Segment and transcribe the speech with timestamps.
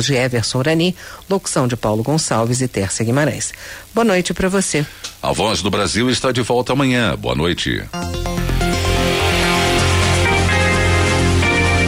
[0.00, 0.94] de Everson Urani,
[1.28, 3.52] locução de Paulo Gonçalves e Tércia Guimarães.
[3.92, 4.86] Boa noite para você.
[5.20, 7.16] A Voz do Brasil está de volta amanhã.
[7.16, 7.82] Boa noite.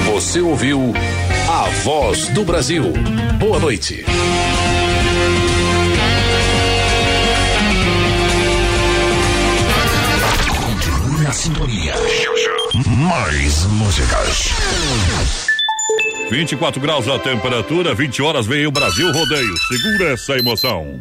[0.06, 0.92] Você ouviu
[1.48, 2.92] A Voz do Brasil.
[3.38, 4.04] Boa noite.
[10.48, 11.94] Continue na sintonia.
[12.74, 15.49] Mais músicas.
[16.30, 19.54] 24 graus a temperatura, 20 horas vem o Brasil Rodeio.
[19.66, 21.00] Segura essa emoção.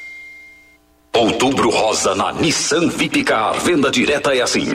[1.13, 3.59] Outubro Rosa na Nissan Vipcar.
[3.59, 4.65] Venda direta é assim.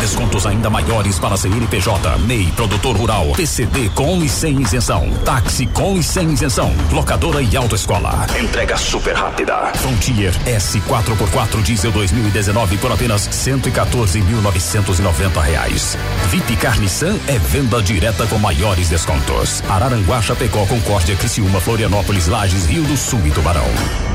[0.00, 5.98] Descontos ainda maiores para CNPJ, MEI, produtor rural, PCD com e sem isenção, táxi com
[5.98, 8.26] e sem isenção, locadora e autoescola.
[8.40, 9.54] Entrega super rápida.
[9.74, 15.98] Frontier S4x4 diesel 2019 por apenas 114.990 reais.
[16.30, 19.62] Vipcar Nissan é venda direta com maiores descontos.
[19.68, 23.68] Araranguá, Chapecó, Concórdia, Criciúma, Florianópolis, Lages, Rio do Sul e Tubarão.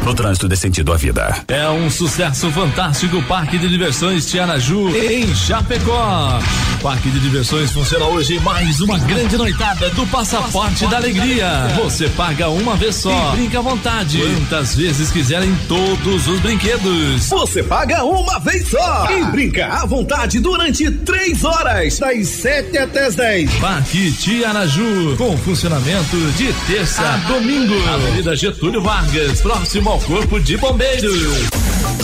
[0.03, 1.43] No trânsito desse sentido à vida.
[1.49, 6.39] É um sucesso fantástico o Parque de Diversões Tianaju em Chapecó.
[6.75, 11.67] O Parque de Diversões funciona hoje mais uma grande noitada do Passaporte da Alegria.
[11.83, 14.19] Você paga uma vez só e brinca à vontade.
[14.19, 17.27] Quantas vezes quiserem todos os brinquedos.
[17.29, 23.05] Você paga uma vez só e brinca à vontade durante três horas, das sete até
[23.07, 23.51] as dez.
[23.55, 27.75] Parque Tianaju, com funcionamento de terça a domingo.
[27.89, 31.56] Avenida Getúlio Vargas, próximo ao Corpo de Bombeiros.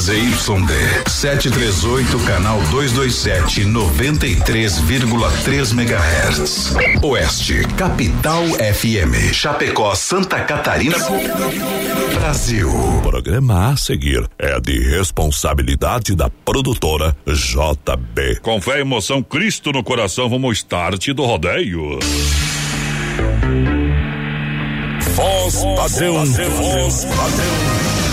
[0.04, 6.76] ZYD 738, canal 227, 93,3 MHz.
[7.02, 9.34] Oeste, Capital FM.
[9.34, 10.98] Chapecó, Santa Catarina.
[12.16, 12.70] Brasil.
[12.70, 18.40] O programa a seguir é de responsabilidade da produtora JB.
[18.42, 22.00] Com fé e emoção, Cristo no coração, vamos start do rodeio.
[25.16, 28.13] Voz padrão, voz padrão.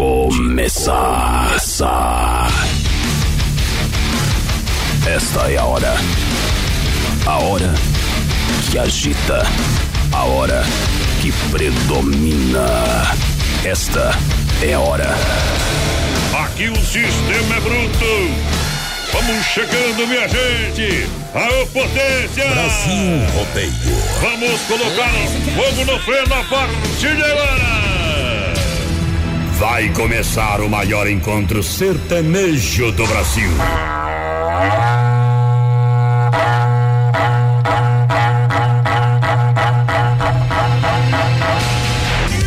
[0.00, 1.58] começar.
[5.06, 5.94] Esta é a hora.
[7.26, 7.74] A hora
[8.70, 9.42] que agita.
[10.10, 10.64] A hora
[11.20, 12.66] que predomina.
[13.62, 14.16] Esta
[14.62, 15.14] é a hora.
[16.44, 18.50] Aqui o sistema é bruto.
[19.12, 21.10] Vamos chegando, minha gente.
[21.34, 22.48] Aô, potência.
[22.48, 23.72] Brasil Rodeio.
[24.22, 25.12] Vamos colocar
[25.56, 27.89] fogo no freio a partir de agora.
[29.60, 33.50] Vai começar o maior encontro sertanejo do Brasil.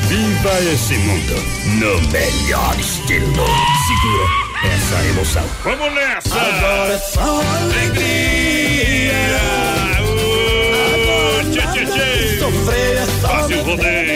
[0.09, 1.35] Viva esse mundo
[1.77, 3.45] no melhor estilo.
[3.85, 5.43] Segura essa emoção.
[5.63, 6.35] Vamos nessa!
[6.35, 7.21] Agora é só
[7.61, 9.13] alegria.
[9.13, 9.99] alegria.
[10.01, 12.39] Oh, tchê, tchê, tchê.
[12.39, 14.12] Sofrer é só Fácil rodeio.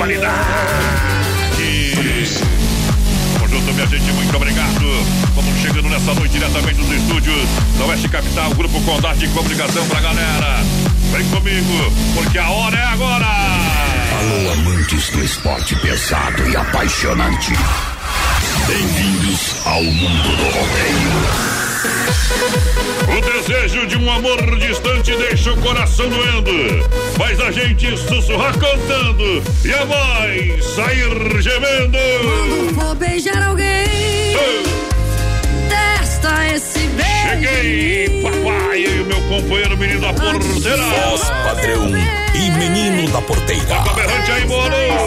[0.00, 0.32] Qualidade!
[3.38, 5.04] Conjunto, minha gente, muito obrigado!
[5.34, 7.46] Vamos chegando nessa noite diretamente dos estúdios
[7.78, 10.64] da Oeste Capital, Grupo Condado de Comunicação pra galera.
[11.12, 13.26] Vem comigo, porque a hora é agora!
[13.26, 17.52] Alô, amantes do esporte pesado e apaixonante.
[18.66, 21.59] Bem-vindos ao mundo do rodeio.
[21.82, 26.84] O desejo de um amor distante deixa o coração doendo.
[27.16, 31.98] Faz a gente sussurrar cantando e a voz sair gemendo.
[32.22, 34.36] Quando for beijar alguém,
[35.68, 37.10] testa esse beijo.
[37.30, 40.84] Cheguei, papai e o meu companheiro menino da porteira.
[41.08, 41.88] Voz padrão
[42.34, 43.64] e menino da porteira.
[43.64, 45.00] Toca berrante aí, boa noite.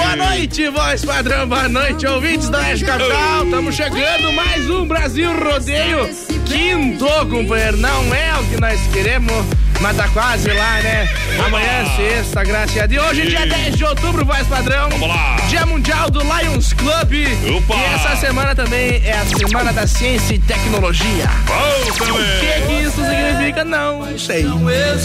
[0.00, 3.44] Boa noite, voz padrão, boa noite, ouvintes da Oeste Capital.
[3.44, 6.08] Estamos chegando mais um Brasil Rodeio
[6.46, 7.76] quinto, companheiro.
[7.76, 9.44] Não é o que nós queremos,
[9.78, 11.06] mas tá quase lá, né?
[11.44, 13.06] Amanhã é sexta, graças a Deus.
[13.10, 14.88] Hoje, dia 10 de outubro, voz padrão.
[14.88, 15.36] Vamos lá.
[15.50, 17.12] Dia Mundial do Lions Club.
[17.58, 17.76] Opa.
[17.76, 21.28] E essa semana também é a Semana da Ciência e Tecnologia.
[21.46, 22.24] Vamos O também.
[22.40, 23.64] que, que isso significa?
[23.64, 24.46] Não sei.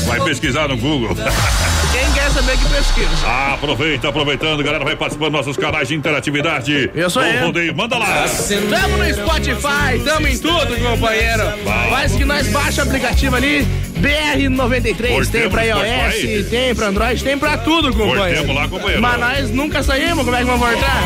[0.08, 1.16] Vai pesquisar no Google.
[1.96, 3.26] Quem quer saber que pesquisa?
[3.26, 6.92] Ah, aproveita, aproveitando, galera, vai participando dos nossos canais de interatividade.
[6.94, 7.46] Eu sou O eu.
[7.46, 8.26] Rodeio, manda lá.
[8.70, 11.44] Tamo no Spotify, tamo em tudo, companheiro.
[11.90, 13.66] Faz que nós baixa o aplicativo ali,
[13.96, 18.54] BR93, Hoje tem pra iOS, tem pra Android, tem pra tudo, companheiro.
[18.54, 19.02] lá, companheiro.
[19.02, 21.02] Mas nós nunca saímos, como é que vamos voltar?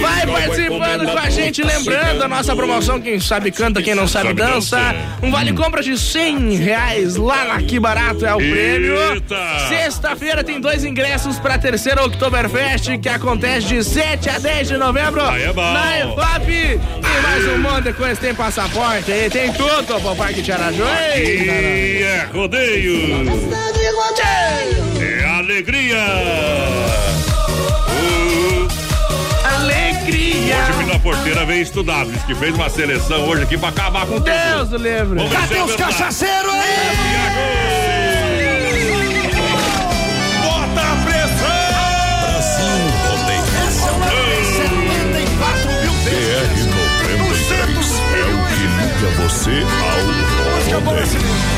[0.00, 4.28] Vai participando com a gente, lembrando a nossa promoção, quem sabe canta, quem não sabe
[4.28, 4.76] Sabe dança.
[4.76, 4.96] dança.
[5.22, 8.96] Um vale compra de 100 reais lá na Que Barato é o prêmio.
[9.68, 15.20] Sexta-feira tem dois ingressos pra terceira Oktoberfest, que acontece de 7 a 10 de novembro.
[15.22, 15.72] Aí é bom.
[15.72, 16.48] Na EFAP.
[16.50, 20.84] E mais um monte de coisa, tem passaporte aí, tem tudo pro Parque Tiaraju.
[22.00, 23.26] É rodeio.
[25.00, 25.98] É alegria.
[27.90, 28.68] O
[29.56, 30.56] Alegria.
[30.70, 34.20] time da porteira veio estudar, diz que fez uma seleção hoje aqui pra acabar com
[34.20, 34.24] tudo.
[34.24, 35.28] Deus livre.
[35.28, 36.52] Cadê é os cachaceiros
[40.44, 41.68] Bota a pressão!
[44.28, 44.68] Brasil Rodeio.
[46.04, 46.62] BR
[47.08, 51.57] 93 é o que liga você ao rodeio.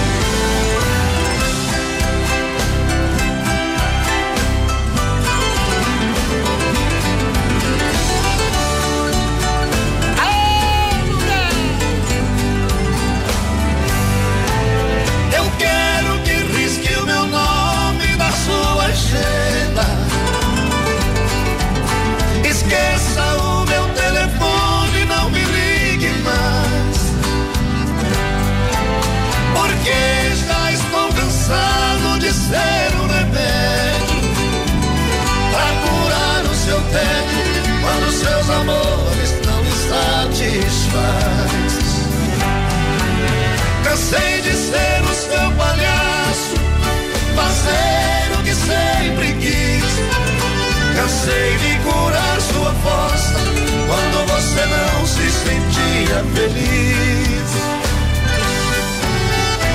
[44.01, 46.55] Cansei de ser o seu palhaço,
[47.37, 49.93] fazer o que sempre quis.
[50.97, 53.35] Cansei de curar sua força
[53.87, 57.51] quando você não se sentia feliz.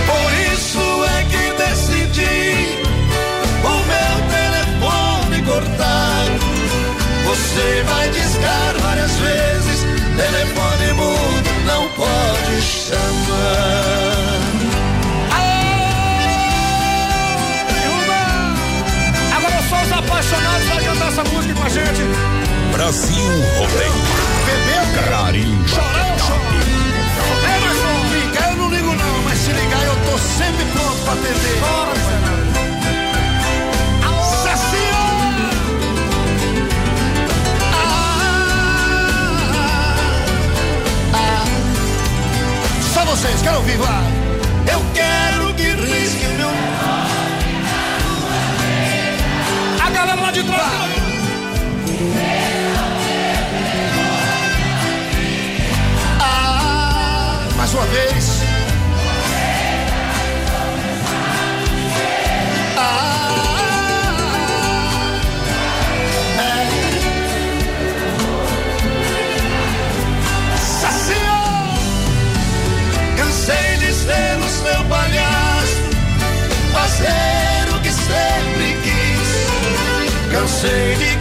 [0.08, 2.80] Por isso é que decidi
[3.64, 6.26] o meu telefone cortar.
[7.26, 9.86] Você vai discar várias vezes,
[10.18, 14.05] telefone mudo não pode chamar.
[21.16, 22.02] Essa música com a gente.
[22.74, 23.94] Brasil Rodeio.
[24.46, 25.68] Bebeu, Carimba.
[25.68, 26.42] Chorão, chorão.
[27.48, 31.04] É, mas não ligar eu não ligo não, mas se ligar eu tô sempre pronto
[31.06, 31.62] pra atender.
[41.14, 41.46] Ah.
[42.94, 44.04] Só vocês, quero ouvir, vai.
[44.70, 46.50] Eu quero que risque meu
[49.82, 50.95] A galera lá de trás.
[56.20, 58.42] Ah, mais uma vez.
[62.78, 63.22] Ah,
[66.40, 66.42] é.
[70.58, 71.74] Saciou,
[73.18, 75.84] cansei de ser o seu palhaço,
[76.74, 80.32] fazer o que sempre quis.
[80.32, 81.18] Cansei de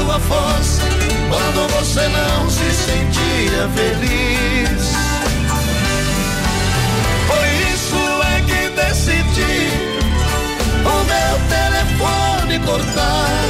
[0.00, 0.82] sua força
[1.28, 4.82] quando você não se sentia feliz.
[7.28, 9.68] Por isso é que decidi
[10.84, 13.44] o meu telefone cortar.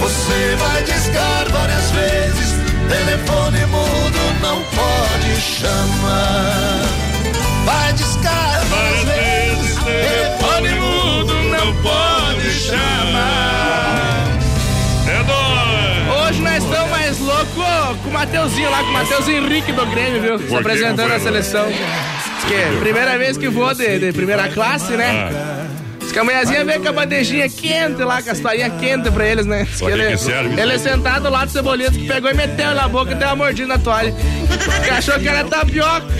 [0.00, 2.54] Você vai discar várias vezes,
[2.88, 6.82] telefone mudo não pode chamar.
[7.64, 12.93] Vai discar várias vezes, telefone mudo não pode chamar.
[18.14, 20.38] Mateuzinho lá, com o Matheus Henrique do Grêmio, viu?
[20.38, 21.66] Se apresentando a seleção.
[22.46, 25.30] Que é primeira vez que voa de, de primeira classe, né?
[25.32, 25.66] Ah.
[25.98, 29.26] Diz que a mulherzinha veio com a bandejinha quente lá, com a toalhinha quente pra
[29.26, 29.64] eles, né?
[29.64, 32.74] Diz que que serve ele é sentado lá do Cebolinha, diz que pegou e meteu
[32.74, 34.14] na boca e deu uma mordida na toalha.
[34.84, 36.06] Que achou que era tapioca.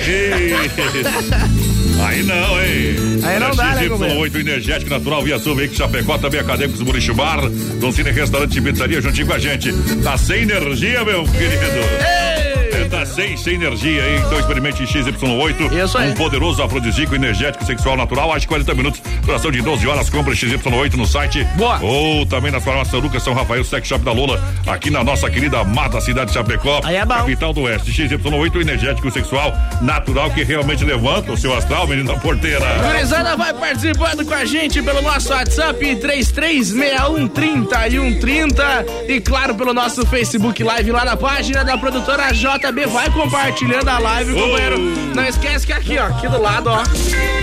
[2.07, 2.97] Aí não, hein?
[3.25, 7.41] Aí não dá, né, XY8 Energético Natural Via Sul, Veículos Chapecó, também Acadêmicos Murichi Bar,
[7.81, 9.73] Dom Cine Restaurante e Pizzaria juntinho com a gente.
[10.03, 11.65] Tá sem energia, meu querido?
[12.01, 12.54] É,
[12.89, 14.23] tá sem, sem energia, hein?
[14.27, 15.85] Então experimente XY8.
[15.85, 16.11] Isso aí.
[16.11, 20.11] Um poderoso afrodisíaco, energético, sexual, natural, às 40 minutos, duração de 12 horas.
[20.11, 21.45] Compre XY8 no site.
[21.57, 21.79] Boa.
[21.83, 25.61] Ou também nas farmácias Lucas São Rafael, Sex Shop da Lola, aqui na nossa querida
[25.61, 26.81] amada cidade de Chapecó.
[26.85, 27.15] Aí é bom.
[27.15, 27.93] Capital do Oeste.
[27.93, 32.65] XY8 energético, sexual, natural, que realmente levanta o seu astral, menino da porteira.
[32.83, 40.63] Gurizada vai participando com a gente pelo nosso WhatsApp 336130 e claro pelo nosso Facebook
[40.63, 42.74] Live lá na página da produtora JB.
[42.83, 44.79] Vai compartilhando a live, companheiro.
[45.15, 46.83] Não esquece que aqui, ó, aqui do lado, ó,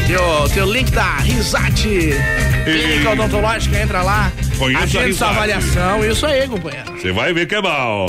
[0.05, 2.13] tem o, tem o link da Risate
[2.63, 4.31] Clínica Odontológica, entra lá.
[4.57, 5.31] Conheço a agenda sua Risate.
[5.31, 6.91] avaliação, isso aí, companheiro.
[6.99, 8.05] Você vai ver que é mal.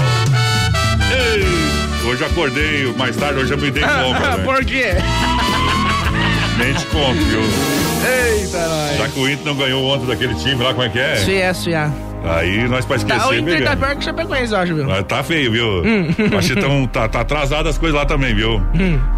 [1.10, 4.38] Ei, hoje acordei mais tarde, hoje eu me dei conta.
[4.44, 4.94] Por quê?
[6.58, 7.40] Nem te conto, viu?
[7.40, 8.98] Eita, nós.
[8.98, 11.16] Já que o Inter não ganhou ontem daquele time lá, como é que é?
[11.16, 11.90] Já.
[12.24, 14.84] Aí nós pra esquecer, Tá, o Inter tá pior que o Chapecoense, eu acho, viu?
[14.86, 15.66] Mas tá feio, viu?
[15.84, 16.08] Hum.
[16.38, 18.62] Acho que tão, tá, tá atrasado as coisas lá também, viu?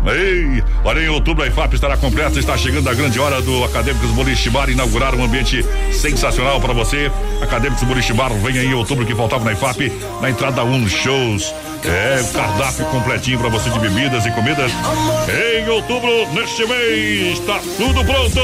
[0.07, 4.11] Ei, olha, em outubro a IFAP estará completa, está chegando a grande hora do Acadêmicos
[4.11, 7.11] Boliche Bar inaugurar um ambiente sensacional para você.
[7.43, 11.55] Acadêmicos Boliche Bar vem aí em outubro que faltava na IFAP, na entrada 1 shows.
[11.85, 14.73] É, cardápio completinho para você de bebidas e comidas.
[15.29, 18.41] Em outubro, neste mês, tá tudo pronto.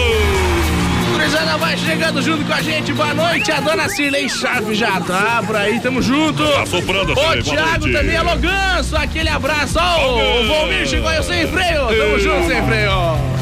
[1.20, 2.94] Gurizada vai chegando junto com a gente.
[2.94, 6.42] Boa noite, a dona Cirlei Sharp já tá por aí, tamo junto.
[6.42, 9.78] Tá soprando, Ô, Cirlei, boa Thiago também, alô Ganso, aquele abraço.
[9.78, 12.90] Ó, o Valmir chegou aí sem freio, tamo junto sem freio.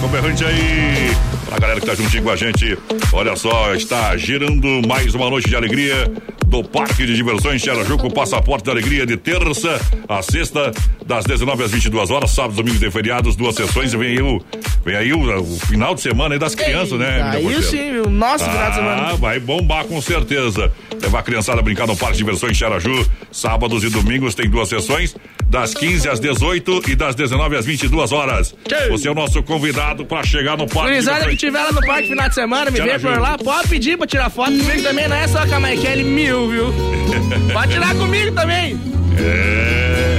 [0.01, 1.17] Conberrante aí.
[1.49, 2.77] Pra galera que tá juntinho com a gente,
[3.11, 6.13] olha só, está girando mais uma noite de alegria
[6.47, 10.73] do Parque de Diversões Xaraju com o Passaporte da Alegria de terça a sexta,
[11.05, 13.93] das 19 às 22 horas, sábados, domingos e feriados, duas sessões.
[13.93, 14.43] E vem aí o,
[14.85, 17.23] vem aí o, o final de semana aí das crianças, né?
[17.35, 18.11] Aí sim, viu?
[18.11, 19.03] Nossa, final de semana.
[19.11, 20.73] Ah, vai bombar com certeza.
[21.01, 23.07] Levar a criançada a brincar no Parque de Diversões Xaraju.
[23.31, 25.15] Sábados e domingos tem duas sessões,
[25.49, 28.55] das 15 às 18 e das 19 às 22 horas.
[28.91, 31.38] Você é o nosso convidado para chegar no Parque de Gurizada que Diversões.
[31.39, 34.29] Tiver lá no parque final de semana, me vê por lá, pode pedir pra tirar
[34.29, 36.75] foto comigo também, não é só com a Michaele Mil, viu?
[37.53, 38.79] Pode tirar comigo também.
[39.19, 40.19] É.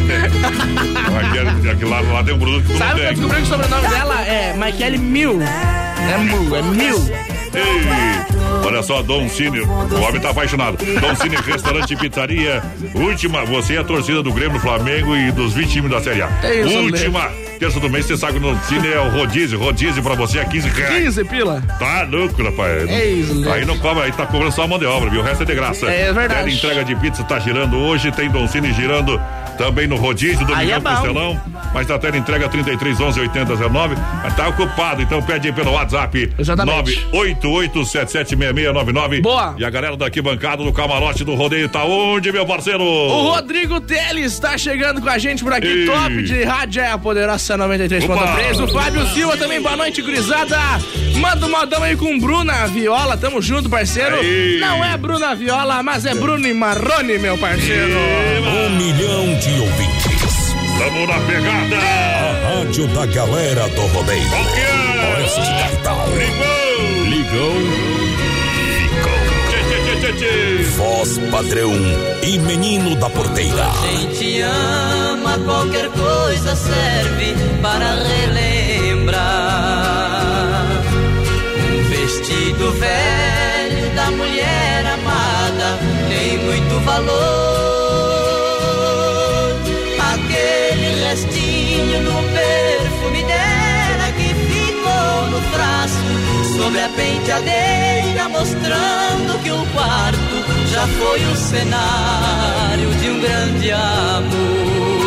[1.20, 3.46] Aquele, aquele lá, lá tem um produto que tu Sabe que eu descobri que o
[3.46, 5.40] sobrenome dela é Michaele Mil.
[5.42, 6.98] É Mil, é Mil.
[7.54, 10.78] Ei, olha só, Dom Cine, o homem tá apaixonado.
[10.78, 12.64] Dom Cine Restaurante e Pizzaria.
[12.94, 16.22] Última, você é a torcida do Grêmio, do Flamengo e dos 20 times da Série
[16.22, 16.30] A.
[16.44, 19.60] É isso, Última, terça do mês, você sabe que no Cine é o rodízio.
[19.60, 21.04] Rodízio pra você é 15 reais.
[21.04, 21.62] 15 pila.
[21.78, 22.88] Tá louco, rapaz.
[22.88, 23.52] É isso?
[23.52, 25.20] Aí não cobra, aí tá cobrando só a mão de obra, viu?
[25.20, 25.86] O resto é de graça.
[25.88, 26.46] É verdade.
[26.46, 29.20] Tele entrega de pizza tá girando hoje, tem Don Cine girando
[29.60, 30.80] também no rodízio do Miguel é.
[30.80, 31.42] Costelão.
[31.74, 33.96] Mas a tela entrega 33 11 80 19.
[34.24, 36.32] Mas tá ocupado, então pede aí pelo WhatsApp.
[36.40, 37.06] Exatamente.
[37.12, 39.22] 988776699.
[39.22, 39.54] Boa.
[39.58, 42.82] E a galera daqui bancada do camarote do rodeio tá onde, meu parceiro?
[42.82, 45.86] O Rodrigo Teles está chegando com a gente por aqui, Ei.
[45.86, 46.98] top de rádio é a
[47.50, 48.56] poderosa 93.3.
[48.56, 48.64] Opa.
[48.64, 50.58] O Fábio Silva também, boa noite, gurizada.
[51.16, 54.18] Manda um modão aí com Bruna Viola, tamo junto, parceiro.
[54.18, 54.60] Aí.
[54.60, 57.94] Não é Bruna Viola, mas é Bruno e Marrone, meu parceiro.
[57.94, 60.56] Um milhão de ouvintes.
[60.78, 61.76] Tamo na pegada.
[61.78, 64.30] A rádio da galera do rodeio.
[64.30, 65.16] Qual que é?
[65.18, 66.08] Oeste Capital.
[66.10, 67.06] Ligou.
[67.10, 68.09] Ligou.
[70.00, 70.64] Tchê.
[70.78, 71.74] Voz padrão
[72.24, 73.70] e menino da porteira.
[73.92, 79.20] gente ama, qualquer coisa serve para relembrar.
[81.70, 85.78] Um vestido velho da mulher amada
[86.08, 87.20] tem muito valor.
[90.14, 96.19] Aquele restinho do perfume dela que ficou no frasco
[96.60, 100.36] sobre a penteadeira, mostrando que o quarto
[100.68, 105.00] já foi o cenário de um grande amor.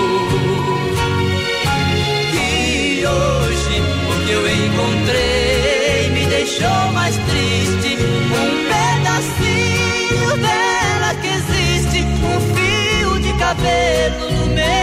[2.32, 7.98] E hoje o que eu encontrei me deixou mais triste.
[8.32, 14.81] Um pedacinho dela que existe, um fio de cabelo no meu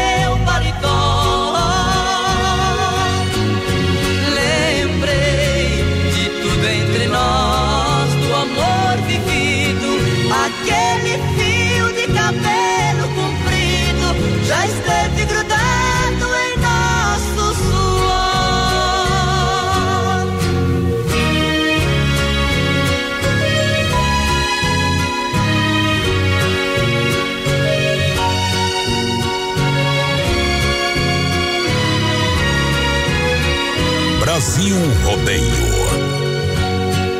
[34.39, 35.43] Brasil Rodeio.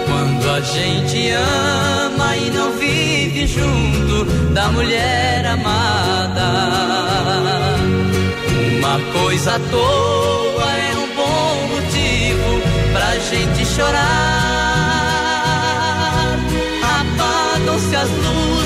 [0.08, 4.24] Quando a gente ama e não vive junto
[4.54, 6.48] da mulher amada,
[8.78, 12.62] uma coisa à toa é um bom motivo
[12.94, 14.00] pra gente chorar.
[17.02, 18.59] Apagam-se as luzes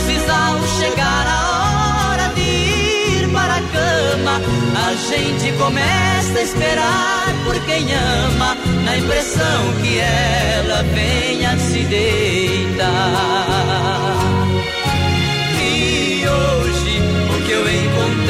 [4.93, 12.93] A gente começa a esperar por quem ama, na impressão que ela venha se deitar.
[15.59, 18.22] E hoje o que eu encontrei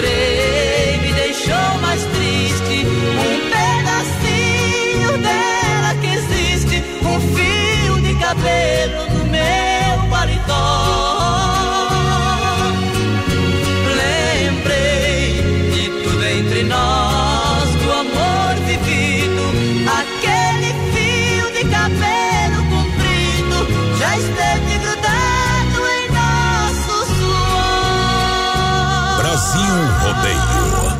[29.53, 30.97] Brasil Rodeio.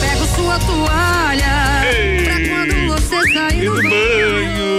[0.00, 1.82] Pego sua toalha
[2.24, 4.76] pra quando você sair do banho.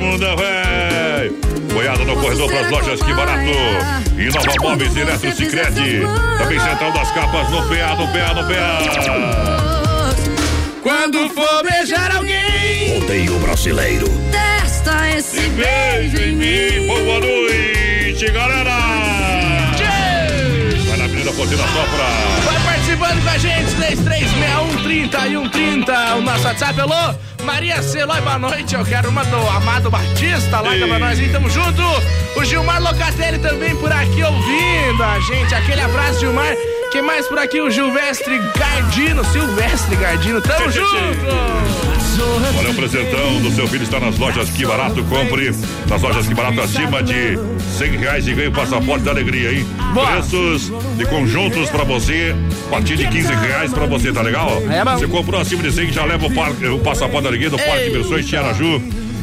[0.00, 1.30] Manda véi.
[1.72, 3.50] Boiada no corredor para as lojas Que Barato.
[4.18, 6.02] E Nova Móveis Eletro Cicrete.
[6.38, 8.80] Também Central das Capas no PA, no PA, no PA.
[10.82, 14.08] Quando for beijar alguém, Rodeio brasileiro.
[14.32, 16.88] Testa esse beijo em mim.
[16.88, 19.59] Boa noite, galera.
[21.30, 22.04] Vai na Avenida Pontina Sopra.
[22.44, 26.14] vai participando com a gente, 336130 e 130.
[26.16, 27.14] O nosso WhatsApp, alô?
[27.44, 28.74] Maria Celói, boa noite.
[28.74, 31.82] Eu quero uma do Amado Batista lá da nós aí, tamo junto.
[32.36, 35.54] O Gilmar Locatelli também por aqui ouvindo a gente.
[35.54, 36.54] Aquele abraço, Gilmar.
[36.90, 37.60] Quem mais por aqui?
[37.60, 40.90] O Gilvestre Gardino, Silvestre Gardino, tamo junto.
[42.58, 45.02] Olha, o presentão do seu filho está nas lojas Que Barato.
[45.04, 45.52] Compre
[45.88, 47.38] nas lojas Que Barato acima de
[47.78, 49.66] 100 reais e ganhe o passaporte da alegria, hein?
[49.92, 52.34] Preços de conjuntos pra você,
[52.66, 54.50] a partir de 15 reais pra você, tá legal?
[54.70, 54.84] É.
[54.96, 57.84] Você comprou acima de 100 já leva o, par- o passaporte da alegria do Parque
[57.84, 58.82] de Diversões Tiaraju.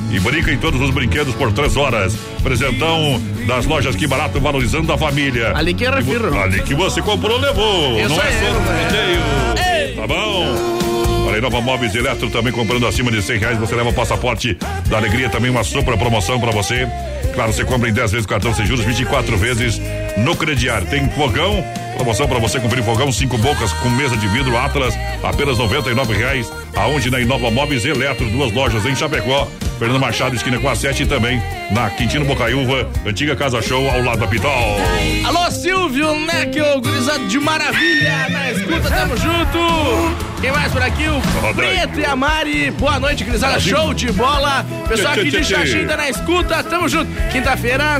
[0.10, 2.16] E brinca em todos os brinquedos por três horas.
[2.42, 5.52] Presentão das lojas Que Barato, valorizando a família.
[5.54, 6.34] Ali que refiro.
[6.40, 8.00] Ali que você comprou, levou.
[8.00, 9.96] Isso Não é aí, só no rodeio.
[9.98, 11.26] Tá bom?
[11.28, 13.58] Olha aí, Nova Móveis Eletro também comprando acima de 100 reais.
[13.60, 14.58] Você leva o passaporte
[14.90, 16.88] da alegria, também uma super promoção pra você.
[17.36, 19.82] Claro, você compra em 10 vezes cartão sem juros, 24 vezes
[20.18, 20.88] no crediário.
[20.88, 21.64] Tem fogão,
[21.96, 26.52] promoção pra você comprar fogão, cinco bocas com mesa de vidro Atlas, apenas 99 reais.
[26.76, 29.48] Aonde na Inova Móveis Eletro, duas lojas em Chapecó.
[29.78, 34.02] Fernando Machado, esquina com a 7 e também na Quintino Bocaiúva, antiga Casa Show, ao
[34.02, 34.78] lado da Pitol.
[35.24, 40.27] Alô, Silvio, o gurizado de maravilha na escuta, tamo junto.
[40.40, 41.06] Quem mais por aqui?
[41.10, 42.72] O Preto e a Mari.
[42.72, 43.60] Boa noite, gurizada.
[43.60, 44.64] Show de bola.
[44.88, 45.44] Pessoal aqui de.
[45.44, 47.10] Xaxim tá na escuta, tamo junto.
[47.32, 48.00] Quinta-feira.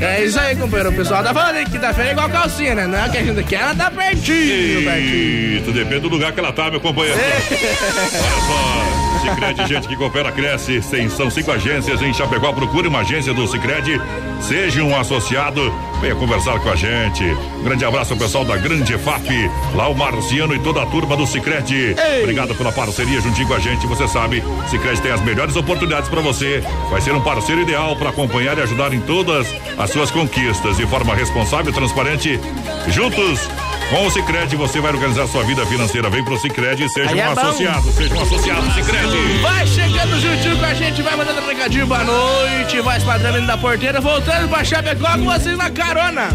[0.00, 0.90] É isso aí, companheiro.
[0.90, 2.86] O pessoal tá falando aí que quinta-feira é igual calcinha, né?
[2.86, 5.60] Não é que a gente quer, ela tá pertinho, pertinho.
[5.60, 7.18] Isso, depende do lugar que ela tá, meu companheiro.
[7.18, 7.40] Olha
[8.46, 10.80] só, Cicred, gente que coopera, cresce.
[10.90, 12.52] Tem, são cinco agências em Chapecó.
[12.52, 14.00] Procure uma agência do Cicred.
[14.40, 15.72] Seja um associado.
[16.04, 17.24] Venha conversar com a gente.
[17.24, 19.26] Um grande abraço ao pessoal da Grande FAP.
[19.74, 21.96] Lá o Marciano e toda a turma do Cicred.
[22.20, 23.86] Obrigado pela parceria juntinho com a gente.
[23.86, 26.62] Você sabe, Cicred tem as melhores oportunidades para você.
[26.90, 29.46] Vai ser um parceiro ideal para acompanhar e ajudar em todas
[29.78, 30.76] as suas conquistas.
[30.76, 32.38] De forma responsável e transparente.
[32.88, 33.48] Juntos.
[33.94, 36.10] Com o Cicred, você vai organizar sua vida financeira.
[36.10, 37.40] Vem pro Cicred e seja Aí é um bom.
[37.40, 37.92] associado.
[37.92, 39.40] Seja um associado Cicred.
[39.40, 43.56] Vai chegando juntinho com a gente, vai mandando um recadinho, boa noite, vai esquadrando da
[43.56, 46.30] porteira, voltando pra Chapecó com vocês na carona.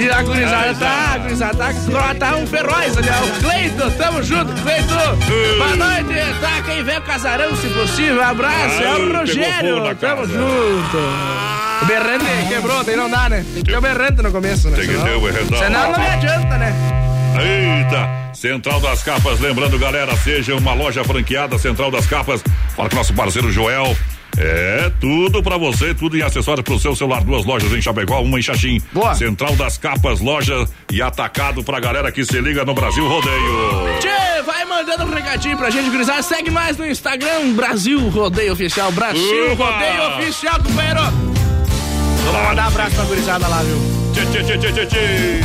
[0.00, 3.26] E a gurizada tá, a gurizada tá, tá um feroz ali, ó.
[3.26, 4.94] o Cleito, tamo junto, Cleito.
[5.58, 8.24] Boa noite, tá quem vê o casarão, se possível.
[8.24, 9.94] Abraço, é o Rogério.
[10.00, 11.51] Tamo junto.
[11.80, 13.44] O berrante quebrou, daí não dá, né?
[13.54, 14.76] Tem que ter o berrante no começo, né?
[14.76, 15.58] Tem que Senão- ter o berrantão.
[15.58, 16.74] Senão não me adianta, né?
[17.40, 18.22] Eita!
[18.34, 22.42] Central das Capas, lembrando, galera, seja uma loja franqueada Central das Capas.
[22.76, 23.96] Fala com nosso parceiro Joel.
[24.38, 27.22] É tudo pra você, tudo em acessório pro seu celular.
[27.22, 28.80] Duas lojas em Chapecó, uma em Xaxim.
[28.92, 29.14] Boa.
[29.14, 33.98] Central das Capas, loja e atacado pra galera que se liga no Brasil Rodeio.
[34.00, 36.22] Tchê, vai mandando um recadinho pra gente, gurizada.
[36.22, 38.90] Segue mais no Instagram, Brasil Rodeio Oficial.
[38.92, 39.66] Brasil Uba!
[39.70, 41.41] Rodeio Oficial, companheiro.
[42.24, 43.78] Vamos mandar um abraço pra gurizada lá, viu?
[44.12, 45.40] Tchê, tchê, tchê, tchê, tchê, tchê.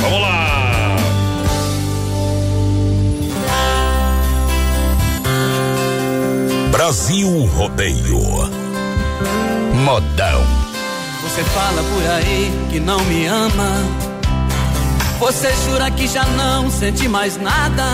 [0.00, 0.96] Vamos lá.
[6.70, 8.50] Brasil Rodeio.
[9.84, 10.62] Modão.
[11.22, 13.70] Você fala por aí que não me ama.
[15.20, 17.84] Você jura que já não sente mais nada.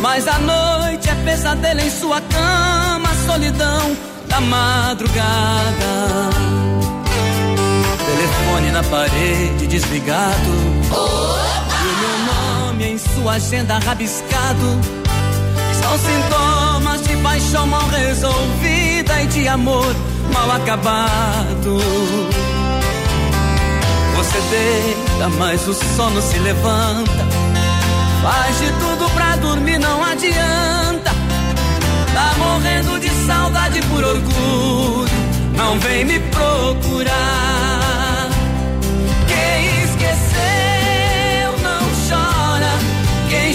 [0.00, 3.96] Mas a noite é pesadelo em sua cama, solidão
[4.28, 6.30] da madrugada.
[8.44, 10.50] Telefone na parede desligado.
[11.80, 14.80] E o meu nome em sua agenda rabiscado.
[15.80, 19.96] São sintomas de paixão mal resolvida e de amor
[20.30, 21.78] mal acabado.
[24.14, 27.26] Você deita, mas o sono se levanta.
[28.22, 31.10] Faz de tudo pra dormir, não adianta.
[32.12, 35.08] Tá morrendo de saudade por orgulho.
[35.56, 37.63] Não vem me procurar.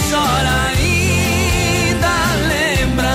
[0.09, 2.15] Chora ainda
[2.47, 3.11] lembra.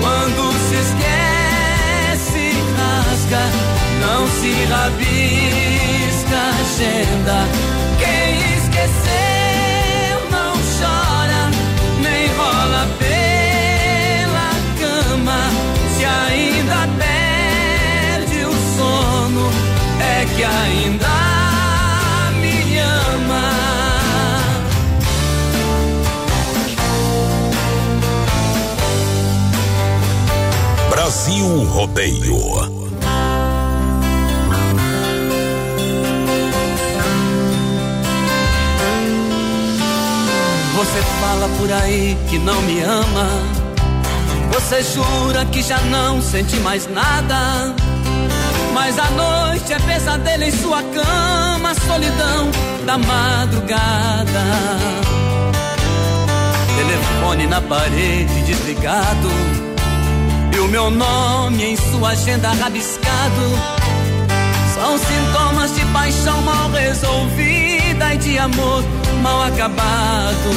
[0.00, 2.44] Quando se esquece,
[2.76, 3.44] rasga.
[4.00, 5.25] Não se rabisca
[31.36, 32.38] Brasil Rodeio.
[40.74, 43.28] Você fala por aí que não me ama.
[44.54, 47.74] Você jura que já não sente mais nada.
[48.72, 52.50] Mas a noite é pesadelo em sua cama, solidão
[52.86, 54.42] da madrugada.
[56.78, 59.65] Telefone na parede desligado.
[60.66, 63.42] O meu nome em sua agenda rabiscado.
[64.74, 68.82] São sintomas de paixão mal resolvida e de amor
[69.22, 70.50] mal acabado.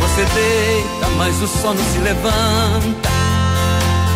[0.00, 3.10] Você deita, mas o sono se levanta.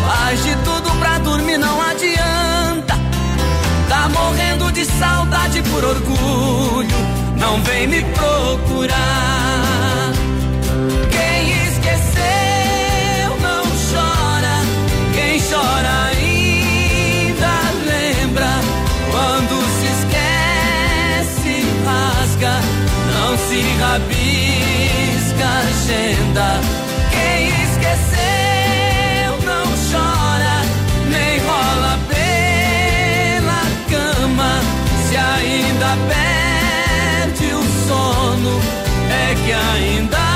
[0.07, 2.95] Faz de tudo pra dormir, não adianta.
[3.87, 6.97] Tá morrendo de saudade por orgulho.
[7.37, 9.56] Não vem me procurar.
[23.57, 26.61] Se rabisca a agenda.
[27.09, 30.57] Quem esqueceu não chora.
[31.09, 34.51] Nem rola pela cama.
[35.09, 38.61] Se ainda perde o sono,
[39.09, 40.27] é que ainda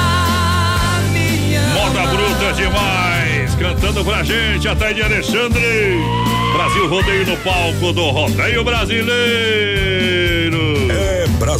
[1.12, 1.74] me ama.
[1.74, 6.00] Moda bruta demais, cantando pra gente, a Taide Alexandre.
[6.54, 10.41] Brasil Rodeio no palco do Rodeio Brasileiro.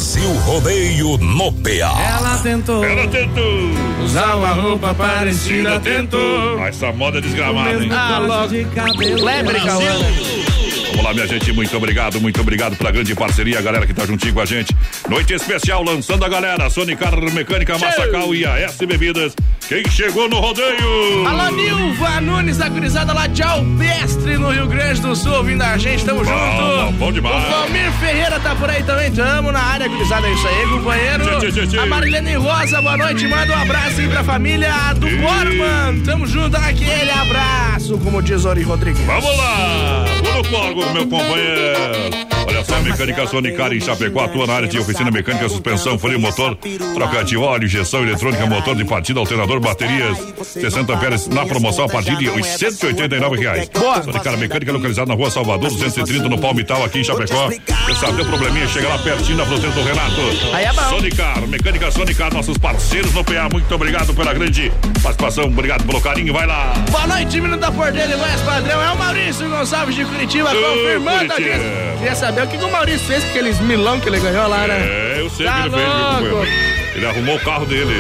[0.02, 1.70] Brasil Rodeio no PA.
[2.02, 2.84] Ela tentou.
[2.84, 3.70] Ela tentou.
[4.04, 6.60] Usar uma roupa parecida, tentou.
[6.60, 7.90] Ah, Essa moda é desgramada, hein?
[7.94, 8.52] Ah, logo.
[9.24, 9.84] Lebre, Cauã.
[10.90, 14.04] Vamos lá, minha gente, muito obrigado, muito obrigado pela grande parceria, a galera que tá
[14.08, 14.76] juntinho com a gente.
[15.08, 19.36] Noite especial lançando a galera, Sonicar Mecânica Massacal e a S Bebidas.
[19.72, 21.26] Quem chegou no rodeio?
[21.26, 25.78] Alô, Nilva Nunes, da gurizada lá de Alpestre, no Rio Grande do Sul, ouvindo a
[25.78, 26.92] gente, tamo Bom, junto.
[26.98, 27.48] bom demais.
[27.48, 31.40] O Valmir Ferreira tá por aí também, tamo na área, gurizada, é isso aí, companheiro.
[31.40, 31.80] Tchê, tchê, tchê.
[31.80, 36.58] A Marilene Rosa, boa noite, manda um abraço aí pra família do Borman, tamo junto,
[36.58, 39.00] aquele abraço, como diz Ori Rodrigues.
[39.06, 42.31] Vamos lá, vou no corgo, meu companheiro.
[42.62, 46.56] Atenção, mecânica Sonicar em Chapecó atua na área de oficina mecânica, suspensão, freio, motor,
[46.94, 51.90] troca de óleo, injeção eletrônica, motor de partida, alternador, baterias, 60 amperes na promoção a
[51.90, 53.70] partir de 189 reais.
[53.70, 54.04] Boa.
[54.04, 57.50] Sonicar Mecânica localizada na rua Salvador, 230 no Palmital, aqui em Chapecó.
[57.50, 60.22] Você sabe, deu probleminha, chega lá pertinho da fronteira do Renato.
[60.54, 60.90] Aí é bom.
[60.90, 64.72] Sonicar, Mecânica Sonicar, nossos parceiros no PA, muito obrigado pela grande
[65.02, 66.74] participação, obrigado pelo carinho, vai lá.
[66.92, 68.82] Boa noite, menino da Porteira e mais padrão.
[68.84, 71.92] É o Maurício Gonçalves de Curitiba, confirmando aqui.
[71.98, 74.68] Queria saber o que, que o Maurício fez com aqueles milão que ele ganhou lá,
[74.68, 74.78] né?
[74.80, 76.14] É, eu sei Tá que ele fez, louco.
[76.14, 76.48] companheiro?
[76.94, 77.94] Ele arrumou o carro dele.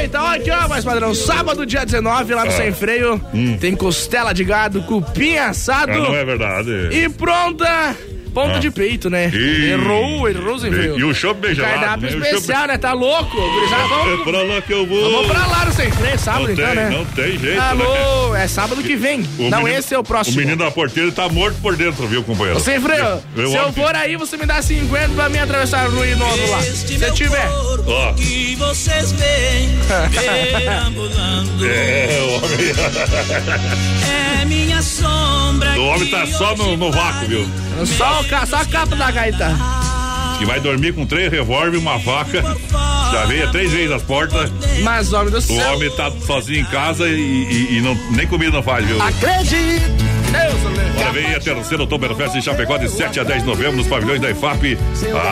[0.00, 1.12] Eita, olha aqui, ó, mais padrão.
[1.12, 2.54] Sábado, dia 19, lá no Ah.
[2.54, 3.20] Sem Freio,
[3.60, 5.92] tem costela de gado, cupim assado.
[5.92, 6.70] Ah, não é verdade.
[6.92, 7.96] E pronta,
[8.38, 8.60] ponta Ah.
[8.60, 9.28] de peito, né?
[9.34, 9.70] Ih.
[9.72, 10.96] Errou, errou sem freio.
[10.98, 12.16] E o chopp bem gelado, Cardápio né?
[12.16, 12.78] O especial, né?
[12.78, 13.36] Tá louco?
[13.36, 15.10] Gurizada, É vamos, pra lá que eu vou.
[15.10, 16.90] vamos pra lá no Sem Freio, sábado não então, tem, né?
[16.90, 17.58] Não tem jeito, né?
[17.58, 19.20] Alô, é sábado que vem.
[19.38, 20.36] O não, menino- esse é o próximo.
[20.36, 22.60] O menino da porteira tá morto por dentro, viu, companheiro?
[22.60, 23.04] Sem freio,
[23.36, 26.06] Eu- se eu eu- for aí, você me dá 50 pra mim atravessar a rua
[26.06, 26.60] e novo lá.
[26.62, 27.48] Se tiver.
[27.86, 28.12] Ó.
[28.14, 29.68] Que vocês veem
[30.54, 31.48] perambulando.
[31.68, 32.58] É, o homem.
[34.40, 35.72] É minha sombra.
[35.78, 37.48] O homem tá só no, no vácuo, viu?
[37.86, 39.56] Só, o ca- só a capa da gaita.
[40.38, 42.42] Que vai dormir com três revólver uma faca.
[43.12, 44.50] Já veio três vezes as portas.
[44.82, 45.74] Mas, homem do O céu.
[45.74, 49.00] homem tá sozinho em casa e, e- e não, nem comida não faz, viu?
[49.02, 49.82] Acredite!
[50.28, 54.20] Olha, vem a terceira Oktoberfest em Chapecó de 7 a 10 de novembro nos pavilhões
[54.20, 54.78] da IFAP.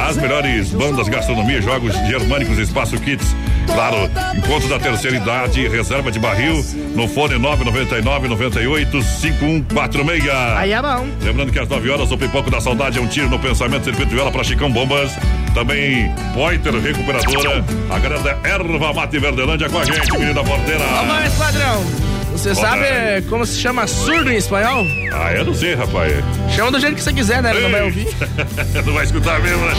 [0.09, 3.37] As melhores bandas, gastronomia, jogos germânicos, espaço kits.
[3.67, 10.31] Claro, encontro da terceira idade, reserva de barril no fone 999 98 5146.
[10.57, 11.07] Aí é bom.
[11.21, 14.05] Lembrando que às 9 horas o Pipoco da Saudade é um tiro no pensamento, de
[14.05, 15.11] vela para Chicão Bombas.
[15.53, 17.65] Também Pointer Recuperadora.
[17.91, 20.85] A galera da Erva Mate Verdelândia com a gente, menino da porteira.
[21.03, 22.06] Ô, mais padrão.
[22.37, 22.85] Você sabe
[23.31, 24.87] como se chama surdo em espanhol?
[25.11, 26.13] Ah, eu não sei, rapaz.
[26.55, 27.51] Chama do jeito que você quiser, né?
[27.51, 28.07] Ele não vai ouvir.
[28.85, 29.73] não vai escutar mesmo, né?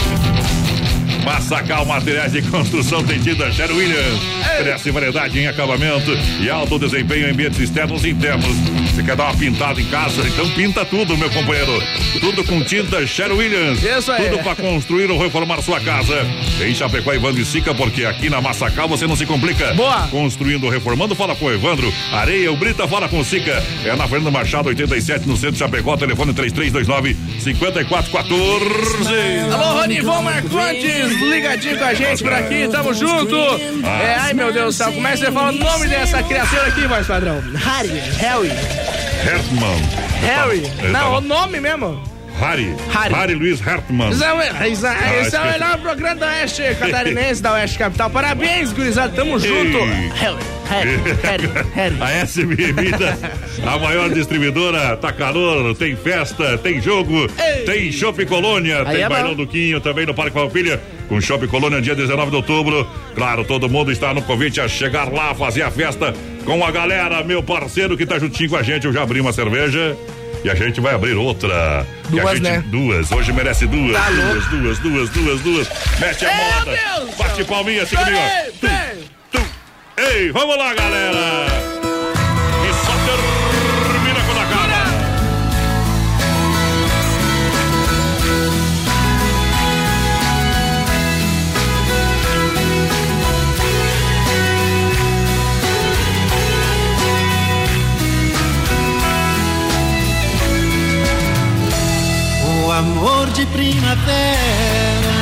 [1.28, 4.22] Massacal Materiais de Construção tem tido a Sher Williams.
[4.60, 6.10] Cresce variedade em acabamento
[6.40, 8.56] e alto desempenho em ambientes externos e internos.
[8.96, 10.26] Você quer dar uma pintada em casa?
[10.26, 11.84] Então pinta tudo, meu companheiro.
[12.22, 13.84] Tudo com tinta Sher Williams.
[13.84, 14.30] Isso aí.
[14.30, 16.16] Tudo para construir ou reformar sua casa.
[16.66, 19.74] Em Chapecó, Evandro e Sica, porque aqui na Massacal você não se complica.
[19.74, 20.08] Boa.
[20.08, 21.94] Construindo ou reformando, fala com o Evandro.
[22.14, 23.62] Areia, o Brita, fala com o Sica.
[23.84, 25.98] É na Fernanda Machado, 87, no centro de Chapecó.
[25.98, 29.54] Telefone 3329 5414.
[29.54, 33.36] Alô, Ronivon Marcontes, ligadinho com a gente por aqui, tamo junto.
[33.36, 36.68] É, ai meu Deus do céu, como é que você fala o nome dessa criatura
[36.68, 37.42] aqui, mais padrão?
[37.56, 38.52] Harry, Harry,
[39.24, 39.82] Hertmann.
[40.22, 40.64] Harry.
[40.92, 42.02] Não, o nome mesmo.
[42.40, 42.72] Harry.
[42.92, 43.14] Harry.
[43.16, 44.12] Harry Luiz Hertmann.
[44.12, 47.54] Esse é o- esse é- Ah, esse é o melhor programa da Oeste Catarinense, da
[47.54, 48.10] Oeste Capital.
[48.12, 49.78] Parabéns, gurizada, tamo junto.
[49.78, 50.12] Ei.
[50.14, 50.38] Harry,
[50.70, 51.96] Harry, Harry, Harry.
[52.00, 53.18] A SM Bebida,
[53.66, 57.28] a maior distribuidora, tá calor, tem festa, tem jogo,
[57.66, 59.38] tem Shopping Colônia, Aí tem é Bailão bom.
[59.38, 62.88] do Quinho, também no Parque Farroupilha, com Shopping Colônia, dia 19 de outubro.
[63.16, 66.14] Claro, todo mundo está no convite a chegar lá, fazer a festa
[66.46, 68.86] com a galera, meu parceiro que tá juntinho com a gente.
[68.86, 69.96] Eu já abri uma cerveja.
[70.44, 71.86] E a gente vai abrir outra.
[72.12, 72.64] E a Duas, gente- né?
[72.68, 73.12] Duas.
[73.12, 73.92] Hoje merece duas.
[73.94, 75.68] Tá duas, duas, duas, duas, duas.
[76.00, 76.78] Mete a moda.
[77.18, 78.18] Bate palminha, assim comigo.
[79.98, 81.77] Ei, vamos lá, galera!
[102.78, 105.18] Amor de primavera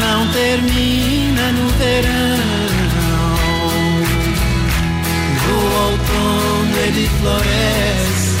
[0.00, 2.38] não termina no verão.
[5.46, 8.36] No outono ele floresce.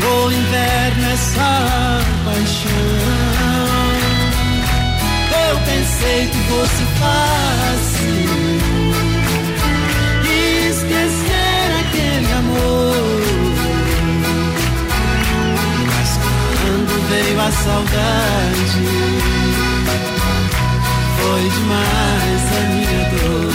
[0.00, 1.54] No inverno é só
[2.24, 3.02] paixão.
[5.48, 8.01] Eu pensei que fosse fácil
[17.62, 18.82] saudade.
[21.16, 23.51] Foi demais a minha dor.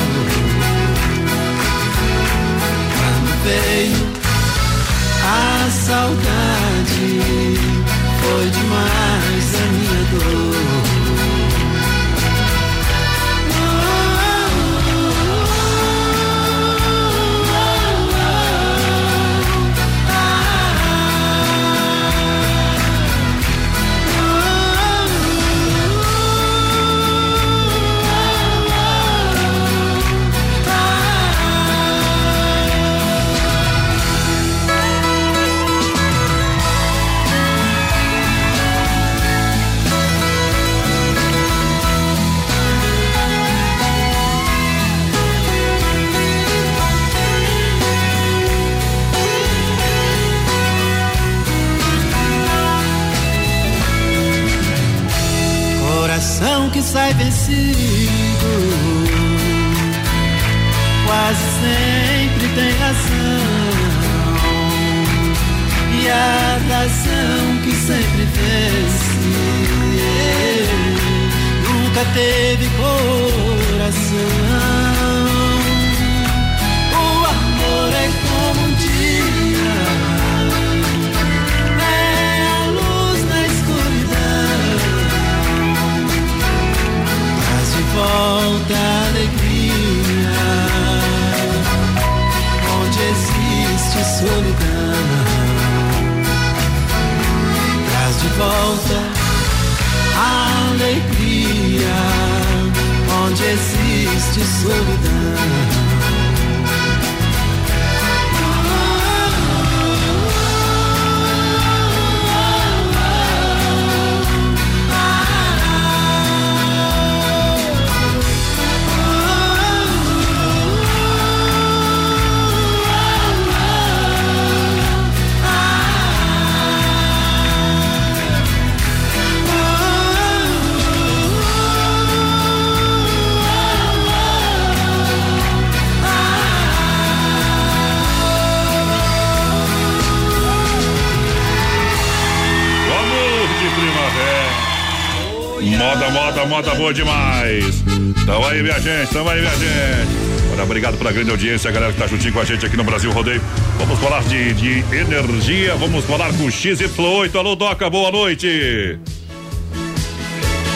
[146.87, 147.83] Boa demais.
[148.25, 150.53] Tamo aí, minha gente, tamo aí, minha gente.
[150.53, 152.83] Olha, obrigado pela grande audiência, a galera que tá juntinho com a gente aqui no
[152.83, 153.41] Brasil Rodeio.
[153.77, 157.35] Vamos falar de, de energia, vamos falar com XY8.
[157.35, 158.99] Alô, Doca, boa noite.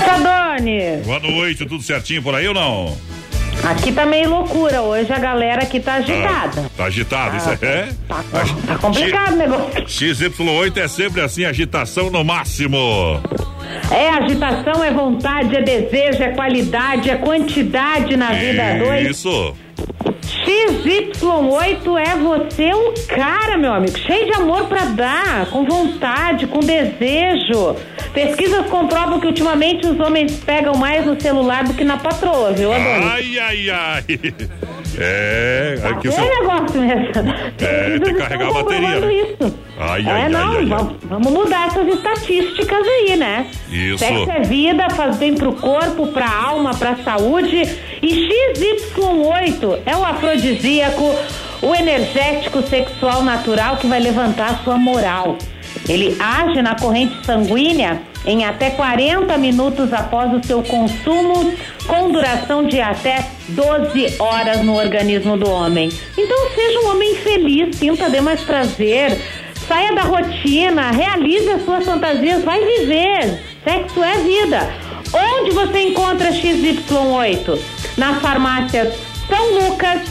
[0.04, 1.02] Cadone.
[1.06, 2.98] Boa noite, tudo certinho por aí ou não?
[3.64, 6.66] Aqui tá meio loucura hoje, a galera aqui tá agitada.
[6.66, 7.90] Ah, tá agitado, isso é?
[8.08, 8.24] Tá,
[8.68, 9.86] tá complicado o negócio.
[9.86, 13.22] XY8 é sempre assim, agitação no máximo.
[13.92, 19.10] É agitação, é vontade, é desejo, é qualidade, é quantidade na vida dois.
[19.10, 19.56] Isso.
[20.46, 26.60] XY8 é você um cara, meu amigo, cheio de amor para dar, com vontade, com
[26.60, 27.76] desejo.
[28.14, 32.72] Pesquisas comprovam que ultimamente os homens pegam mais no celular do que na patroa, viu,
[32.72, 33.08] Adonis?
[33.08, 34.04] Ai, ai, ai.
[34.98, 36.24] É, aqui o seu...
[36.24, 37.12] negócio mesmo.
[37.60, 39.24] É, tem que carregar a bateria.
[39.24, 39.60] Isso.
[39.84, 43.48] Ai, é, ai, não, ai, vamos, vamos, mudar essas estatísticas aí, né?
[43.68, 43.98] Isso.
[43.98, 47.64] Sexo é vida, faz bem pro corpo, pra alma, pra saúde.
[48.00, 51.16] E XY8 é o afrodisíaco,
[51.64, 55.36] o energético sexual natural que vai levantar a sua moral.
[55.90, 61.54] Ele age na corrente sanguínea em até 40 minutos após o seu consumo,
[61.88, 65.90] com duração de até 12 horas no organismo do homem.
[66.16, 69.20] Então seja um homem feliz, sinta de mais prazer,
[69.72, 73.42] saia da rotina, realize as suas fantasias, vai viver.
[73.64, 74.70] Sexo é vida.
[75.14, 77.58] Onde você encontra XY8?
[77.98, 78.94] Nas farmácias
[79.30, 80.02] São Lucas,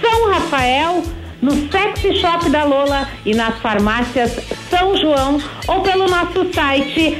[0.00, 1.02] São Rafael,
[1.42, 4.38] no Sexy Shop da Lola e nas farmácias
[4.70, 7.18] São João ou pelo nosso site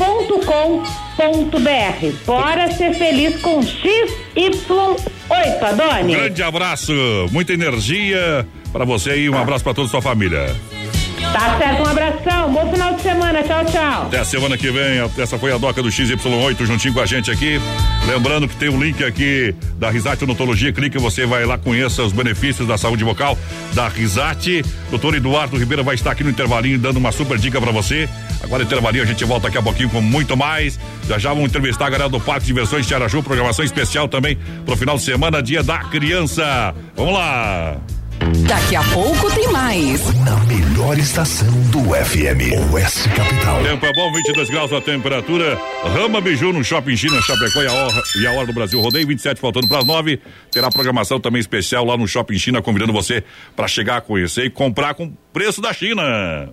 [0.00, 2.26] nutracêuticapraiamar.com.br.
[2.26, 6.14] Bora ser feliz com XY8, Adoni.
[6.14, 6.92] Grande abraço,
[7.30, 10.56] muita energia para você e um abraço para toda a sua família.
[11.32, 14.02] Tá certo, um abração, bom final de semana, tchau, tchau.
[14.06, 17.60] Até semana que vem, essa foi a doca do XY8 juntinho com a gente aqui.
[18.06, 22.12] Lembrando que tem um link aqui da Risate Odontologia, clique você vai lá, conheça os
[22.12, 23.38] benefícios da saúde vocal
[23.74, 24.64] da Risate.
[24.90, 28.08] Doutor Eduardo Ribeiro vai estar aqui no intervalinho dando uma super dica para você.
[28.42, 30.80] Agora intervalinho, a gente volta daqui a pouquinho com muito mais.
[31.06, 34.36] Já já vamos entrevistar a galera do Parque de Diversões de Araju, programação especial também
[34.66, 36.74] pro final de semana, dia da criança.
[36.96, 37.76] Vamos lá!
[38.46, 40.14] Daqui a pouco tem mais.
[40.24, 43.62] Na melhor estação do FM, Oeste Capital.
[43.62, 45.58] Tempo é bom, 22 graus a temperatura.
[45.84, 49.06] Rama Biju no Shopping China, Chapecó e a hora, e a hora do Brasil Rodeio,
[49.06, 50.20] 27 faltando para as 9.
[50.50, 53.24] Terá programação também especial lá no Shopping China, convidando você
[53.56, 56.52] para chegar a conhecer e comprar com preço da China.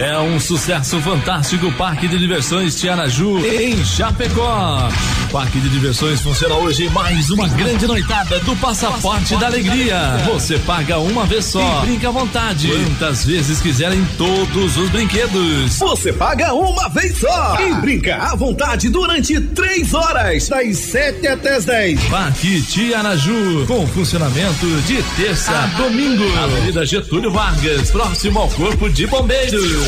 [0.00, 4.88] É um sucesso fantástico Parque de Diversões Tianaju em Chapecó.
[5.32, 10.22] Parque de Diversões funciona hoje mais uma grande noitada do Passaporte da Alegria.
[10.32, 12.68] Você paga uma vez só e brinca à vontade.
[12.68, 15.76] Quantas vezes quiserem todos os brinquedos.
[15.80, 21.56] Você paga uma vez só e brinca à vontade durante três horas, das sete até
[21.56, 22.00] as dez.
[22.04, 26.22] Parque Tianaju, com funcionamento de terça a domingo.
[26.38, 29.87] Avenida Getúlio Vargas, próximo ao Corpo de Bombeiros.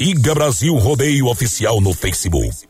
[0.00, 2.69] Siga Brasil Rodeio Oficial no Facebook.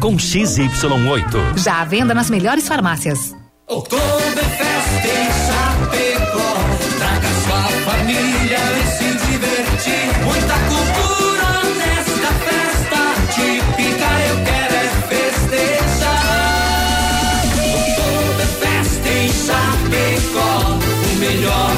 [0.01, 1.57] com XY8.
[1.57, 3.35] Já à venda nas melhores farmácias.
[3.67, 6.53] Oktoberfest em Chapecó.
[6.97, 10.09] Traga sua família e se divertir.
[10.25, 14.09] Muita cultura nesta festa típica.
[14.27, 16.21] Eu quero é festejar.
[17.77, 20.51] Oktoberfest em Chapecó.
[20.81, 21.70] O melhor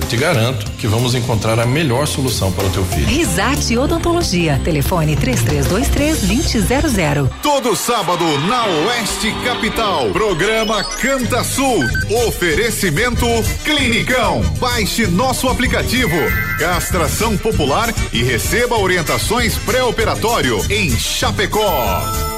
[0.00, 3.06] Eu te garanto que vamos encontrar a melhor solução para o teu filho.
[3.06, 4.60] Risate Odontologia.
[4.64, 7.28] Telefone 3323-2000.
[7.42, 10.10] Todo sábado na Oeste Capital.
[10.10, 11.84] Programa Canta Sul.
[12.26, 13.26] Oferecimento
[13.64, 14.40] Clinicão.
[14.58, 16.16] Baixe nosso aplicativo.
[16.58, 22.37] Castração popular e receba orientações pré-operatório em Chapecó.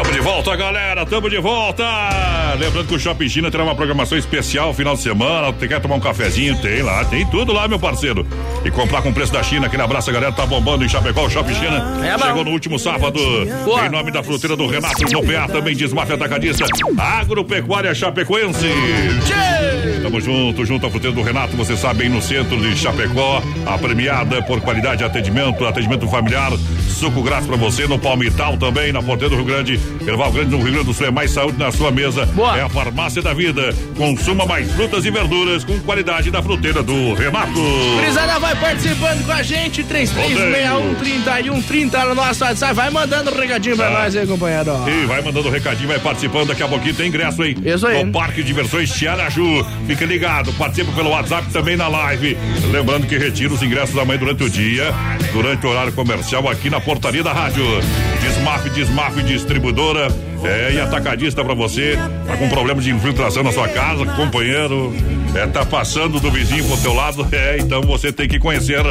[0.00, 1.04] Tamo de volta, galera.
[1.04, 1.84] Tamo de volta.
[2.58, 5.52] Lembrando que o Shopping China terá uma programação especial final de semana.
[5.52, 6.56] Você quer tomar um cafezinho?
[6.58, 8.26] Tem lá, tem tudo lá, meu parceiro.
[8.64, 9.66] E comprar com preço da China.
[9.66, 10.32] Aquele abraço, galera.
[10.32, 12.00] Tá bombando em Chapecó, o Shopping China.
[12.02, 12.18] É.
[12.18, 13.20] Chegou no último sábado.
[13.62, 13.84] Boa.
[13.84, 16.64] Em nome da fruteira do Renato no PA, também Desmafia Atacadista.
[16.96, 18.68] Agropecuária Chapecoense.
[20.02, 21.54] Tamo junto, junto à fruteira do Renato.
[21.58, 23.42] Você sabe, aí no centro de Chapecó.
[23.66, 26.52] A premiada por qualidade de atendimento, atendimento familiar.
[26.88, 29.89] suco grátis pra você no Palmital também, na Porteira do Rio Grande.
[30.06, 32.26] Erval Grande no Rio Grande do Sul é mais saúde na sua mesa.
[32.26, 32.56] Boa.
[32.56, 33.74] É a farmácia da vida.
[33.96, 37.60] Consuma mais frutas e verduras com qualidade da fruteira do Renato.
[37.96, 42.74] Gurizada vai participando com a gente, 3361 no nosso WhatsApp.
[42.74, 44.02] Vai mandando um recadinho pra Tá.
[44.02, 44.70] nós aí, companheiro.
[44.88, 46.48] E vai mandando um recadinho, vai participando.
[46.48, 47.56] Daqui a pouquinho tem ingresso, hein?
[47.64, 48.02] Isso aí.
[48.04, 49.64] No Parque de Diversões Tiaraju.
[49.86, 52.36] Fica ligado, participa pelo WhatsApp também na live.
[52.72, 54.92] Lembrando que retira os ingressos amanhã durante o dia,
[55.32, 57.64] durante o horário comercial aqui na portaria da rádio.
[58.20, 59.22] Desmaf, Desmaf
[59.70, 60.08] Distribuidora.
[60.42, 61.96] É, e atacadista pra você.
[62.26, 64.92] Tá com problema de infiltração na sua casa, companheiro.
[65.34, 67.26] É, tá passando do vizinho pro teu lado.
[67.32, 68.82] É, então você tem que conhecer,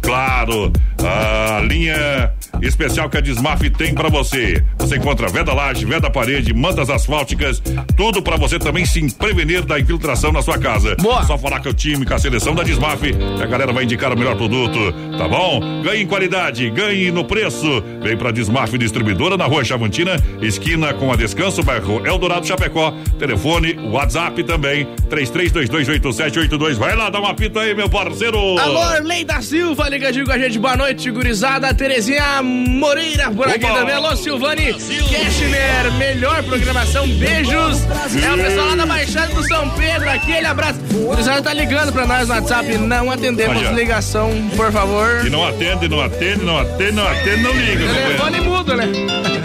[0.00, 4.62] claro, a linha especial que a Desmaf tem pra você.
[4.78, 7.62] Você encontra veda laje, veda parede, mantas asfálticas,
[7.96, 10.96] tudo pra você também se prevenir da infiltração na sua casa.
[10.96, 11.22] Boa.
[11.24, 13.02] Só falar que o time, com a seleção da Desmaf,
[13.42, 14.78] a galera vai indicar o melhor produto,
[15.16, 15.82] tá bom?
[15.82, 17.82] Ganhe em qualidade, ganhe no preço.
[18.02, 22.92] Vem pra Desmaf Distribuidora na Rua Chavantina, esquina com a Descanso, bairro Eldorado Chapecó.
[23.18, 26.74] Telefone, WhatsApp também, 33228782.
[26.74, 28.38] Vai lá, dá uma pita aí, meu parceiro.
[28.58, 30.58] Alô, Lei da Silva, ligadinho com a gente.
[30.58, 31.72] Boa noite, gurizada.
[31.74, 33.74] Terezinha Moreira por aqui Opa.
[33.74, 33.94] também.
[33.94, 37.06] Alô, Silvane Keshner, melhor programação.
[37.08, 37.82] Beijos.
[38.22, 40.08] É o pessoal lá da Baixada do São Pedro.
[40.10, 40.78] Aquele abraço.
[40.94, 42.78] O gurizada tá ligando pra nós no WhatsApp.
[42.78, 45.26] Não atendemos ligação, por favor.
[45.26, 47.92] E não atende, não atende, não atende, não atende, não liga.
[47.92, 48.88] Telefone mudo, né?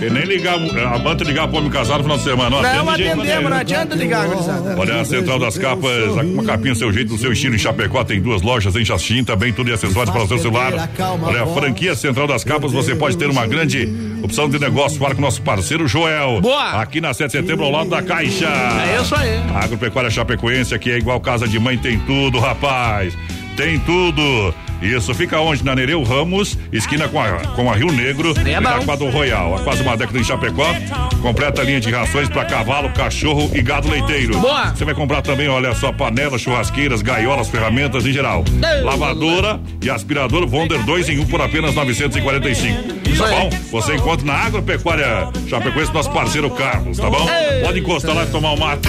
[0.01, 2.49] E nem ligar, a banda ligar pro homem casado no final de semana.
[2.49, 4.75] Não, Não atende atendemos, não adianta ligar, gurizada.
[4.77, 8.03] Olha, a Central das Capas, uma capinha do seu jeito, do seu estilo em Chapecó,
[8.03, 10.89] tem duas lojas em Xaxim, também tudo e acessórios para o seu celular.
[11.21, 13.87] Olha, a franquia Central das Capas, você pode ter uma grande
[14.21, 16.41] opção de negócio para com o nosso parceiro Joel.
[16.41, 16.81] Boa!
[16.81, 18.47] Aqui na 7 de setembro, ao lado da Caixa.
[18.47, 19.37] É isso aí.
[19.53, 23.17] A Agropecuária Chapecoense, aqui é igual casa de mãe, tem tudo, rapaz.
[23.55, 24.53] Tem tudo.
[24.81, 25.63] Isso, fica onde?
[25.63, 29.55] Na Nereu Ramos, esquina com a, com a Rio Negro, É e na Quadro Royal.
[29.55, 30.73] Há quase uma década em Chapecó.
[31.21, 34.39] Completa linha de rações para cavalo, cachorro e gado leiteiro.
[34.39, 34.67] Boa.
[34.67, 38.43] Você vai comprar também, olha só, panelas, churrasqueiras, gaiolas, ferramentas em geral.
[38.83, 42.99] Lavadora e aspirador Wonder 2 em 1 por apenas 945.
[43.17, 43.49] Tá bom?
[43.71, 47.27] Você encontra na Agropecuária Chapecoense, nosso parceiro Carlos, tá bom?
[47.65, 48.87] Pode encostar lá e tomar um mate.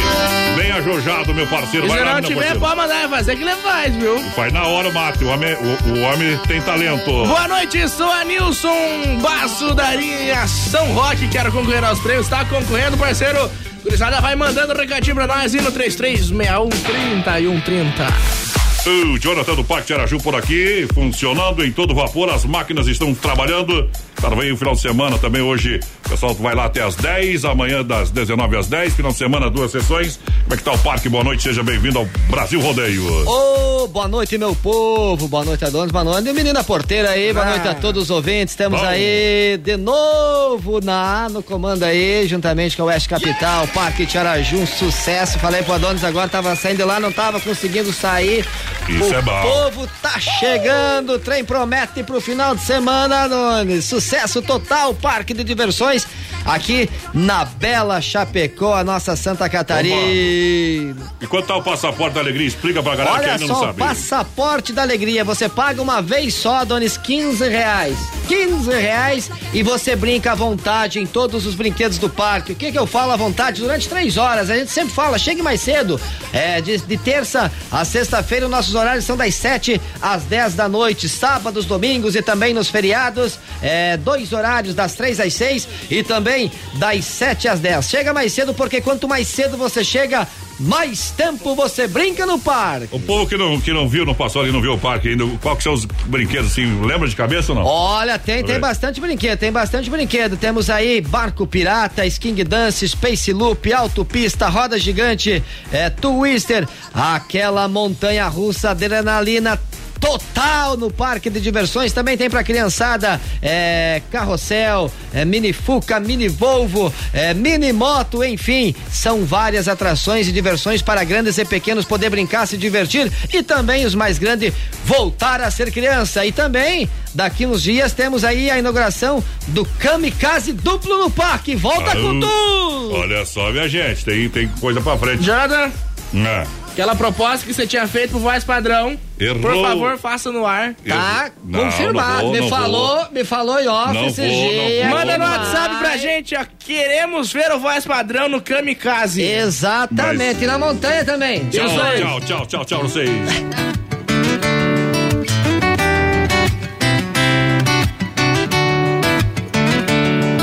[0.56, 1.88] Bem ajojado, meu parceiro.
[1.88, 4.18] Vai se lá, não tiver, pode mandar fazer que ele faz, viu?
[4.30, 5.24] Faz na hora o mate.
[5.24, 5.52] O homem,
[5.86, 7.04] o, homem tem talento.
[7.04, 11.28] Boa noite, sou a Nilson Basso da linha São Roque.
[11.28, 12.28] Quero concorrer aos prêmios.
[12.28, 13.50] Tá concorrendo, parceiro?
[13.82, 18.40] Gurizada vai mandando um recadinho pra nós e no 3361 3130.
[18.86, 23.14] O Jonathan do Parque de Araju por aqui, funcionando em todo vapor, as máquinas estão
[23.14, 23.90] trabalhando.
[24.20, 25.80] Claro, vem o final de semana também hoje.
[26.04, 29.48] O pessoal vai lá até as 10, amanhã das 19 às 10, final de semana,
[29.48, 30.18] duas sessões.
[30.42, 31.08] Como é que tá o parque?
[31.08, 33.02] Boa noite, seja bem-vindo ao Brasil Rodeio.
[33.26, 35.26] Ô, boa noite, meu povo.
[35.26, 36.26] Boa noite a donos, boa noite.
[36.28, 37.50] E o menino da porteira aí, boa Ah.
[37.50, 38.52] noite a todos os ouvintes.
[38.52, 38.86] Estamos Bom.
[38.86, 44.66] aí de novo na, no comando aí, juntamente com a Oeste Capital, Parque Tiaraju, um
[44.66, 45.38] sucesso.
[45.38, 48.44] Falei pro Adonis agora, tava saindo lá, não tava conseguindo sair.
[48.86, 49.40] Isso o é bom.
[49.42, 53.84] povo tá chegando, o trem promete pro final de semana, Adonis.
[53.86, 54.09] Sucesso
[54.42, 56.06] total, Parque de Diversões,
[56.44, 59.96] aqui na Bela Chapecó, a nossa Santa Catarina.
[59.96, 62.46] E quanto tá o passaporte da alegria?
[62.46, 63.78] Explica pra galera que Olha ainda só, não sabe.
[63.78, 65.24] passaporte da alegria.
[65.24, 67.96] Você paga uma vez só, Donis, 15 reais.
[68.28, 72.52] 15 reais e você brinca à vontade em todos os brinquedos do parque.
[72.52, 73.60] O que que eu falo à vontade?
[73.60, 74.50] Durante três horas.
[74.50, 76.00] A gente sempre fala, chegue mais cedo.
[76.32, 81.08] É, de, de terça a sexta-feira, nossos horários são das 7 às 10 da noite.
[81.08, 83.38] Sábados, domingos e também nos feriados.
[83.60, 86.29] É, dois horários, das 3 às 6 e também
[86.74, 87.88] das 7 às 10.
[87.88, 90.26] Chega mais cedo, porque quanto mais cedo você chega,
[90.60, 92.88] mais tempo você brinca no parque.
[92.92, 95.24] O povo que não, que não viu, não passou ali, não viu o parque ainda,
[95.40, 96.82] qual que são os brinquedos assim?
[96.82, 97.64] Lembra de cabeça ou não?
[97.64, 100.36] Olha, tem, tem bastante brinquedo, tem bastante brinquedo.
[100.36, 108.28] Temos aí Barco Pirata, Sking Dance, Space Loop, Autopista, Roda Gigante, é, Twister, aquela montanha
[108.28, 109.58] russa, adrenalina
[110.00, 111.92] total no parque de diversões.
[111.92, 118.74] Também tem pra criançada é, carrossel, é, mini Fuca, mini Volvo, é, mini moto, enfim,
[118.90, 123.84] são várias atrações e diversões para grandes e pequenos poder brincar, se divertir e também
[123.84, 124.52] os mais grandes
[124.84, 126.24] voltar a ser criança.
[126.24, 131.54] E também daqui uns dias temos aí a inauguração do Kamikaze duplo no parque.
[131.54, 132.92] Volta com Ah, tudo!
[132.92, 135.22] Olha só, minha gente, tem, tem coisa pra frente.
[135.22, 135.70] Jonathan,
[136.14, 136.59] É.
[136.80, 138.98] aquela proposta que você tinha feito pro voz padrão.
[139.18, 139.40] Errou.
[139.40, 140.74] Por favor, faça no ar.
[140.86, 142.22] Tá Não, confirmado.
[142.22, 143.12] não vou, me falou, vou.
[143.12, 144.88] me falou em off Não vou, não dias.
[144.88, 144.98] vou.
[144.98, 145.24] Manda no.
[145.24, 146.44] WhatsApp pra gente, ó.
[146.58, 149.20] Queremos ver o voz padrão no Kamikaze.
[149.22, 151.46] Exatamente, e na montanha também.
[151.50, 153.10] Tchau, tchau, tchau, tchau, tchau, vocês.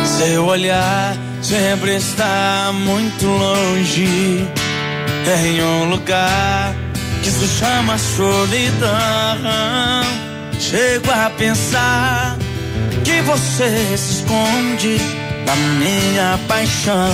[0.05, 4.47] Seu olhar sempre está muito longe,
[5.35, 6.73] em um lugar
[7.21, 8.87] que se chama solidão.
[10.57, 12.37] Chego a pensar
[13.03, 14.97] que você se esconde
[15.45, 17.11] da minha paixão.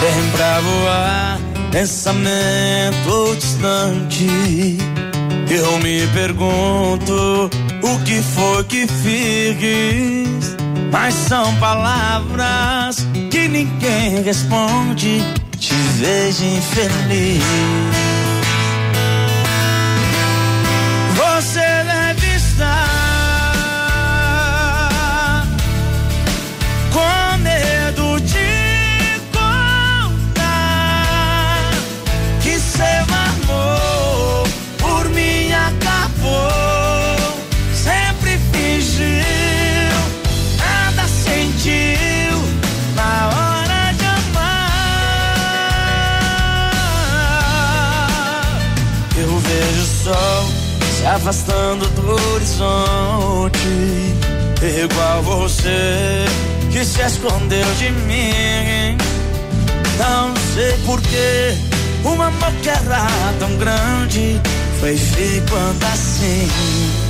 [0.00, 1.40] Sempre a voar,
[1.70, 4.78] pensamento distante.
[5.50, 7.50] Eu me pergunto
[7.82, 10.56] o que foi que fiz.
[10.90, 13.06] Mas são palavras
[13.48, 15.22] ninguém responde.
[15.58, 17.97] Te vejo infeliz.
[51.14, 53.58] Afastando do horizonte,
[54.62, 56.24] igual você
[56.70, 58.96] que se escondeu de mim.
[59.98, 61.56] Não sei porquê,
[62.04, 63.06] um amor que era
[63.38, 64.40] tão grande
[64.80, 67.07] foi ficando assim.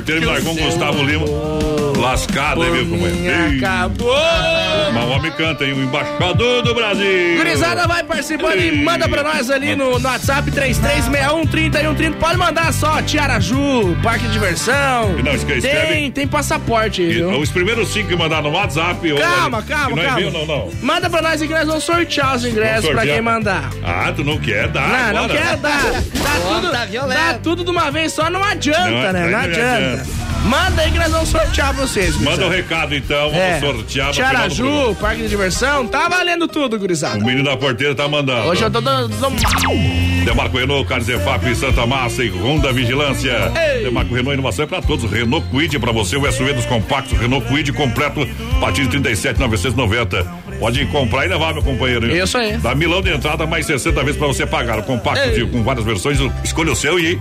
[0.00, 1.26] Porteira me largou um Gustavo Lima.
[1.98, 3.52] Lascado, hein, viu, companheiro?
[3.52, 4.59] Ei, Acabou!
[4.92, 5.72] Mas o homem canta, hein?
[5.72, 7.36] O embaixador do Brasil.
[7.36, 12.14] Gurizada vai participando e manda pra nós ali no, no WhatsApp 33613130.
[12.14, 15.16] Pode mandar só Tiaraju, Parque de Diversão.
[15.18, 17.30] E não esquece, tem, escreve- tem passaporte, E viu?
[17.38, 19.12] Os primeiros cinco que mandar no WhatsApp.
[19.12, 20.20] ou Calma, ali- calma, não é calma.
[20.20, 20.70] meu, não, não.
[20.82, 23.70] Manda pra nós aí que nós vamos sortear os ingressos pra quem mandar.
[23.84, 25.38] Ah, tu não quer dar Não, não agora?
[25.40, 25.92] quer dar.
[25.92, 26.00] Dá
[26.48, 29.24] tudo, dá tudo de uma vez só, não adianta, Não, né?
[29.24, 29.76] Não não adianta.
[29.76, 30.29] adianta.
[30.44, 32.16] Manda aí que nós vamos sortear vocês.
[32.16, 32.54] Manda o gurizada.
[32.56, 33.60] recado então, vamos É.
[33.60, 34.94] sortear Tiaraju.
[35.00, 37.18] Parque de Diversão, tá valendo tudo, gurizada.
[37.18, 38.48] O menino da porteira tá mandando.
[38.48, 39.10] Hoje eu tô dando.
[40.24, 43.50] Demarco Renault, Carzefap, Santa Massa e Honda Vigilância.
[43.82, 45.10] Demarco Renault Inovação é pra todos.
[45.10, 47.18] Renault Quid pra você, o SUV dos compactos.
[47.18, 48.26] Renault Quid completo,
[48.56, 50.26] a partir de 37,990.
[50.60, 52.06] Pode comprar e levar, meu companheiro.
[52.14, 52.22] hein?
[52.22, 52.56] Isso aí.
[52.58, 54.78] Dá milão de entrada, mais 60 vezes pra você pagar.
[54.78, 57.18] O compacto de- com várias versões, escolha o seu e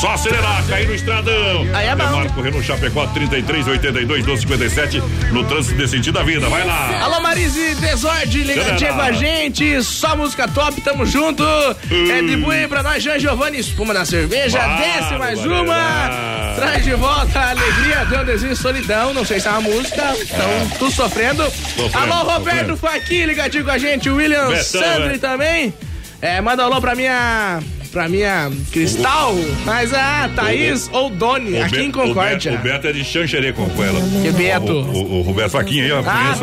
[0.00, 1.66] só acelerar, cair no estradão.
[1.72, 2.04] Aí é bom.
[2.04, 5.00] Demarco Renault Chapecó, 33, 82, 1257,
[5.32, 6.48] no trânsito desse sentido da vida.
[6.48, 7.00] Vai lá.
[7.04, 9.82] Alô, Marise Desorde, ligadinha com a gente.
[9.84, 11.44] Só música top, tamo junto.
[11.44, 14.58] É de pra nós, Jean Giovanni, espuma da cerveja.
[14.58, 16.54] Desce mais uma.
[16.56, 19.14] Traz de volta a alegria, Dandezinho Solidão.
[19.14, 21.44] Não sei se é uma música, então tu sofrendo.
[21.76, 23.00] Sofrendo, alô, Roberto sofrendo.
[23.00, 24.08] Faqui, ligadinho com a gente.
[24.10, 25.18] O William Betão, Sandri né?
[25.18, 25.74] também.
[26.22, 27.60] É, manda alô pra minha.
[27.92, 32.52] Pra minha Cristal, mas a Thaís ou Doni, aqui Be- em Concórdia.
[32.52, 34.00] O Beto, o Beto é de Xanxerê com ela.
[34.22, 34.72] Que Beto?
[34.72, 36.00] O, o, o Roberto Faquinha aí, ó.
[36.06, 36.36] Ah.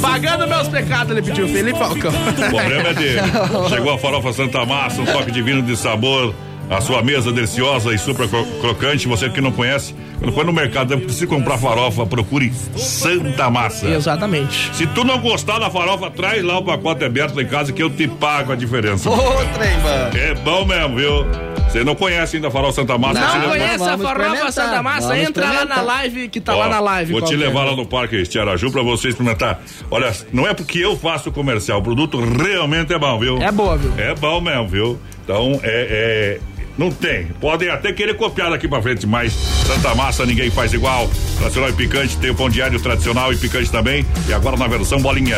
[0.00, 2.10] Pagando meus pecados, ele pediu, Felipe Falcão.
[2.12, 3.20] O problema é dele.
[3.68, 6.34] Chegou a farofa Santa Massa, um toque divino de sabor.
[6.70, 9.06] A sua mesa deliciosa e super cro- crocante.
[9.08, 13.88] Você que não conhece, quando for no mercado, precisa comprar farofa, procure Santa Massa.
[13.88, 14.70] Exatamente.
[14.74, 17.82] Se tu não gostar da farofa, traz lá o pacote aberto lá em casa que
[17.82, 19.08] eu te pago a diferença.
[19.10, 20.16] Ô, mano.
[20.18, 21.26] É bom mesmo, viu?
[21.68, 23.20] Você não conhece ainda a farofa Santa Massa?
[23.20, 25.08] Não, você leva- conhece a vamos farofa Santa Massa?
[25.08, 27.12] vamos Entra lá na live que tá Ó, lá na live.
[27.12, 29.60] Vou te levar lá no Parque Tiaraju pra você experimentar.
[29.90, 33.40] Olha, não é porque eu faço o comercial, o produto realmente é bom, viu?
[33.42, 33.92] É boa, viu?
[33.96, 34.98] É bom mesmo, viu?
[35.22, 36.40] Então, é.
[36.76, 37.26] Não tem.
[37.40, 41.08] Podem até querer copiar daqui pra frente, mas Santa Massa ninguém faz igual.
[41.38, 44.06] Tradicional e picante, tem o pão diário tradicional e picante também.
[44.28, 45.36] E agora na versão bolinha.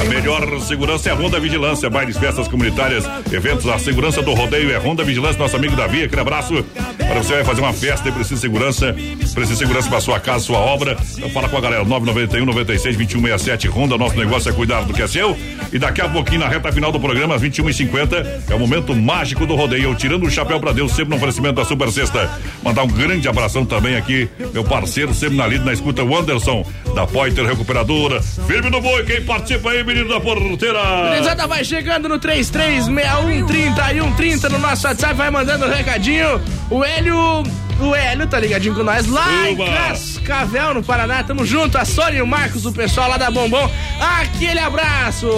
[0.00, 1.88] A melhor segurança é a Ronda Vigilância.
[1.88, 3.66] Bailes, festas comunitárias, eventos.
[3.68, 5.38] A segurança do rodeio é Ronda Vigilância.
[5.38, 6.64] Nosso amigo Davi, aquele abraço.
[6.98, 8.92] Para você vai fazer uma festa e precisa de segurança.
[8.92, 10.96] Precisa de segurança para sua casa, sua obra.
[11.16, 11.84] Então fala com a galera.
[11.84, 13.96] 991 96 2167 Ronda.
[13.96, 15.36] Nosso negócio é cuidar do que é seu.
[15.72, 19.46] E daqui a pouquinho, na reta final do programa, às 21h50, é o momento mágico
[19.46, 19.94] do rodeio.
[19.94, 22.30] Tirando o chapéu pra Deus, sempre no oferecimento da Super Sexta.
[22.62, 26.66] Mandar um grande abração também aqui, meu parceiro, sempre na lida, na escuta, o Anderson,
[26.94, 28.20] da Poiter Recuperadora.
[28.22, 30.80] Firme no boi, quem participa aí, menino da porteira?
[31.08, 36.40] Gurizada vai chegando no 336130 no nosso WhatsApp, vai mandando um recadinho.
[36.70, 37.44] O Hélio.
[37.80, 39.66] O Hélio tá ligadinho com nós lá em Uba.
[39.66, 41.22] Cascavel, no Paraná.
[41.22, 41.76] Tamo junto.
[41.76, 43.70] A Sônia e o Marcos, o pessoal lá da Bombom.
[44.00, 45.28] Aquele abraço.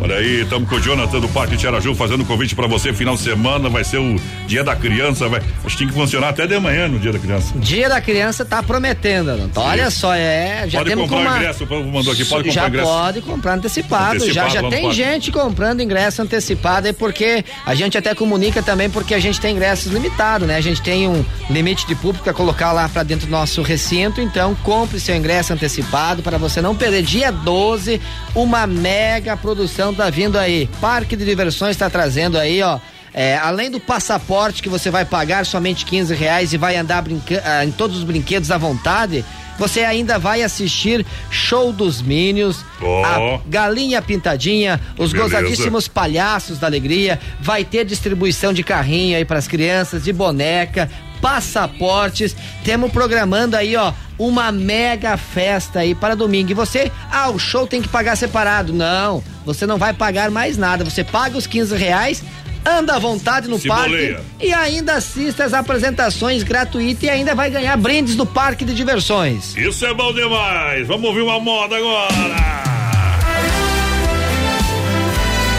[0.00, 2.92] Olha aí, estamos com o Jonathan do Parque Tiaraju fazendo convite pra você.
[2.92, 4.16] Final de semana vai ser o
[4.46, 5.28] dia da criança.
[5.28, 7.52] Vai, acho que tem que funcionar até de manhã no dia da criança.
[7.56, 9.60] Dia da criança tá prometendo, Adonto.
[9.60, 10.64] Olha só, é.
[10.68, 11.34] Já pode temos comprar uma...
[11.34, 12.88] o ingresso, o povo mandou aqui, pode comprar já o ingresso.
[12.88, 14.16] pode comprar antecipado.
[14.16, 18.88] Antecipado já já tem gente comprando ingresso antecipado aí porque a gente até comunica também
[18.88, 20.56] porque a gente tem ingressos limitados, né?
[20.56, 21.24] A gente tem um
[21.58, 25.52] limite de público para colocar lá para dentro do nosso recinto, então compre seu ingresso
[25.52, 28.00] antecipado para você não perder dia 12,
[28.32, 30.70] uma mega produção tá vindo aí.
[30.80, 32.78] Parque de Diversões está trazendo aí, ó,
[33.12, 37.42] é, além do passaporte que você vai pagar somente 15 reais e vai andar brinca-
[37.44, 39.24] ah, em todos os brinquedos à vontade,
[39.58, 43.04] você ainda vai assistir show dos Minions, Ó.
[43.04, 45.18] a Galinha Pintadinha, os Beleza.
[45.40, 50.88] gozadíssimos palhaços da alegria, vai ter distribuição de carrinho aí para as crianças, de boneca,
[51.20, 52.34] passaportes.
[52.64, 56.50] Temos programando aí, ó, uma mega festa aí para domingo.
[56.50, 58.72] E você, ah, o show tem que pagar separado.
[58.72, 60.84] Não, você não vai pagar mais nada.
[60.84, 62.22] Você paga os 15 reais.
[62.66, 64.20] Anda à vontade no Se parque boleia.
[64.40, 69.56] e ainda assista as apresentações gratuitas e ainda vai ganhar brindes do parque de diversões.
[69.56, 70.86] Isso é bom demais.
[70.86, 72.08] Vamos ouvir uma moda agora.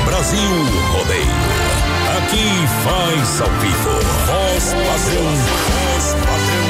[0.05, 0.39] Brasil
[0.91, 1.39] Rodeio.
[2.17, 2.47] Aqui
[2.83, 3.99] faz ao vivo.
[4.59, 4.87] Voz padrão.
[4.91, 6.69] Voz padrão.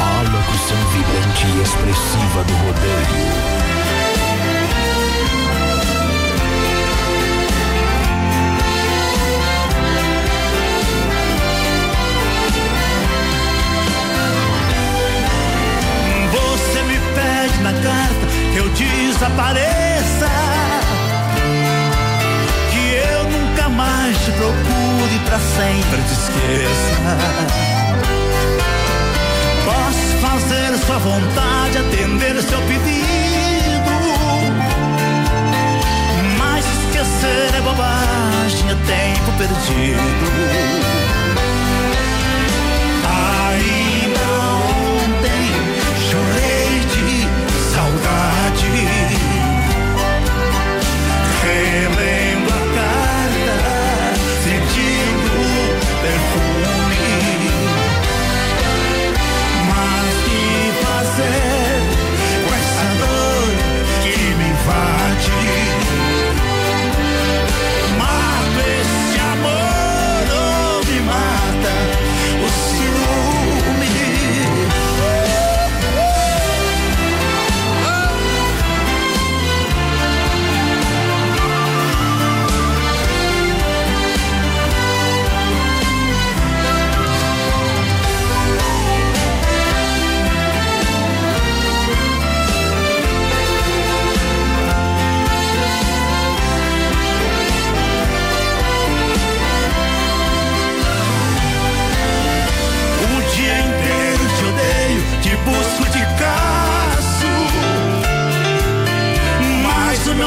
[0.00, 3.28] A locução vibrante e expressiva do rodeio.
[16.32, 20.28] Você me pede na carta que eu desapareça.
[22.72, 24.79] Que eu nunca mais te procure
[25.30, 26.98] pra sempre te esqueça.
[29.64, 33.90] Posso fazer sua vontade, atender seu pedido.
[36.36, 40.00] Mas esquecer é bobagem, é tempo perdido.
[43.48, 43.79] Ainda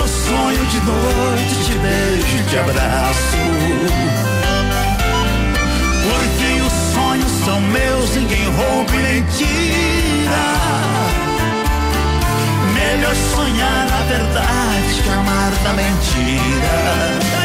[0.04, 3.38] meu sonho de noite te beijo e te abraço.
[6.04, 10.44] Porque os sonhos são meus, ninguém rouba e nem tira.
[12.74, 17.43] Melhor sonhar a verdade que amar da mentira.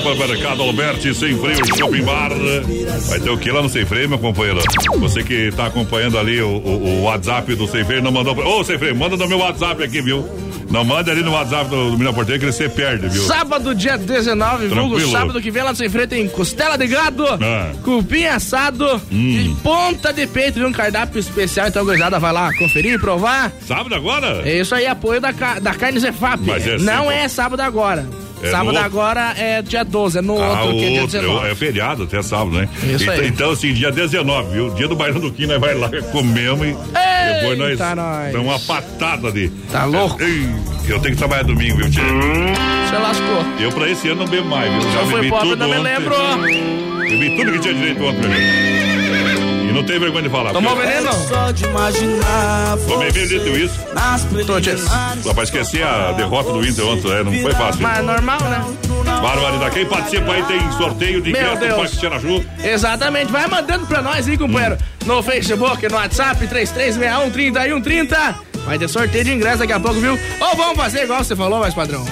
[0.00, 2.30] Supermercado Alberti Sem Freio Shopping Bar.
[3.08, 4.60] Vai ter o que lá no Sem Freio, meu companheiro?
[4.98, 8.46] Você que tá acompanhando ali o, o, o WhatsApp do Sem Freio, não mandou pra...
[8.46, 10.28] Ô, Sem Freio, manda no meu WhatsApp aqui, viu?
[10.70, 13.22] Não manda ali no WhatsApp do, do Minas Porteiro que você perde, viu?
[13.22, 17.24] Sábado, dia 19, vulgo sábado que vem lá no Sem Freio tem costela de gado,
[17.28, 17.70] Ah.
[17.84, 21.68] cupim assado e ponta de peito e um cardápio especial.
[21.68, 23.52] Então, gurizada, vai lá conferir, provar.
[23.66, 24.42] Sábado agora?
[24.44, 26.40] É isso aí, apoio da, da carne Zefap.
[26.44, 28.04] Mas é Não é sábado agora.
[28.46, 28.84] É sábado outro?
[28.84, 31.46] agora é dia 12, é no Ah, outro, que é dia outro, 19.
[31.46, 32.68] é, é feriado até sábado, né?
[32.82, 33.26] Isso então, aí.
[33.28, 34.70] então, assim, dia 19, viu?
[34.74, 36.72] Dia do bailão do Quim, nós vai lá, comemos e
[37.34, 38.32] depois nós Eita, nós.
[38.32, 39.48] damos uma patada de.
[39.70, 40.22] Tá louco?
[40.22, 40.48] Ei,
[40.88, 42.00] eu tenho que trabalhar domingo, viu, Tchê?
[42.00, 43.44] Você lascou.
[43.60, 44.82] Eu pra esse ano não bebo mais, viu?
[44.92, 45.92] Já Só foi pobre, tudo não me ontem.
[45.94, 46.14] lembro.
[47.08, 48.73] Bebi tudo que tinha direito ontem, amigo.
[49.74, 50.52] E não tem vergonha de falar.
[50.52, 51.12] Tomou veneno?
[51.12, 53.80] Só de imaginar Tomei meio litro isso.
[55.20, 57.22] Só pra esquecer a derrota do Inter ontem, né?
[57.24, 57.82] Não foi fácil.
[57.82, 58.64] Mas é normal, né?
[59.04, 59.74] Barbaridade.
[59.74, 61.76] Quem participa aí tem sorteio de ingresso do Deus.
[61.76, 62.44] Parque Tiaraju.
[62.62, 64.78] Exatamente, vai mandando pra nós aí, companheiro.
[65.04, 68.34] No Facebook, no WhatsApp, 3361 3130.
[68.64, 70.16] Vai ter sorteio de ingresso daqui a pouco, viu?
[70.40, 72.04] Ou vamos fazer igual você falou, mais padrão.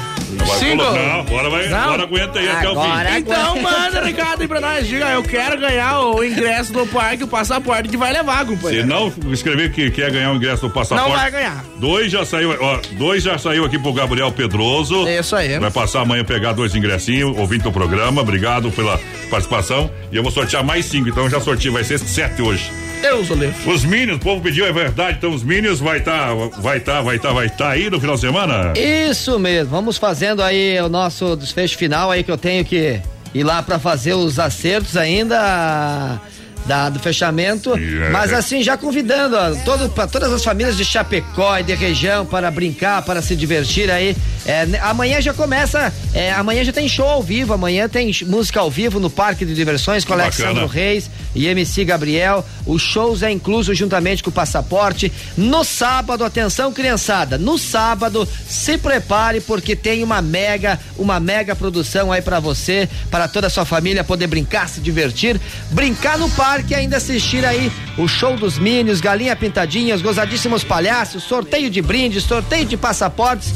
[0.42, 1.78] Colocar- Não, agora vai, Não?
[1.78, 3.18] agora aguenta aí até o Agora fim.
[3.18, 4.86] Então manda recado aí pra nós.
[4.86, 8.86] Diga, eu quero ganhar o ingresso do parque, o passaporte que vai levar, Se companheiro.
[8.86, 11.10] não escrever que quer ganhar o ingresso do passaporte.
[11.10, 11.64] Não vai ganhar.
[11.76, 15.08] Dois já saiu, ó, dois já saiu aqui pro Gabriel Pedroso.
[15.08, 15.58] Isso aí.
[15.58, 18.20] Vai passar amanhã pegar dois ingressinhos, ouvindo o programa.
[18.22, 18.98] Obrigado pela
[19.30, 19.90] participação.
[20.10, 22.70] E eu vou sortear mais cinco, então eu já sorteei, vai ser sete hoje.
[23.02, 23.70] Deus o livre.
[23.70, 25.18] Os Minions, o povo pediu, é verdade.
[25.18, 28.20] Então os Minions vai estar, vai estar, vai estar, vai estar aí no final de
[28.20, 28.72] semana?
[28.76, 33.00] Isso mesmo, vamos fazendo aí o nosso desfecho final aí que eu tenho que
[33.34, 36.20] ir lá pra fazer os acertos ainda
[36.66, 38.10] da, do fechamento, é.
[38.10, 42.24] mas assim já convidando ó, todo, para todas as famílias de Chapecó e de região
[42.24, 44.16] para brincar, para se divertir aí.
[44.44, 48.60] É, né, amanhã já começa, é, amanhã já tem show ao vivo, amanhã tem música
[48.60, 50.72] ao vivo no Parque de Diversões com Que Alexandro bacana.
[50.72, 52.44] Reis e MC Gabriel.
[52.66, 55.12] Os shows é incluso juntamente com o passaporte.
[55.36, 62.10] No sábado, atenção criançada, no sábado se prepare porque tem uma mega, uma mega produção
[62.10, 65.40] aí pra você, para toda a sua família poder brincar, se divertir,
[65.70, 70.62] brincar no parque e ainda assistir aí o show dos Minions, Galinha Pintadinha, os gozadíssimos
[70.62, 73.52] palhaços, sorteio de brindes, sorteio de passaportes,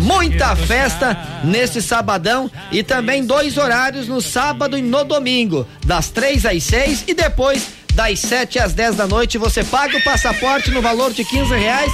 [0.00, 6.44] muita festa nesse sabadão e também dois horários no sábado e no domingo, das três
[6.44, 9.38] às seis e depois das 7 às 10 da noite.
[9.38, 11.90] Você paga o passaporte no valor de 15 reais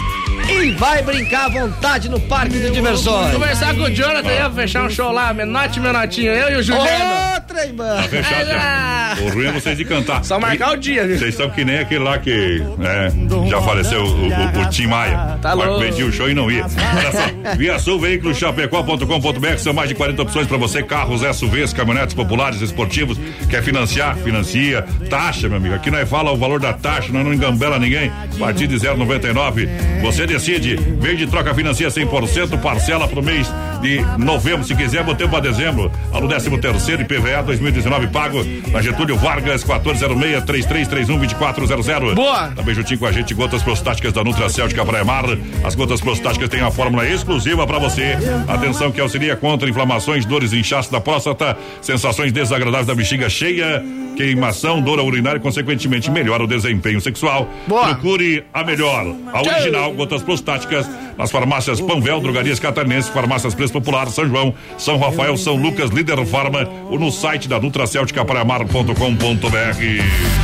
[0.48, 3.32] e vai brincar à vontade no Parque de Diversões.
[3.32, 7.34] Conversar com o Jonathan aí, fechar um show lá, Menote Menotinho, eu e o Juliano.
[7.34, 7.96] Outra, irmã.
[7.96, 9.16] Tá fechado já.
[9.20, 10.24] O ruim é vocês de cantar.
[10.24, 11.18] Só marcar o dia, viu?
[11.18, 13.12] Vocês são que nem aquele lá que né,
[13.48, 15.38] já faleceu, o, o, o Tim Maia.
[15.40, 15.80] Tá louco.
[15.80, 16.64] Vendia o show e não ia.
[16.64, 21.72] Olha só, Via Sul Veículos Chapecó.com.br são mais de 40 opções para você: carros, SUVs,
[21.72, 23.18] caminhonetes populares, esportivos.
[23.48, 24.16] Quer financiar?
[24.16, 24.82] Financia.
[25.08, 25.74] Taxa, meu amigo.
[25.74, 28.10] Aqui nós fala o valor da taxa, nós não engambela ninguém.
[28.34, 29.68] A partir de 0,99.
[30.02, 30.76] Você decide.
[30.76, 34.64] Vende, troca, financia 100%, parcela pro mês de novembro.
[34.64, 35.90] Se quiser, botei para dezembro.
[36.12, 42.14] Alô 13 terceiro IPVA 2019 pago na Getúlio Vargas 1406 3331 2400.
[42.14, 42.48] Boa.
[42.48, 45.24] Também juntinho com a gente, gotas prostáticas da Nutracéutica Praia Mar.
[45.64, 48.16] As gotas prostáticas têm a fórmula exclusiva para você.
[48.48, 53.82] Atenção que auxilia contra inflamações, dores, inchaço da próstata, sensações desagradáveis da bexiga cheia,
[54.16, 57.48] queimação, dor urinária e, consequentemente, melhora o desempenho sexual.
[57.66, 57.94] Boa.
[57.94, 64.08] Procure a melhor, a original, gotas prostáticas, nas farmácias Panvel, Drogarias Catarinense, Farmácias Preço Popular,
[64.08, 69.46] São João, São Rafael, São Lucas, Líder Farma, ou no site da Nutracéutica Praiamar.com.br.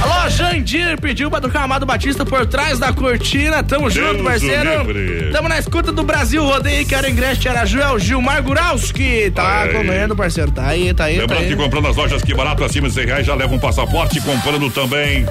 [0.02, 3.62] Alô, Jandir pediu pra tocar Amado Batista por trás da cortina.
[3.62, 4.84] Tamo junto, Deus parceiro.
[4.84, 5.30] o livre.
[5.32, 9.30] Tamo na escuta do Brasil Rodeio, quero ingresso Araju, é o Gilmar Guralski.
[9.34, 9.70] Tá Aí.
[9.70, 10.50] acompanhando, parceiro.
[10.50, 11.48] Tá aí, tá aí, tá Lembrando aí.
[11.48, 14.20] que comprando as lojas que barato acima de 100 reais já leva um passaporte.
[14.20, 15.26] Comprando também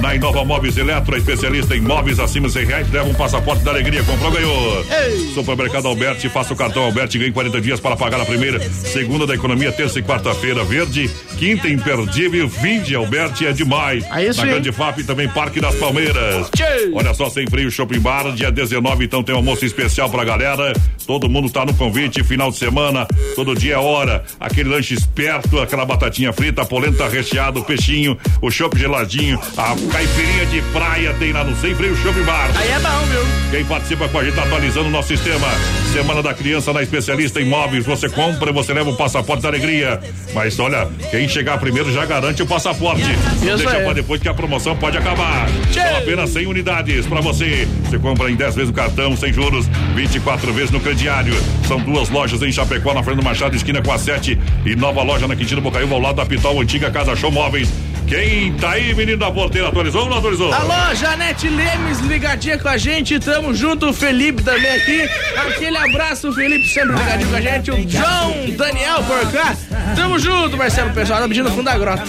[0.00, 3.70] na Inova Móveis Eletro, especialista em móveis acima de 100 reais, leva um passaporte da
[3.72, 4.02] alegria.
[4.04, 4.85] Comprou, ganhou.
[5.34, 9.34] Supermercado Alberti, faça o cartão Alberti, ganhe 40 dias para pagar a primeira, segunda da
[9.34, 14.04] economia, terça e quarta-feira verde, quinta imperdível, fim de Alberti é demais.
[14.10, 14.46] Aí na sim.
[14.46, 16.50] Grande FAP e também Parque das Palmeiras.
[16.94, 20.72] Olha só, sem frio, Shopping Bar, dia 19, então tem um almoço especial pra galera.
[21.06, 24.24] Todo mundo tá no convite, final de semana, todo dia é hora.
[24.40, 30.62] Aquele lanche esperto, aquela batatinha frita, polenta recheado, peixinho, o chopp geladinho, a caipirinha de
[30.72, 32.50] praia tem lá no Sem Frio Shopping Bar.
[32.56, 33.50] Aí é bom, viu?
[33.50, 35.46] Quem participa com a gente atualizando atualizando o nosso sistema.
[35.92, 37.86] Semana da Criança na Especialista em Móveis.
[37.86, 40.00] Você compra e você leva o passaporte da alegria.
[40.34, 43.02] Mas olha, quem chegar primeiro já garante o passaporte.
[43.42, 45.48] Não Deixa pra depois que a promoção pode acabar.
[45.72, 47.66] São apenas 100 unidades para você.
[47.84, 51.34] Você compra em 10 vezes no cartão, sem juros, 24 vezes no crediário.
[51.66, 55.26] São duas lojas em Chapecó, na Fernando Machado, esquina com a 7 e nova loja
[55.26, 57.72] na Quintino Bocaiúva, ao lado da Pitol, antiga Casa Show Móveis.
[58.06, 60.52] Quem tá aí, menino da porteira, atualizou ou não atualizou?
[60.52, 66.32] Alô, Janete Lemes, ligadinha com a gente, tamo junto, o Felipe também aqui, aquele abraço,
[66.32, 69.56] Felipe sempre ligadinho com a gente, o João Daniel por cá,
[69.96, 72.04] tamo junto, Marcelo, pessoal, tá pedindo fundo da grota.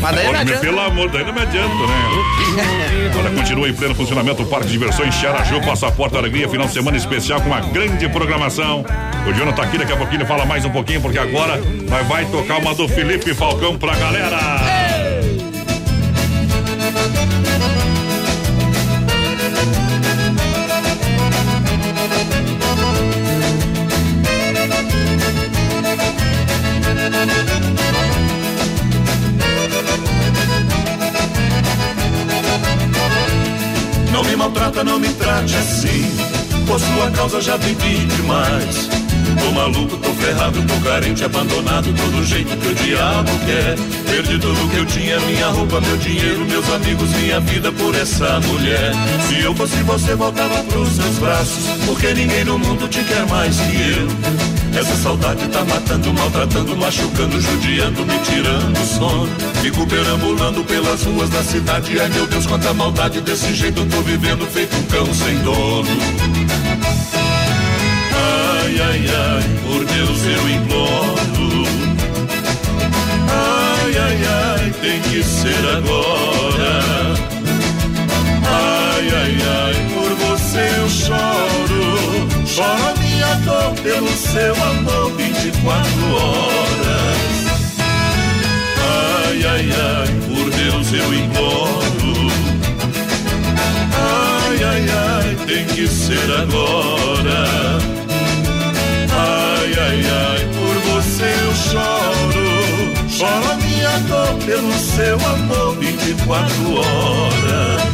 [0.00, 0.60] Mas daí não adianta.
[0.60, 3.12] Pelo amor, daí não me adianta, né?
[3.16, 6.96] Olha, continua em pleno funcionamento o Parque de Diversões Xaraju, Passaporte Alegria, final de semana
[6.96, 8.84] especial com uma grande programação.
[9.24, 12.24] O Jonathan tá aqui, daqui a pouquinho fala mais um pouquinho, porque agora nós vai
[12.24, 14.36] tocar uma do Felipe Falcão pra galera.
[14.78, 14.81] Ei!
[34.12, 36.04] Não me maltrata, não me trate assim.
[36.66, 38.88] Por sua causa já vivi demais.
[39.38, 43.76] Tô maluco, tô ferrado, tô carente, abandonado, todo jeito que o diabo quer.
[44.10, 48.40] Perdi tudo que eu tinha, minha roupa, meu dinheiro, meus amigos, minha vida por essa
[48.40, 48.92] mulher.
[49.28, 53.56] Se eu fosse você, voltava pros seus braços, porque ninguém no mundo te quer mais
[53.56, 54.78] que eu.
[54.78, 59.28] Essa saudade tá matando, maltratando, machucando, judiando, me tirando o sono.
[59.62, 64.00] Fico perambulando pelas ruas da cidade, ai meu Deus, quanta maldade, desse jeito eu tô
[64.02, 65.88] vivendo feito um cão sem dono
[68.62, 69.01] ai, ai,
[83.92, 87.18] pelo seu amor 24 horas.
[88.78, 92.12] Ai, ai, ai, por Deus eu imploro.
[93.94, 97.52] Ai, ai, ai, tem que ser agora
[99.82, 102.48] ai, ai, por você eu choro.
[103.08, 107.92] Choro minha dor pelo seu amor 24 horas.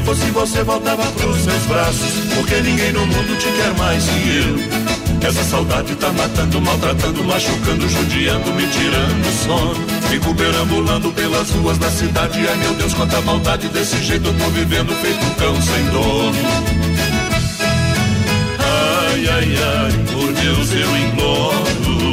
[0.00, 2.10] Eu fosse você, voltava pros seus braços.
[2.34, 5.28] Porque ninguém no mundo te quer mais que eu.
[5.28, 9.89] Essa saudade tá matando, maltratando, machucando, judiando, me tirando o sono.
[10.10, 12.46] Fico perambulando pelas ruas da cidade.
[12.46, 16.38] Ai meu Deus, quanta maldade desse jeito eu tô vivendo, feito um cão sem dono.
[18.58, 22.12] Ai, ai, ai, por Deus eu imploro.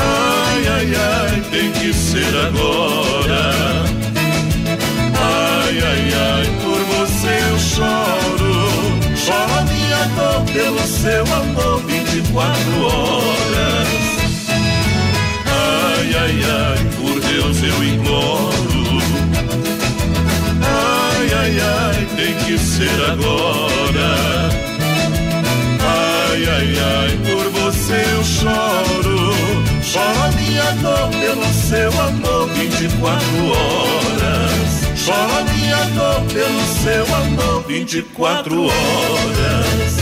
[0.00, 3.92] Ai, ai, ai, tem que ser agora
[5.22, 8.52] ai, ai, ai, por você eu choro.
[9.16, 13.91] Choro a minha dor pelo seu amor 24 horas.
[16.22, 18.52] Ai, ai, por Deus eu imploro.
[20.62, 24.48] Ai, ai, ai, tem que ser agora.
[25.80, 29.34] Ai, ai, ai, por você eu choro.
[29.82, 35.04] Choro a minha dor pelo seu amor 24 horas.
[35.04, 40.01] Chora minha dor pelo seu amor 24 horas.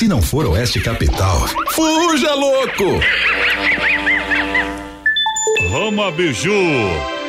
[0.00, 3.00] Se não for Oeste Capital, fuja louco!
[5.68, 7.19] Roma Biju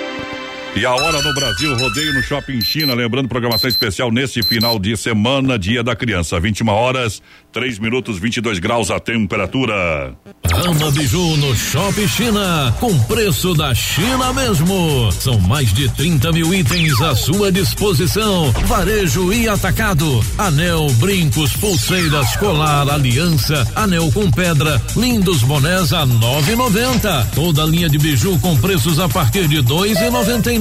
[0.75, 2.93] e a hora no Brasil, rodeio no Shopping China.
[2.93, 6.39] Lembrando, programação especial nesse final de semana, Dia da Criança.
[6.39, 10.15] 21 horas, 3 minutos, 22 graus a temperatura.
[10.53, 15.11] Ama Biju no Shopping China, com preço da China mesmo.
[15.11, 18.51] São mais de 30 mil itens à sua disposição.
[18.65, 20.23] Varejo e atacado.
[20.37, 27.27] Anel, brincos, pulseiras, colar, aliança, anel com pedra, lindos bonés a 9,90.
[27.35, 30.60] Toda linha de biju com preços a partir de 2,99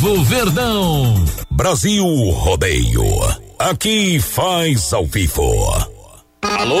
[0.00, 1.14] Verdão.
[1.50, 3.04] Brasil Rodeio.
[3.58, 5.44] Aqui faz ao vivo.
[6.40, 6.80] Alô,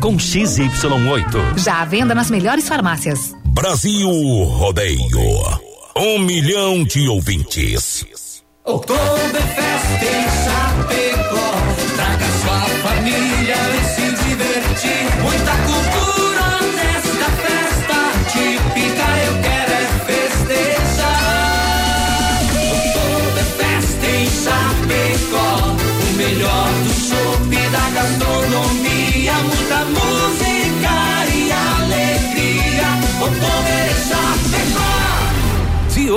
[0.00, 1.58] com XY8.
[1.58, 3.34] Já à venda nas melhores farmácias.
[3.46, 4.08] Brasil
[4.44, 5.20] Rodeio.
[5.96, 8.04] Um milhão de ouvintes.
[8.64, 10.65] Oktoberfest em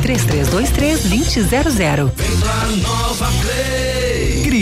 [0.00, 2.10] 3323 2000.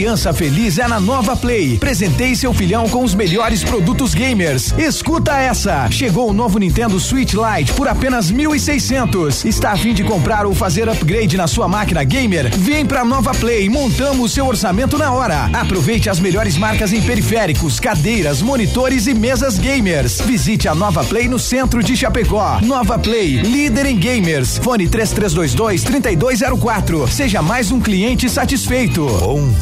[0.09, 1.77] Criança feliz é na Nova Play.
[1.77, 4.73] Presentei seu filhão com os melhores produtos gamers.
[4.79, 5.87] Escuta essa!
[5.91, 9.45] Chegou o novo Nintendo Switch Lite por apenas 1.600.
[9.45, 12.51] Está a fim de comprar ou fazer upgrade na sua máquina gamer?
[12.57, 15.51] Vem pra Nova Play, montamos seu orçamento na hora.
[15.53, 20.23] Aproveite as melhores marcas em periféricos, cadeiras, monitores e mesas gamers.
[20.23, 22.61] Visite a Nova Play no centro de Chapecó.
[22.63, 24.57] Nova Play, líder em gamers.
[24.57, 27.07] Fone 3322 3204.
[27.09, 29.07] Seja mais um cliente satisfeito.
[29.21, 29.53] Com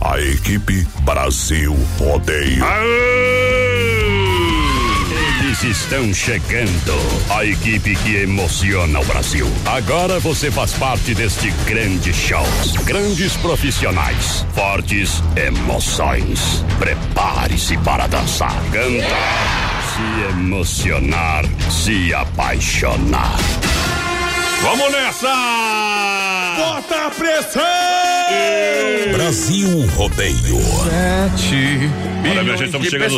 [0.00, 2.64] a equipe Brasil Rodeio.
[5.40, 6.94] Eles estão chegando.
[7.30, 9.46] A equipe que emociona o Brasil.
[9.66, 12.44] Agora você faz parte deste grande show.
[12.84, 14.44] Grandes profissionais.
[14.54, 16.64] Fortes emoções.
[16.78, 23.36] Prepare-se para dançar, cantar, se emocionar, se apaixonar.
[24.62, 26.56] Vamos nessa!
[26.58, 27.99] Bota a pressão!
[29.12, 30.58] Brasil Rodeio.
[32.22, 33.16] Olha, minha gente, estamos chegando.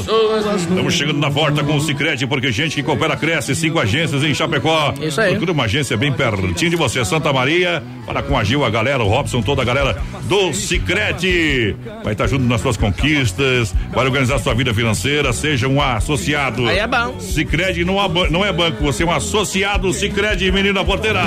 [0.56, 3.54] Estamos chegando na porta com o Cicred, porque gente que coopera cresce.
[3.54, 4.94] Cinco agências em Chapecó.
[5.00, 5.30] Isso aí.
[5.30, 7.04] Procura uma agência bem pertinho de você.
[7.04, 11.76] Santa Maria, para com a Gil, a galera, o Robson, toda a galera do Cicred.
[12.04, 15.32] Vai estar junto nas suas conquistas, vai organizar sua vida financeira.
[15.32, 16.68] Seja um associado.
[16.68, 17.18] Aí é bom.
[17.18, 21.22] Cicred não, é não é banco, você é um associado Cicred, menino da porteira.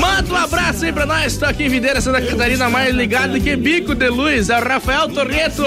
[0.00, 1.36] Manda um abraço aí pra nós.
[1.36, 4.50] Tô aqui em Videira, Santa Catarina, mais ligado do que bico de luz.
[4.50, 5.62] É o Rafael Torreto.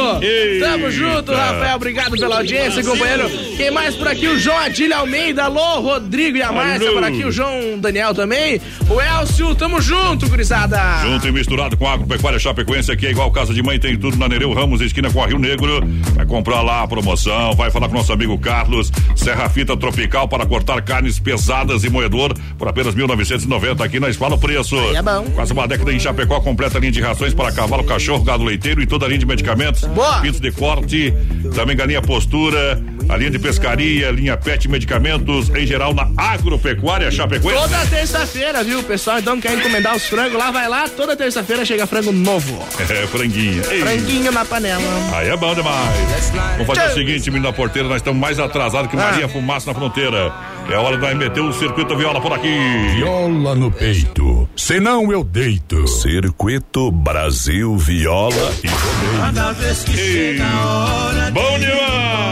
[0.60, 1.76] Tamo junto, Rafael.
[1.76, 3.30] Obrigado pela audiência, companheiro.
[3.58, 4.28] Quem mais por aqui?
[4.28, 5.46] O João Adílio Almeida.
[5.46, 7.24] Alô, Rodrigo e a Márcia por aqui.
[7.26, 8.62] O João Daniel também.
[8.90, 10.80] O Elcio, tamo junto, gurizada.
[11.02, 14.18] Junto e misturado com a agropecuária Chapecoense, aqui é igual casa de mãe, tem tudo
[14.18, 15.82] na Nereu Ramos, esquina com a Rio Negro.
[16.14, 18.92] Vai comprar lá a promoção, vai falar com nosso amigo Carlos.
[19.16, 24.36] Serra Fita Tropical para cortar carnes pesadas e moedor por apenas 1990 aqui na Espala
[24.36, 24.76] o Preço.
[24.94, 25.24] é bom.
[25.34, 28.86] Quase uma década em Chapecó, completa linha de rações para cavalo, cachorro, gado leiteiro e
[28.86, 29.84] toda a linha de medicamentos.
[29.86, 30.22] Boa.
[30.22, 31.14] Pintos de corte,
[31.54, 37.62] também galinha postura, a linha de pescaria, linha pet medicamentos, em geral na agropecuária Chapecoense.
[37.62, 39.20] Toda terça-feira, viu, pessoal?
[39.20, 40.88] Então quer encomendar os frangos lá, vai lá.
[40.90, 42.64] Toda terça-feira chega frango novo.
[42.80, 43.62] É, franguinha.
[43.70, 43.82] Ei.
[43.82, 44.84] Franguinho na panela.
[45.14, 46.32] Aí é bom demais.
[46.58, 49.74] Vamos fazer o seguinte, menino da porteira, nós estamos mais atrasados que Maria Fumaça na
[49.74, 50.34] fronteira.
[50.70, 52.48] É hora de nós meter o circuito viola por aqui.
[52.96, 55.88] Viola no peito, senão eu deito.
[55.88, 58.68] Circuito Brasil Viola e.
[59.20, 62.26] Cada vez que chega a hora Bom demais!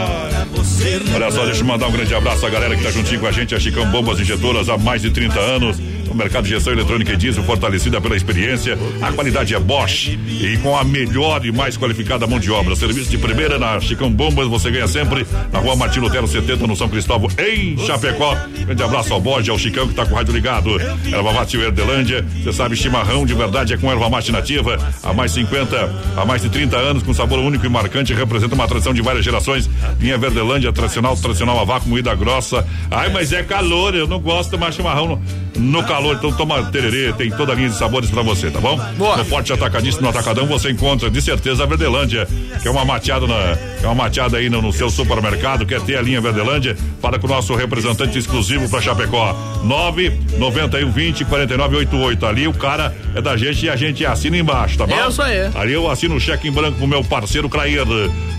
[1.14, 3.32] Olha só, deixa eu mandar um grande abraço à galera que tá juntinho com a
[3.32, 5.78] gente, a Chicão Bombas Injetoras há mais de 30 anos.
[6.14, 8.78] O mercado de gestão eletrônica e diesel fortalecida pela experiência.
[9.02, 12.76] A qualidade é Bosch e com a melhor e mais qualificada mão de obra.
[12.76, 16.76] Serviço de primeira na Chicão Bombas, você ganha sempre na rua Martin Lutero 70, no
[16.76, 18.36] São Cristóvão, em Chapecó.
[18.64, 20.80] Grande abraço ao Bode, ao Chicão que tá com o rádio ligado.
[20.80, 24.78] Erva Mate Verdelândia, você sabe, chimarrão de verdade é com erva mate nativa.
[25.02, 28.68] Há mais 50, há mais de 30 anos, com sabor único e marcante, representa uma
[28.68, 29.68] tradição de várias gerações.
[29.98, 32.64] Linha Verdelândia, tradicional, tradicional a vácuo, moída grossa.
[32.88, 35.22] Ai, mas é calor, eu não gosto tomar chimarrão no,
[35.60, 38.78] no calor, então toma tererê, tem toda a linha de sabores pra você, tá bom?
[38.96, 39.16] Boa.
[39.16, 42.26] No Forte Atacadista, no Atacadão, você encontra de certeza a Verdelândia,
[42.60, 45.96] que é uma mateada na, é uma mateada aí no, no seu supermercado, quer ter
[45.96, 52.26] a linha Verdelândia, fala com o nosso representante exclusivo pra Chapecó, 991 20 49 88.
[52.26, 54.94] Ali o cara é da gente e a gente assina embaixo, tá bom?
[54.94, 55.50] É isso aí.
[55.54, 57.74] Ali eu assino o cheque em branco pro meu parceiro Crair.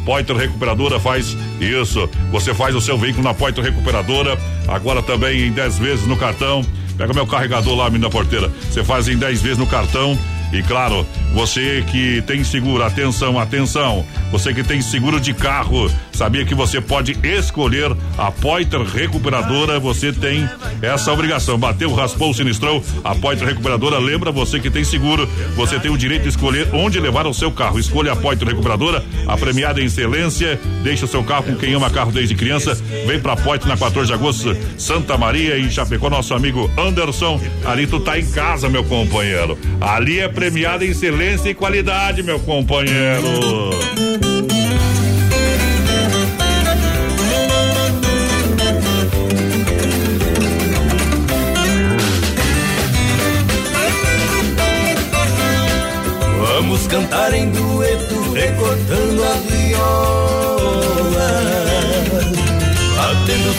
[0.05, 2.09] Poiter Recuperadora faz isso.
[2.31, 4.37] Você faz o seu veículo na Poiter Recuperadora,
[4.67, 6.63] agora também em 10 vezes no cartão.
[6.97, 8.49] Pega meu carregador lá, menina porteira.
[8.69, 10.17] Você faz em 10 vezes no cartão.
[10.51, 14.05] E claro, você que tem seguro, atenção, atenção.
[14.31, 19.79] Você que tem seguro de carro, sabia que você pode escolher a Poiter Recuperadora?
[19.79, 20.49] Você tem
[20.81, 21.57] essa obrigação.
[21.57, 22.83] Bateu, raspou, sinistrou.
[23.03, 25.27] A Poiter Recuperadora lembra você que tem seguro.
[25.55, 27.79] Você tem o direito de escolher onde levar o seu carro.
[27.79, 30.59] Escolha a Poiter Recuperadora, a premiada em excelência.
[30.83, 32.75] Deixe o seu carro com quem ama carro desde criança.
[33.05, 36.09] Vem pra Poiter na 14 de agosto, Santa Maria em Chapecó.
[36.09, 37.41] Nosso amigo Anderson.
[37.65, 39.57] Ali tu tá em casa, meu companheiro.
[39.81, 43.69] Ali é premiada em excelência e qualidade, meu companheiro.
[56.37, 60.24] Vamos cantar em dueto, recordando a viola.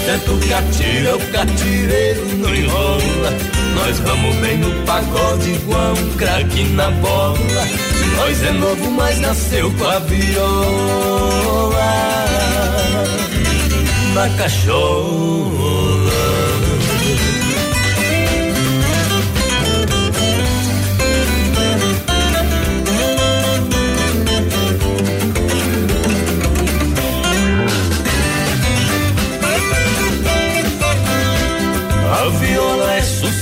[0.07, 3.33] Batendo certo catira, o catireiro não enrola.
[3.75, 7.67] Nós vamos bem no pagode, igual um craque na bola.
[8.17, 10.97] Nós é novo, mas nasceu com a viola.
[14.15, 15.76] Na cachola.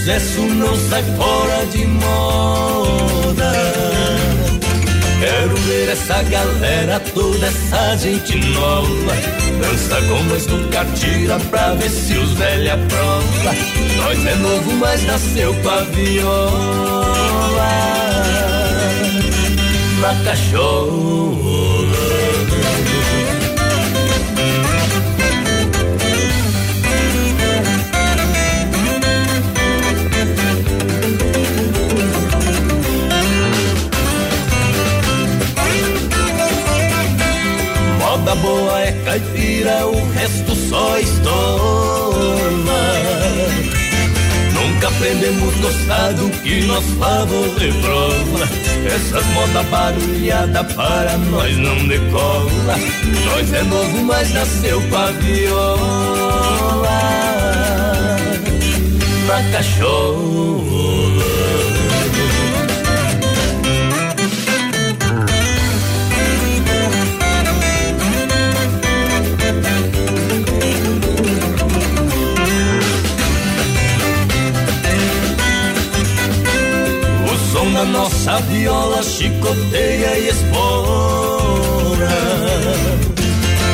[0.05, 3.53] Sucesso, não sai fora de moda.
[5.19, 9.15] Quero ver essa galera toda, essa gente nova.
[9.63, 13.55] Dança com nós no catira pra ver se os velha prova.
[13.97, 17.71] Nós é novo, mas nasceu com a viola.
[20.01, 21.84] Na cachola.
[38.25, 42.55] Moda boa é caipira, o resto só estoura.
[44.55, 48.49] Nunca aprendemos gostar do que nós favor reprova.
[48.87, 52.79] Essas modas barulhada para nós não decola.
[53.27, 56.89] Nós é novo, mas nasceu pra viola.
[59.27, 61.14] Na cachorro.
[77.85, 82.09] Da nossa viola chicoteia e espora.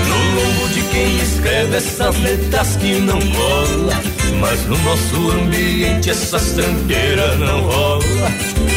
[0.08, 4.02] No lombo de quem escreve essas letras que não cola.
[4.40, 8.30] Mas no nosso ambiente essas tranqueiras não rola.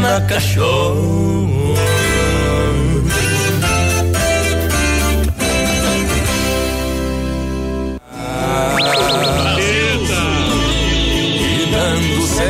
[0.00, 1.57] Na cachorra.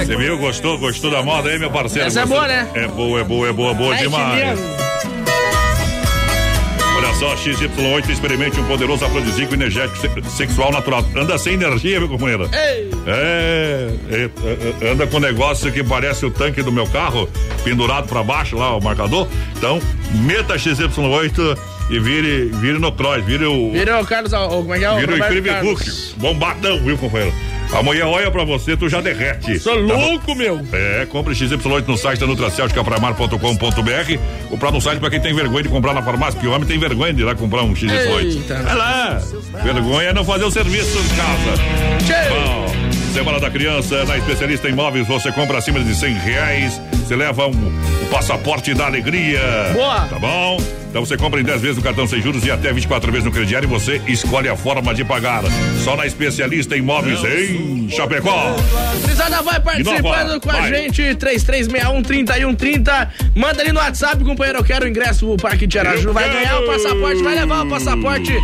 [0.07, 0.39] Você viu?
[0.39, 0.79] Gostou?
[0.79, 2.07] Gostou da moda aí, meu parceiro?
[2.09, 2.69] Essa é boa, né?
[2.75, 4.59] É boa, é boa, é boa, boa Mexe demais.
[6.97, 11.05] Olha só, XY8, experimente um poderoso afrodisíaco energético se- sexual natural.
[11.17, 12.49] Anda sem energia, meu companheiro.
[12.53, 12.91] Ei.
[13.07, 14.31] É, é,
[14.85, 17.29] é, anda com um negócio que parece o tanque do meu carro,
[17.63, 19.29] pendurado pra baixo lá, o marcador.
[19.57, 19.81] Então,
[20.13, 21.57] meta XY8
[21.91, 23.71] e vire, vire no cross, vire o.
[23.73, 24.95] Virou o Carlos, o- como é que é?
[24.97, 25.79] Vira o Roberto incrível.
[26.17, 27.33] Bombadão, viu, companheiro?
[27.73, 29.59] A mulher olha pra você, tu já derrete.
[29.59, 30.11] Sou Tá bom?
[30.11, 30.61] louco, meu.
[30.73, 34.19] É, compre XY8 no site da Nutracel de capramar.com.br.
[34.49, 36.79] Comprar no site pra quem tem vergonha de comprar na farmácia, porque o homem tem
[36.79, 38.25] vergonha de ir lá comprar um XY8.
[38.25, 38.63] Eita.
[38.63, 39.21] Vai lá.
[39.63, 41.63] Vergonha é não fazer o serviço em casa.
[42.31, 42.69] Bom,
[43.13, 47.47] Semana da Criança, na especialista em imóveis, você compra acima de 100 reais, você leva
[47.47, 49.41] um, o passaporte da alegria.
[49.73, 50.01] Boa.
[50.01, 50.61] Tá bom?
[50.91, 53.33] Então você compra em 10 vezes no cartão sem juros e até 24 vezes no
[53.33, 55.43] crediário e você escolhe a forma de pagar.
[55.83, 58.55] Só na especialista em imóveis em Chapecó.
[59.03, 60.75] Frisada vai participando com a vai.
[60.75, 63.09] gente, 3361-3130.
[63.35, 66.13] Manda ali no WhatsApp, companheiro, eu quero o ingresso pro Parque de Araju.
[66.13, 68.35] Vai ganhar o passaporte, vai levar o passaporte,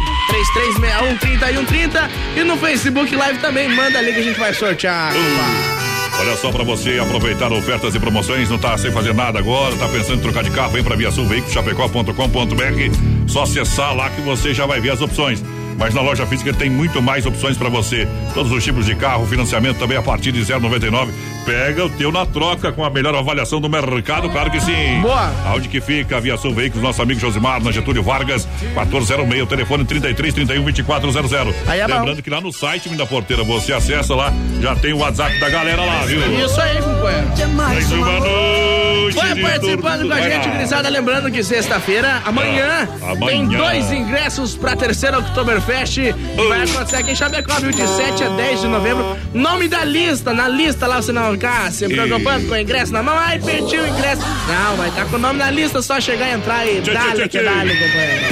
[1.21, 2.09] 3361-3130.
[2.37, 5.13] E no Facebook Live também, manda ali que a gente vai sortear.
[5.13, 5.74] compa.
[6.21, 9.89] Olha só pra você aproveitar ofertas e promoções, não tá sem fazer nada agora, tá
[9.89, 13.27] pensando em trocar de carro, vem pra Via Sul Veículos Chapecó.com.br.
[13.27, 15.43] Só acessar lá que você já vai ver as opções.
[15.79, 18.07] Mas na loja física tem muito mais opções pra você.
[18.33, 21.09] Todos os tipos de carro, financiamento também a partir de 0,99.
[21.45, 25.01] Pega o teu na troca com a melhor avaliação do mercado, claro que sim.
[25.03, 25.31] Boa.
[25.47, 26.19] Aonde que fica?
[26.21, 31.55] Via Sul Veículos, nosso amigo Josimar, na Getúlio Vargas, 1406, o telefone 33 31 2400.
[31.69, 31.95] Aí é bom.
[31.95, 35.51] Lembrando que lá no site da Porteira você acessa lá, já tem o WhatsApp da
[35.51, 36.21] galera lá, viu?
[36.47, 37.25] Isso aí, companheiro.
[37.55, 39.17] Mais uma noite.
[39.17, 40.09] Vai participando tudo.
[40.09, 40.49] com a Vai gente.
[40.49, 40.89] Grisada.
[40.89, 43.27] Lembrando que sexta-feira, amanhã, Ah, amanhã.
[43.27, 45.64] tem dois ingressos pra terceira Oktoberfest.
[45.65, 46.15] Que
[46.49, 47.71] Vai acontecer aqui em Chapecó, viu?
[47.71, 49.17] De 7 a 10 de novembro.
[49.33, 53.03] Nome da lista, na lista lá você não ficar se preocupando com o ingresso na
[53.03, 53.15] mão.
[53.17, 54.23] Ai, perdi o ingresso.
[54.23, 57.43] Não, vai estar com o nome na lista, só chegar e entrar e tchê, que
[57.43, 58.25] dale, companheiro.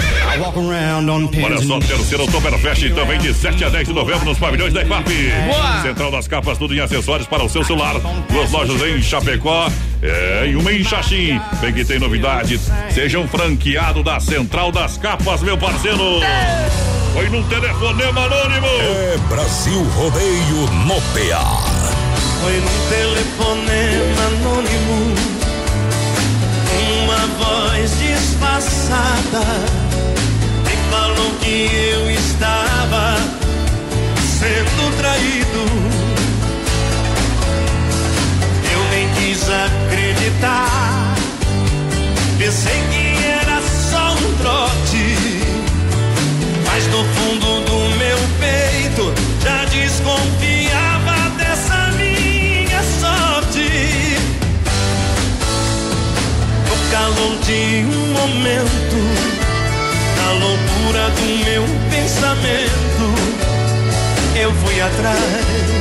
[1.47, 4.83] Olha só, terceiro Oktoberfest também de 7 a 10 de novembro nos pavilhões da.
[5.47, 5.83] Boa.
[5.83, 7.95] Central das Capas, tudo em acessórios para o seu celular.
[8.31, 9.69] Duas lojas em Chapecó
[10.03, 11.41] é, e uma em Xaxim.
[11.61, 12.59] Bem que tem novidade.
[12.91, 16.21] Seja um franqueado da Central das Capas, meu parceiro.
[17.12, 18.66] Foi num telefonema anônimo.
[18.66, 21.82] É Brasil Rodeio no PA.
[22.43, 25.14] Foi num telefonema anônimo
[27.05, 29.44] Uma voz disfarçada
[30.64, 33.16] Me falou que eu estava
[34.40, 35.62] Sendo traído
[38.72, 41.14] Eu nem quis acreditar
[42.39, 45.32] Pensei que era só um trote
[46.93, 49.12] No fundo do meu peito
[49.43, 54.19] Já desconfiava dessa minha sorte
[56.69, 59.01] No calor de um momento
[60.19, 63.06] Na loucura do meu pensamento
[64.39, 65.73] Eu fui atrás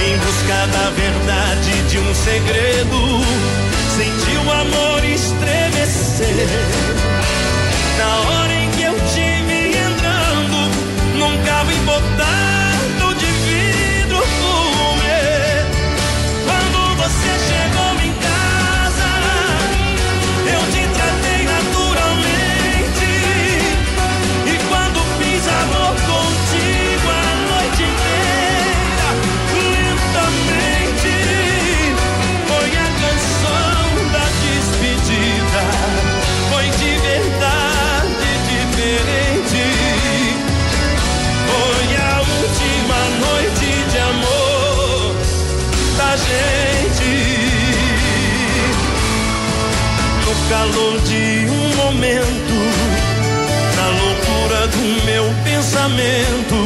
[0.00, 3.20] em busca da verdade de um segredo.
[3.94, 7.07] Senti o amor estremecer.
[7.98, 10.58] Na hora em que eu te vi entrando
[11.18, 12.47] num carro importado
[50.48, 52.54] calor de um momento,
[53.76, 56.56] na loucura do meu pensamento,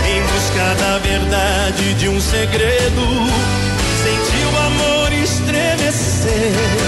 [0.06, 3.02] Em busca da verdade de um segredo,
[4.02, 6.83] senti o amor estremecer.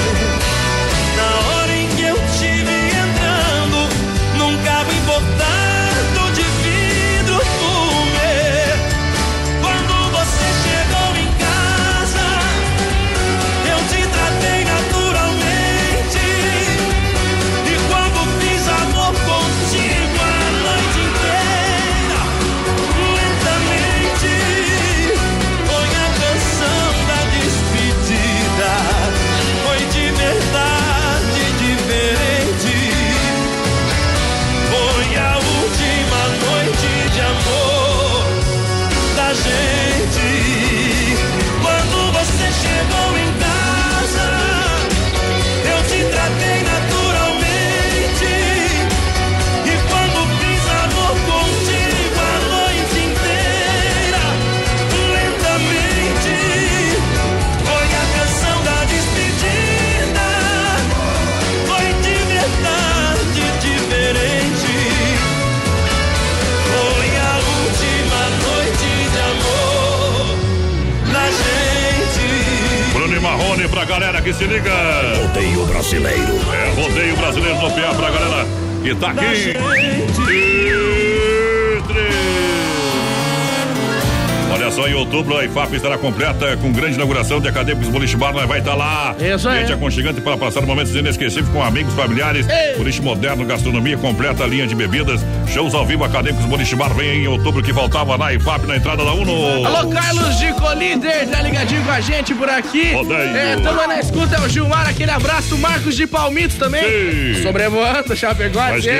[85.74, 89.16] Estará completa com grande inauguração de Acadêmicos Boliche Bar, nós vai estar lá.
[89.18, 89.60] Isso aí.
[89.60, 92.46] Gente aconchegante para passar momentos inesquecíveis com amigos, familiares.
[92.76, 95.20] Boliche moderno, gastronomia completa, linha de bebidas,
[95.56, 99.02] shows ao vivo Acadêmicos Boliche Bar vem em outubro que faltava na IFAP na entrada
[99.02, 99.64] da Uno.
[99.64, 102.92] Alô, Carlos de Colíder, tá ligadinho com a gente por aqui.
[102.92, 103.34] Rodeio.
[103.34, 106.82] É, tamo na escuta, é o Gilmar, aquele abraço, Marcos de Palmitos também.
[106.82, 107.42] Sim.
[107.42, 108.90] Sobrevoando, Chapecó, Mas que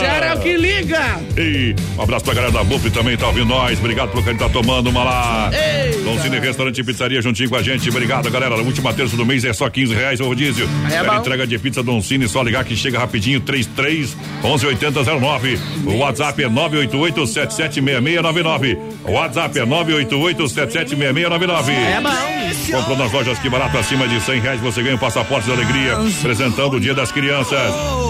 [0.00, 0.26] Ceará.
[0.26, 1.20] é o que liga.
[1.38, 3.78] E um abraço pra galera da BUP também, tá ouvindo nós.
[3.78, 5.50] Obrigado pelo que gente tá tomando uma lá.
[5.52, 6.03] Eita.
[6.24, 7.86] Cine Restaurante e Pizzaria juntinho com a gente.
[7.90, 8.56] Obrigado, galera.
[8.56, 10.66] Última terça do mês é só 15 reais o rodízio.
[10.90, 11.16] É bom.
[11.16, 13.40] entrega de pizza Dom Cine, só ligar que chega rapidinho.
[13.40, 15.58] 33 11 8009.
[15.84, 18.78] O WhatsApp é 988 776699.
[19.04, 21.72] O WhatsApp é 988 776699.
[21.72, 22.34] É bom.
[22.70, 25.96] Comprou nas lojas que barato acima de 100 reais você ganha um passaporte da alegria,
[26.20, 27.58] apresentando o Dia das Crianças.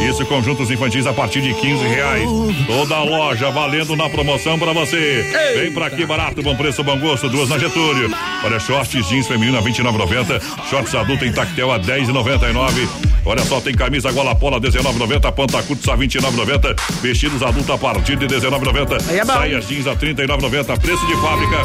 [0.09, 2.29] Isso conjuntos infantis a partir de 15 reais.
[2.67, 5.25] Toda a loja valendo na promoção pra você.
[5.57, 8.04] Vem pra aqui barato, bom preço, bom gosto, duas na Getúlio.
[8.45, 13.14] Olha, shorts jeans feminino a 29,90, shorts adulto em tactel a 10,99.
[13.27, 18.17] Olha só, tem camisa gola pola 19,90, panta curta a 29,90, vestidos adulto a partir
[18.17, 19.03] de 19,90.
[19.09, 19.25] Aí é.
[19.25, 21.57] Saias jeans a 39,90, preço de fábrica.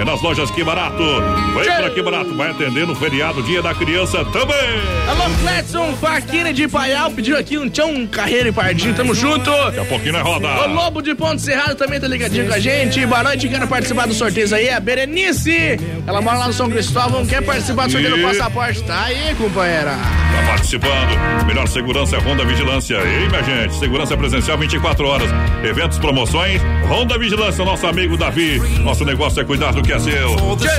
[0.00, 0.98] É nas lojas Que Barato.
[1.54, 4.56] Vem pra Que Barato, vai atender no feriado Dia da Criança também.
[5.08, 9.48] Alô, Cledson Faquini de Paial pediu aqui um tchão, carreira e pardinho, tamo junto.
[9.52, 10.48] Daqui a pouquinho nós roda.
[10.68, 13.06] O Lobo de Ponto Cerrado também tá ligadinho com a gente.
[13.06, 14.68] Boa noite, quero participar do sorteio aí.
[14.68, 15.78] A Berenice,
[16.08, 18.82] ela mora lá no São Cristóvão, quer participar do sorteio do E- passaporte.
[18.82, 19.92] Tá aí, companheira.
[19.92, 21.03] Tá participando.
[21.46, 22.96] Melhor segurança é Ronda Vigilância.
[22.96, 25.30] Ei, minha gente, segurança presencial 24 horas.
[25.62, 28.58] Eventos, promoções, Ronda Vigilância, nosso amigo Davi.
[28.80, 30.34] Nosso negócio é cuidar do que é seu.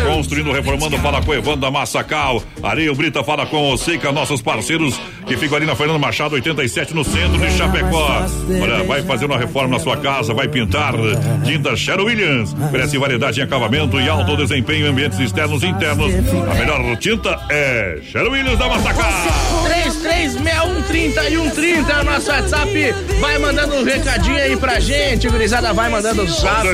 [0.06, 2.42] Construindo, reformando, fala com Evandro Massacal.
[2.64, 6.94] Areia Brita fala com o Seika, nossos parceiros que ficam ali na Fernando Machado 87
[6.96, 8.26] no centro de Chapecó.
[8.62, 10.94] Olha, vai fazer uma reforma na sua casa, vai pintar.
[11.44, 12.54] Tinta Sherwin Williams.
[12.54, 16.14] Oferece variedade em acabamento e alto desempenho em ambientes externos e internos.
[16.50, 19.12] A melhor tinta é Sherwin Williams da Massacal.
[20.06, 22.96] 336130 é o nosso WhatsApp.
[23.20, 25.74] Vai mandando um recadinho aí pra gente, gurizada.
[25.74, 26.68] Vai mandando o zap.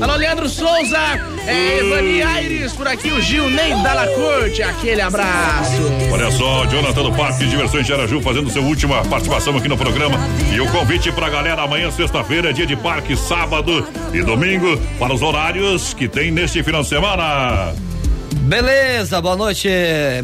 [0.00, 0.98] Alô, Leandro Souza.
[1.44, 4.62] É, Evani Aires por aqui, o Gil Ney Dalla Corte.
[4.62, 5.82] Aquele abraço.
[6.12, 9.76] Olha só, Jonathan do Parque de Diversões de Araju fazendo sua última participação aqui no
[9.76, 10.16] programa.
[10.54, 15.12] E o convite pra galera amanhã, sexta-feira, é dia de parque, sábado e domingo, para
[15.12, 17.74] os horários que tem neste final de semana.
[18.42, 19.68] Beleza, boa noite,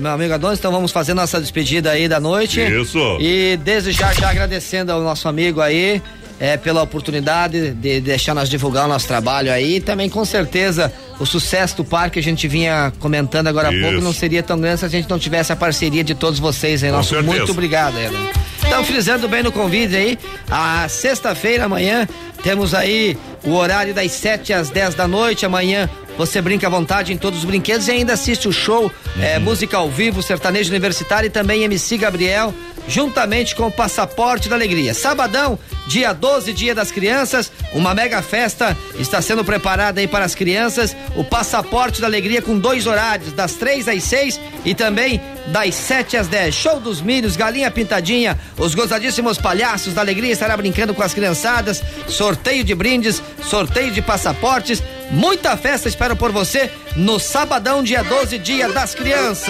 [0.01, 0.59] meu amigo Adonis.
[0.59, 2.61] Então vamos fazer nossa despedida aí da noite.
[2.61, 2.99] Isso.
[3.21, 6.03] E desde já, já agradecendo ao nosso amigo aí.
[6.41, 9.79] É, pela oportunidade de deixar nós divulgar o nosso trabalho aí.
[9.79, 13.83] E também, com certeza, o sucesso do parque, a gente vinha comentando agora há Isso.
[13.83, 16.85] pouco, não seria tão grande se a gente não tivesse a parceria de todos vocês
[16.85, 16.91] aí.
[16.91, 17.37] Com Nosso certeza.
[17.37, 18.17] muito obrigado, Ela.
[18.65, 20.17] Então, frisando bem no convite aí,
[20.49, 22.07] a sexta-feira, amanhã,
[22.45, 25.47] temos aí o horário das 7 às 10 da noite.
[25.47, 28.91] Amanhã você brinca à vontade em todos os brinquedos e ainda assiste o show
[29.21, 32.53] é, música ao vivo, sertanejo universitário e também MC Gabriel,
[32.89, 34.95] juntamente com o Passaporte da Alegria.
[34.95, 40.35] Sabadão, dia 12, dia das crianças, uma mega festa está sendo preparada aí para as
[40.35, 40.97] crianças.
[41.15, 46.17] O Passaporte da Alegria com dois horários, das três às seis e também das 7
[46.17, 46.55] às 10.
[46.55, 51.83] Show dos milhos, galinha pintadinha, os gozadíssimos palhaços da alegria estará brincando com as criançadas,
[52.07, 58.39] sorteio de brindes, sorteio de passaportes, muita festa espero por você no sabadão, dia 12,
[58.39, 59.49] dia das crianças.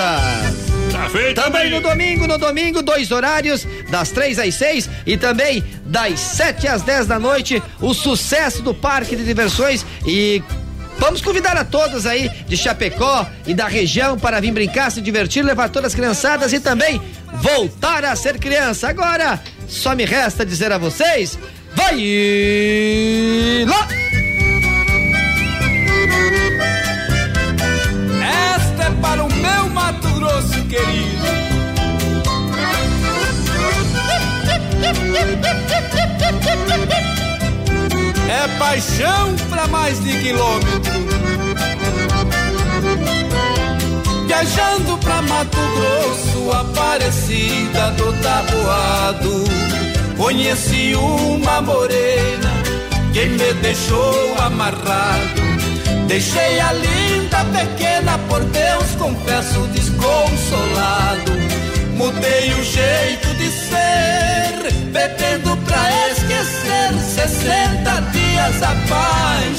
[0.93, 5.63] Tá feito, Também no domingo, no domingo, dois horários, das três às seis e também
[5.85, 10.43] das 7 às 10 da noite, o sucesso do Parque de Diversões e
[10.99, 15.45] Vamos convidar a todos aí de Chapecó e da região para vir brincar, se divertir,
[15.45, 17.01] levar todas as criançadas e também
[17.35, 18.89] voltar a ser criança.
[18.89, 21.39] Agora, só me resta dizer a vocês,
[21.79, 23.89] vai lá!
[28.57, 31.29] Esta é para o meu Mato Grosso querido.
[38.29, 40.99] É paixão pra mais de quilômetro.
[44.27, 49.78] Viajando pra Mato Grosso, Aparecida do Taboado.
[50.19, 52.53] Conheci uma morena
[53.13, 55.41] que me deixou amarrado.
[56.09, 61.31] Deixei a linda pequena, por Deus confesso desconsolado.
[61.95, 66.93] Mudei o jeito de ser, bebendo pra esquecer.
[67.15, 69.59] 60 dias apaixonado.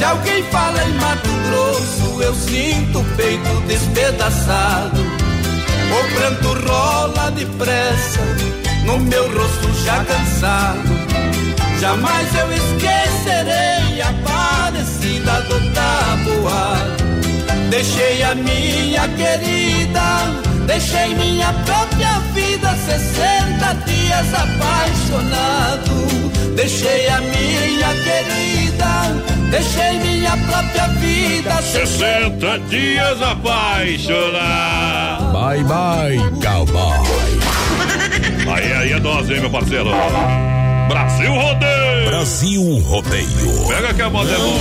[0.00, 4.98] Se alguém fala em Mato Grosso, eu sinto o peito despedaçado.
[4.98, 8.20] O pranto rola depressa,
[8.86, 10.88] no meu rosto já cansado.
[11.78, 17.04] Jamais eu esquecerei a parecida do tabuado.
[17.68, 20.32] Deixei a minha querida,
[20.66, 25.90] deixei minha própria vida, 60 dias apaixonado.
[26.56, 35.32] Deixei a minha querida, deixei minha própria vida, 60 dias apaixonado.
[35.32, 36.98] Bye bye, cowboy.
[38.52, 39.90] Aí, aí é dose, hein, meu parceiro?
[40.88, 42.06] Brasil Rodeio!
[42.06, 43.68] Brasil Rodeio.
[43.68, 44.58] Pega que a moda é bom.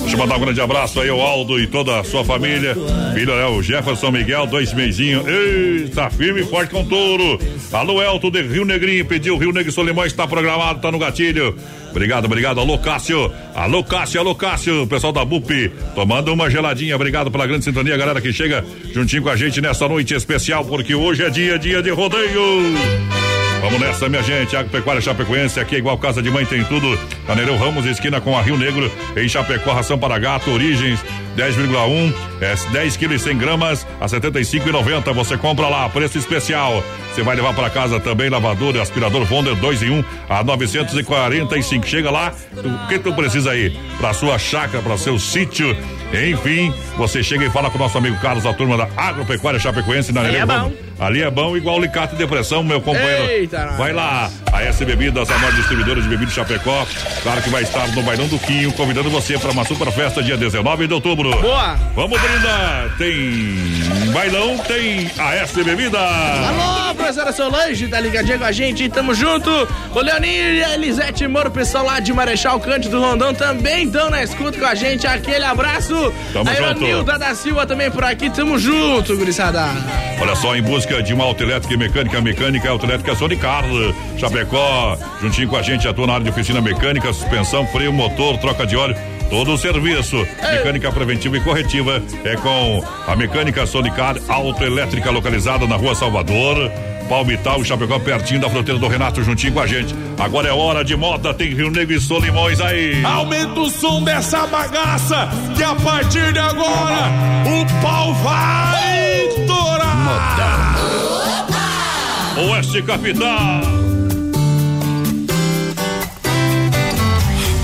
[0.00, 2.74] Deixa eu mandar um grande abraço aí ao Aldo e toda a sua família.
[3.12, 5.26] Filho é o Jefferson Miguel, dois meizinhos.
[5.26, 7.38] Eita, firme e forte com touro.
[7.70, 11.54] Alô, Elton de Rio Negrinho, pediu Rio Negro Solimões, está programado, tá no gatilho.
[11.96, 12.60] Obrigado, obrigado.
[12.60, 13.32] Alô, Cássio.
[13.54, 14.86] Alô, Cássio, alô, Cássio.
[14.86, 16.94] Pessoal da BUP, tomando uma geladinha.
[16.94, 18.62] Obrigado pela grande sintonia, galera que chega
[18.92, 22.74] juntinho com a gente nessa noite especial, porque hoje é dia, dia de rodeio.
[23.62, 24.54] Vamos nessa, minha gente.
[24.54, 26.98] Agropecuária Chapecoense, aqui é igual casa de mãe, tem tudo.
[27.26, 31.02] Na Nereu Ramos, esquina com a Rio Negro, em Chapecó, ração para gato, origens
[31.36, 35.12] 10,1, é 10 quilos e 100 gramas a 75,90.
[35.12, 36.82] Você compra lá, preço especial.
[37.14, 41.86] Você vai levar para casa também lavador e aspirador Wonder 2 em 1 a 945.
[41.86, 43.78] Chega lá, o que tu precisa aí?
[43.98, 45.76] Para sua chácara, para seu sítio.
[46.12, 50.12] Enfim, você chega e fala com o nosso amigo Carlos, a turma da Agropecuária Chapecoense
[50.12, 50.44] na Nereu é.
[50.44, 50.85] Ramos.
[50.98, 53.24] Ali é bom, igual alicate de depressão, meu companheiro.
[53.24, 56.86] Eita, vai lá, a S Bebidas, a maior distribuidora de bebidas Chapecó.
[57.22, 60.38] Claro que vai estar no Bailão do Quinho, convidando você para uma super festa dia
[60.38, 61.30] 19 de outubro.
[61.42, 61.74] Boa!
[61.94, 62.96] Vamos brindar!
[62.96, 66.00] Tem bailão, tem a S Bebidas.
[66.00, 68.88] Alô, professora Solange, tá ligadinha com a gente?
[68.88, 69.50] Tamo junto.
[69.94, 74.22] O Leoninho e a Elisete Moro, pessoal lá de Marechal Cândido Rondão, também estão na
[74.22, 75.06] escuta com a gente.
[75.06, 76.10] Aquele abraço.
[76.32, 76.84] Tamo a junto.
[76.84, 78.30] Ivanilda da Silva também por aqui.
[78.30, 79.66] Tamo junto, gurizada.
[80.18, 85.48] Olha só, em busca de uma autoelétrica e mecânica, mecânica autoelétrica Sony Carlos, Chapecó, juntinho
[85.48, 88.96] com a gente, atua na área de oficina mecânica, suspensão, freio, motor, troca de óleo.
[89.28, 95.74] Todo o serviço, mecânica preventiva e corretiva é com a mecânica Sonicar Autoelétrica localizada na
[95.74, 96.70] rua Salvador,
[97.08, 99.92] Palmital, Chapecó, pertinho da fronteira do Renato, juntinho com a gente.
[100.18, 103.04] Agora é hora de moda, tem Rio Negro e Solimões aí.
[103.04, 107.10] Aumenta o som dessa bagaça, que a partir de agora
[107.44, 110.75] o pau vai torar.
[112.56, 113.60] Oeste Capital.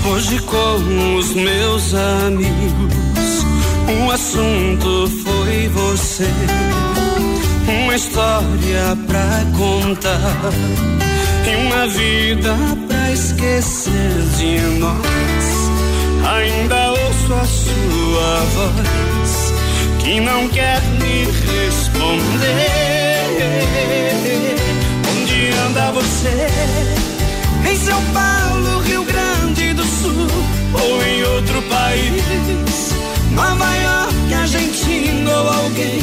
[0.05, 3.43] Hoje com os meus amigos,
[3.89, 6.29] o assunto foi você.
[7.67, 10.53] Uma história pra contar
[11.51, 12.55] e uma vida
[12.87, 15.71] pra esquecer de nós.
[16.35, 19.53] Ainda ouço a sua voz
[20.03, 22.83] que não quer me responder.
[25.73, 26.47] Onde anda você?
[27.67, 30.27] Em São Paulo, Rio Grande do Sul
[30.71, 32.93] ou em outro país?
[33.31, 35.99] Nova York, Argentina ou alguém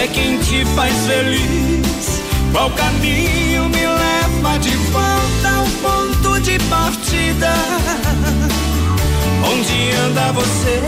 [0.00, 2.20] é quem te faz feliz?
[2.52, 7.52] Qual caminho me leva de volta ao ponto de partida?
[9.44, 10.80] Onde anda você?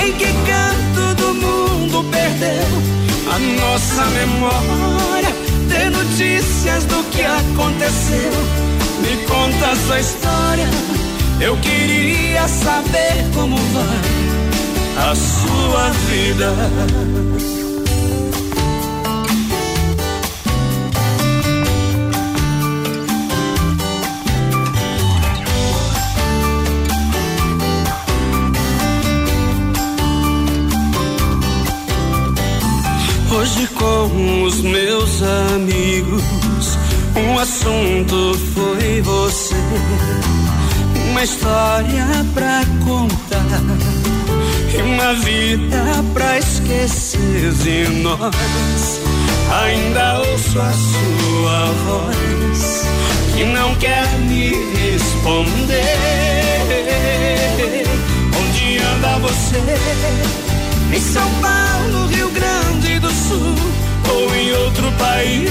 [0.00, 2.68] Em que canto do mundo perdeu
[3.34, 5.49] a nossa memória?
[5.80, 8.32] Ter notícias do que aconteceu.
[9.00, 10.68] Me conta sua história.
[11.40, 17.69] Eu queria saber como vai a sua vida.
[33.40, 35.22] Hoje com os meus
[35.54, 36.76] amigos,
[37.16, 39.54] um assunto foi você.
[41.10, 43.62] Uma história pra contar
[44.76, 49.00] e uma vida pra esquecer de nós.
[49.62, 52.84] Ainda ouço a sua voz
[53.34, 55.96] que não quer me responder.
[58.38, 60.49] Onde anda você?
[60.92, 63.54] Em São Paulo, Rio Grande do Sul
[64.12, 65.50] ou em outro país.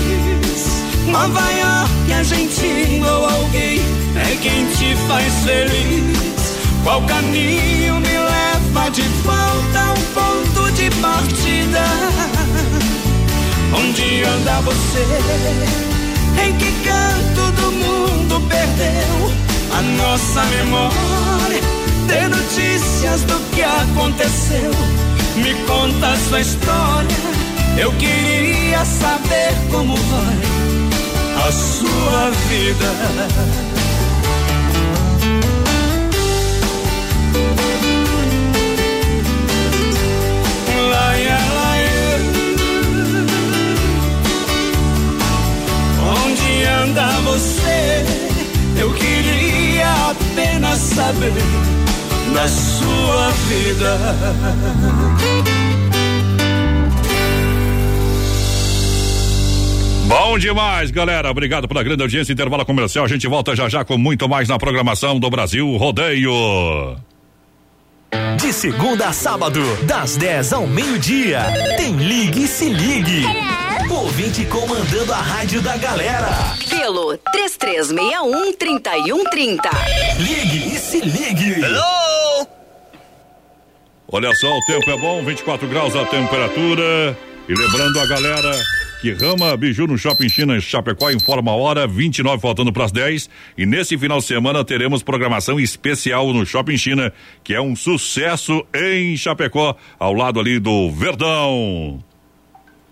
[1.05, 3.79] Nova York, Argentina ou alguém
[4.15, 6.57] é quem te faz feliz.
[6.83, 11.85] Qual caminho me leva de volta ao ponto de partida?
[13.73, 15.05] Onde anda você?
[16.43, 19.31] Em que canto do mundo perdeu
[19.77, 21.61] a nossa memória?
[22.09, 25.08] Ter notícias do que aconteceu
[25.39, 27.17] me conta sua história.
[27.77, 32.85] Eu queria saber como vai a sua vida.
[46.25, 48.05] Onde anda você?
[48.79, 51.33] Eu queria apenas saber
[52.33, 53.97] da sua vida.
[60.09, 61.29] Bom demais, galera.
[61.29, 62.33] Obrigado pela grande audiência.
[62.33, 63.05] Intervalo comercial.
[63.05, 66.97] A gente volta já já com muito mais na programação do Brasil Rodeio.
[68.37, 71.43] De segunda a sábado, das 10 ao meio-dia,
[71.77, 73.23] tem Ligue e Se Ligue.
[73.87, 76.55] Ouvinte comandando a rádio da galera.
[76.69, 79.59] Pelo 3361-3130.
[80.17, 81.61] Ligue e Se Ligue.
[84.11, 87.15] Olha só, o tempo é bom, 24 graus a temperatura.
[87.47, 88.51] E lembrando a galera
[89.01, 92.91] que Rama Biju no Shopping China em Chapecó informa a hora, 29 faltando para as
[92.91, 93.29] 10.
[93.55, 97.13] E nesse final de semana teremos programação especial no Shopping China,
[97.43, 102.03] que é um sucesso em Chapecó, ao lado ali do Verdão.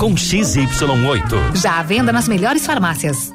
[0.00, 1.56] com XY8.
[1.56, 3.34] Já à venda nas melhores farmácias.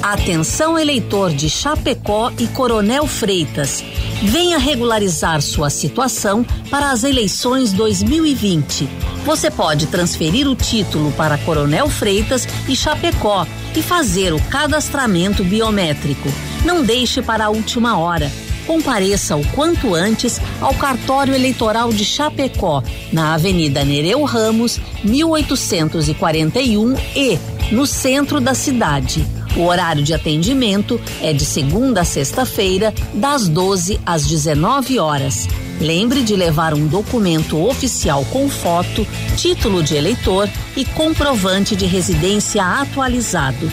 [0.00, 3.84] Atenção eleitor de Chapecó e Coronel Freitas.
[4.22, 8.88] Venha regularizar sua situação para as eleições 2020.
[9.24, 13.44] Você pode transferir o título para Coronel Freitas e Chapecó
[13.74, 16.28] e fazer o cadastramento biométrico.
[16.64, 18.30] Não deixe para a última hora.
[18.66, 22.82] Compareça o quanto antes ao cartório eleitoral de Chapecó,
[23.12, 27.38] na Avenida Nereu Ramos, 1841 e
[27.70, 29.24] no centro da cidade.
[29.56, 35.46] O horário de atendimento é de segunda a sexta-feira, das 12 às 19 horas.
[35.80, 42.64] Lembre de levar um documento oficial com foto, título de eleitor e comprovante de residência
[42.64, 43.70] atualizado.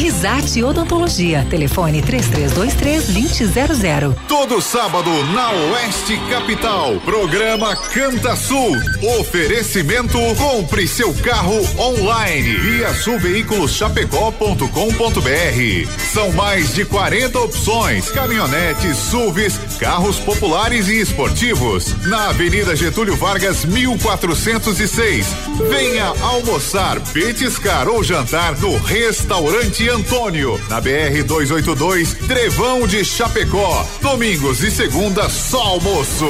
[0.01, 1.45] Risate Odontologia.
[1.47, 4.15] Telefone 3323 2000.
[4.27, 6.99] Todo sábado na Oeste Capital.
[7.05, 8.75] Programa Canta Sul.
[9.19, 15.87] Oferecimento Compre seu carro online via sulveiculoschapecó.com.br.
[16.11, 21.93] São mais de 40 opções: caminhonetes, SUVs, carros populares e esportivos.
[22.07, 25.27] Na Avenida Getúlio Vargas, 1406.
[25.69, 33.85] Venha almoçar, petiscar ou jantar no Restaurante Antônio, na BR 282, Trevão de Chapecó.
[34.01, 36.25] Domingos e segunda só almoço.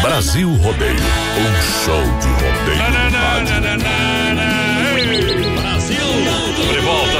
[0.00, 0.94] Brasil Rodeio.
[0.94, 2.78] Um show de rodeio.
[5.60, 5.96] Brasil!
[6.72, 7.18] De volta!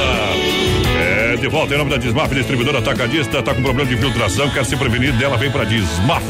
[1.00, 4.64] É, de volta em nome da Desmaf, distribuidora atacadista, tá com problema de infiltração, quer
[4.64, 6.26] se prevenir dela, vem pra Desmaf.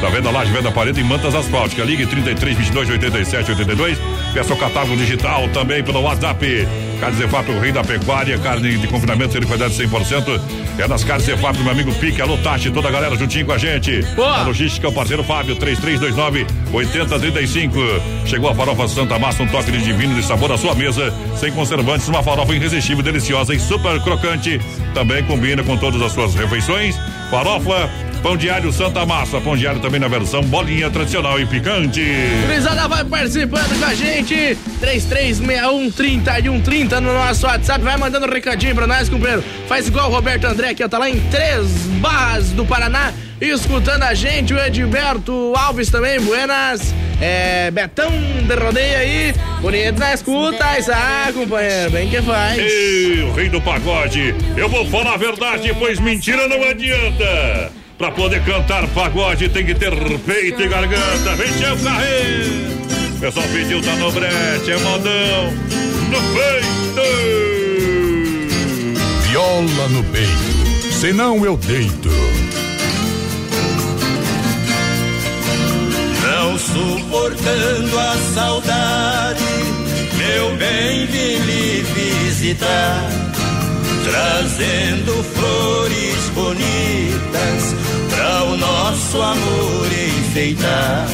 [0.00, 1.86] Tá vendo a laje, venda parede e mantas asfálticas.
[1.86, 3.98] Ligue 33 22 87 82.
[4.32, 6.66] Peça o catálogo digital também pelo WhatsApp.
[7.00, 10.40] Carne Zefap, o rei da pecuária, carne de confinamento, certificado 100%.
[10.78, 13.58] É das Carnes Zefap, meu amigo Pique, alô Tati, toda a galera juntinho com a
[13.58, 14.02] gente.
[14.14, 14.38] Boa.
[14.38, 17.78] A logística, o parceiro Fábio, 3329 8035.
[18.26, 21.52] Chegou a farofa Santa Massa, um toque de divino de sabor à sua mesa, sem
[21.52, 24.60] conservantes, uma farofa irresistível, deliciosa e super crocante.
[24.92, 26.96] Também combina com todas as suas refeições.
[27.30, 27.90] Farofa
[28.24, 32.02] Pão alho Santa Massa, pão alho também na versão bolinha tradicional e picante.
[32.46, 34.56] Crisada vai participando com a gente.
[34.80, 37.84] 3361-3130 no nosso WhatsApp.
[37.84, 39.44] Vai mandando um recadinho pra nós, companheiro.
[39.68, 41.66] Faz igual o Roberto André, que tá lá em Três
[42.00, 44.54] Barras do Paraná, escutando a gente.
[44.54, 46.94] O Edilberto Alves também, buenas.
[47.20, 49.34] É, Betão de rodeio aí.
[49.60, 50.64] Bonito na escuta,
[50.94, 51.90] ah, companheiro.
[51.90, 52.58] Bem que faz.
[52.58, 54.34] Ei, o rei do pagode.
[54.56, 57.83] Eu vou falar a verdade, pois mentira não adianta.
[57.96, 61.36] Pra poder cantar pagode tem que ter peito e garganta.
[61.36, 62.74] Vem, tchau, carreiro.
[63.16, 65.52] O pessoal pediu, tá no brete, é modão.
[66.10, 66.74] No peito.
[69.28, 72.08] Viola no peito, senão eu deito.
[76.22, 79.42] Não suportando a saudade,
[80.16, 83.10] meu bem vim lhe visitar,
[84.04, 87.74] trazendo flores bonitas
[88.10, 91.06] para o nosso amor enfeitar.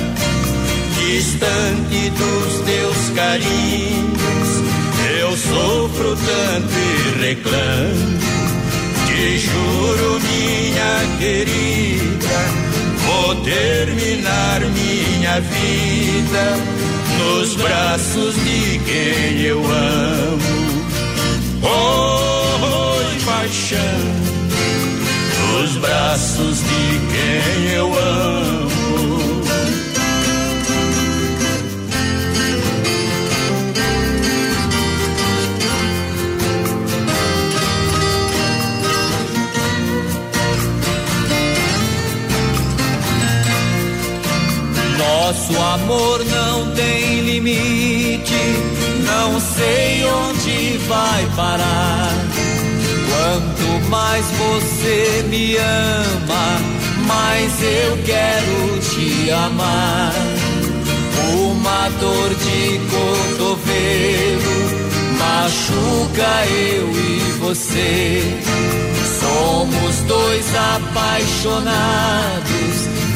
[0.96, 4.48] Distante dos teus carinhos,
[5.20, 8.20] eu sofro tanto e reclamo.
[9.06, 12.70] Te juro, minha querida
[13.10, 16.56] Vou terminar minha vida
[17.18, 20.40] nos braços de quem eu amo.
[21.62, 22.39] Oi,
[23.40, 23.78] paixão,
[25.62, 29.40] nos braços de quem eu amo.
[44.98, 48.34] Nosso amor não tem limite,
[49.02, 52.29] não sei onde vai parar.
[53.30, 56.58] Quanto mais você me ama,
[57.06, 60.12] mais eu quero te amar.
[61.32, 64.50] Uma dor de cotovelo
[65.16, 68.20] machuca eu e você.
[69.20, 71.70] Somos dois apaixonados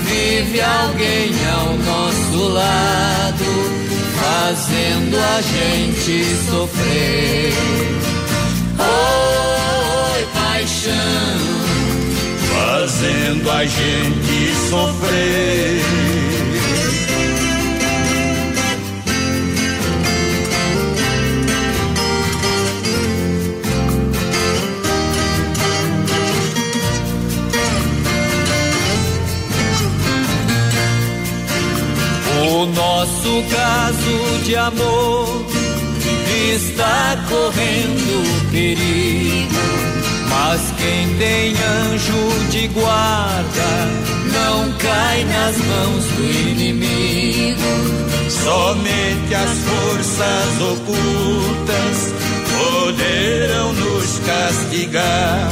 [0.04, 3.44] vive alguém ao nosso lado,
[4.20, 7.52] fazendo a gente sofrer.
[8.78, 9.33] Oi,
[10.64, 10.92] paixão,
[12.48, 15.82] fazendo a gente sofrer.
[32.46, 35.44] O nosso caso de amor
[36.54, 39.83] está correndo perigo.
[40.46, 43.70] Mas quem tem anjo de guarda
[44.30, 47.62] não cai nas mãos do inimigo.
[48.28, 52.14] Somente as forças ocultas
[52.58, 55.50] poderão nos castigar.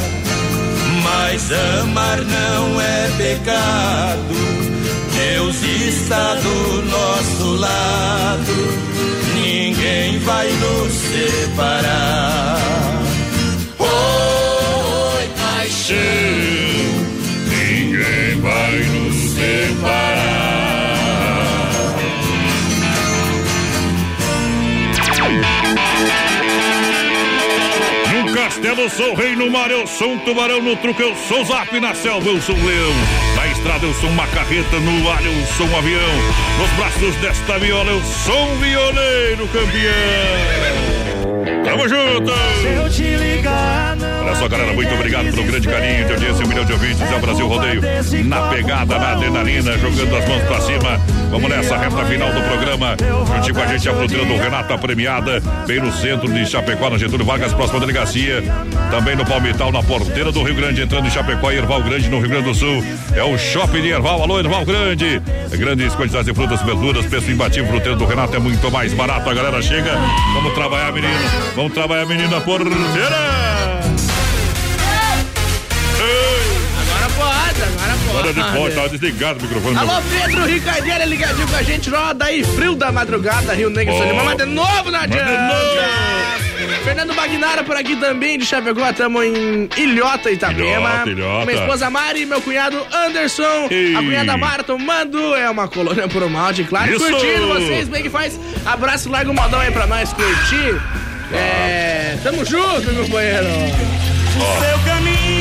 [1.03, 1.51] Mas
[1.81, 4.53] amar não é pecado
[5.15, 8.53] Deus está do nosso lado,
[9.35, 12.72] ninguém vai nos separar.
[17.49, 20.43] Ninguém vai nos separar.
[28.13, 31.79] No castelo sou rei, no mar eu sou um tubarão, no truque eu sou zap,
[31.81, 32.93] na selva eu sou um leão.
[33.37, 36.13] Na estrada eu sou uma carreta, no ar eu sou um avião.
[36.59, 40.73] Nos braços desta viola eu sou um violeiro campeão.
[41.65, 42.33] Tamo junto!
[42.61, 46.45] Se eu te ligar, não Olha só, galera, muito obrigado pelo grande carinho de audiência,
[46.45, 47.83] um milhão de ouvintes, é o Brasil Rodeio,
[48.25, 51.01] na pegada, na adrenalina, jogando as mãos pra cima.
[51.31, 52.97] Vamos nessa reta final do programa.
[53.35, 56.89] Juntinho com a gente a fruteira do Renato, a premiada, bem no centro de Chapecó,
[56.89, 58.45] na Getúlio Vargas, próxima delegacia.
[58.91, 62.21] Também no Palmital, na porteira do Rio Grande, entrando em Chapecó e Erval Grande, no
[62.21, 62.85] Rio Grande do Sul.
[63.17, 64.23] É o Shopping de Erval.
[64.23, 65.21] Alô, Erval Grande.
[65.51, 69.29] Grandes quantidades de frutas e verduras, preço imbatível, fruteira do Renato é muito mais barato.
[69.29, 69.99] A galera chega.
[70.35, 71.15] Vamos trabalhar, menino.
[71.57, 73.82] Vamos trabalhar, menina porteira.
[76.03, 78.19] Agora pode, agora pode.
[78.19, 79.77] Agora de pode, tava desligado o microfone.
[79.79, 84.25] Alô, Pedro Ricardeira ligadinho com a gente, roda aí, frio da madrugada, Rio Negro, Oh.
[84.25, 85.83] mas de novo de adianta.
[86.85, 91.05] Fernando Bagnara por aqui também, de Chapecó, tamo em Ilhota, Itapema.
[91.07, 91.47] Ilhota, Ilhota.
[91.47, 93.95] Minha esposa Mari, meu cunhado Anderson, Ei.
[93.95, 97.05] a cunhada Mara tomando, é uma colônia por malte, claro, Isso.
[97.05, 98.39] curtindo vocês, bem que faz.
[98.67, 100.81] Abraço, larga um modão aí pra nós curtir.
[101.33, 103.47] É, tamo junto, meu companheiro.
[103.47, 105.32] Seu caminho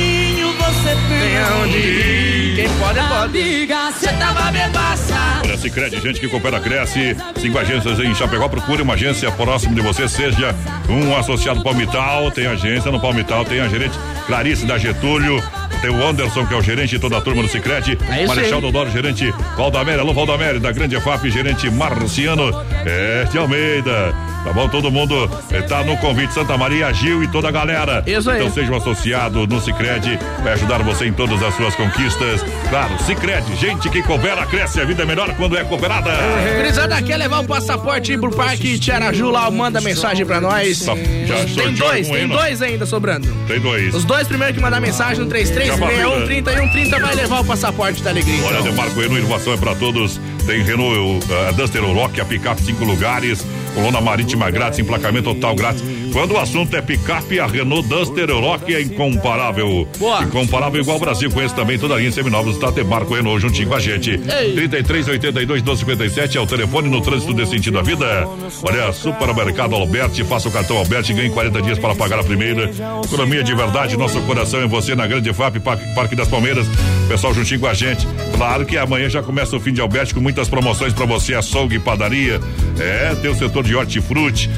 [0.72, 2.56] você tem Tem aonde ir.
[2.56, 3.42] Quem pode, pode.
[3.42, 5.42] Amiga, cê tava bebaça.
[5.44, 7.16] Olha, Cicred, gente que coopera, cresce.
[7.40, 8.48] Cinco agências em Chapecó.
[8.48, 10.56] Procure uma agência próximo de você, seja
[10.90, 12.32] um associado Palmital.
[12.32, 15.42] Tem agência no Palmital, tem a gerente Clarice da Getúlio.
[15.82, 17.98] Tem o Anderson, que é o gerente de toda a turma do Cicred.
[18.10, 18.62] É isso Marechal.
[18.62, 20.02] Dodoro, gerente Valdaméria.
[20.02, 22.52] Alô, Valdaméria, da Grande EFAP, gerente Marciano
[22.86, 24.14] é, de Almeida.
[24.44, 24.68] Tá bom?
[24.68, 26.34] Todo mundo eh, tá no convite.
[26.34, 28.04] Santa Maria, Gil e toda a galera.
[28.08, 28.40] Isso aí.
[28.40, 30.20] Então seja um associado no Cicred.
[30.44, 32.44] Vai ajudar você em todas as suas conquistas.
[32.70, 34.82] Claro, Cicred, gente que coopera, cresce.
[34.82, 36.12] A vida é melhor quando é cooperada.
[36.56, 40.86] Gurizada, quer levar o passaporte pro Parque Tiaraju lá, manda mensagem pra nós.
[41.26, 43.28] Já tem dois, tem dois ainda sobrando.
[43.48, 43.94] Tem dois.
[43.94, 48.02] Os dois primeiros que mandar mensagem no 3361 30 e 130 vai levar o passaporte
[48.02, 48.44] da alegria.
[48.44, 48.72] Olha, então.
[48.72, 50.20] Demarco Renault, inovação é pra todos.
[50.46, 55.56] Tem Renault, uh, a Duster Rock, a picape cinco lugares, coluna marítima grátis, emplacamento total
[55.56, 56.01] grátis.
[56.12, 59.88] Quando o assunto é picape, a Renault Duster Rock é incomparável.
[59.98, 60.24] Boa.
[60.24, 61.32] Incomparável igual ao Brasil.
[61.32, 64.12] Conheço também toda a linha seminovos da Demarco Renault juntinho com a gente.
[64.12, 64.54] Ei.
[64.54, 68.28] 33 82 12 57 é o telefone no trânsito desse sentido da vida.
[68.64, 72.70] Olha, Supermercado Alberti, faça o cartão Alberti e ganhe 40 dias para pagar a primeira.
[73.04, 76.68] Economia de verdade, nosso coração é você na Grande FAP, Parque, das Palmeiras.
[77.08, 78.08] Pessoal juntinho com a gente.
[78.36, 81.76] Claro que amanhã já começa o fim de Alberti com muitas promoções para você, açougue
[81.76, 82.40] e padaria.
[82.80, 84.50] É, tem o setor de hortifruti.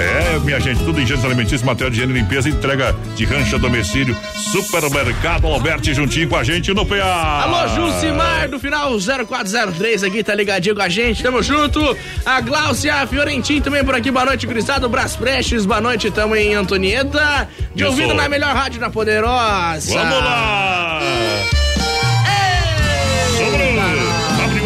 [0.00, 3.56] É, minha gente, tudo em gêneros alimentícios, material de higiene e limpeza, entrega de rancho
[3.56, 4.16] a domicílio.
[4.34, 7.42] Supermercado Alberti juntinho com a gente no PA.
[7.42, 11.96] Alô, Jucimar, do final 0403 aqui, tá ligadinho com a gente, tamo junto.
[12.24, 14.88] A Gláucia Fiorentin também por aqui, boa noite, Grisado.
[14.88, 17.48] Brás Prestes, boa noite, tamo em Antonieta.
[17.74, 17.92] De Isso.
[17.92, 19.92] ouvido na melhor rádio na Poderosa.
[19.92, 21.00] Vamos lá!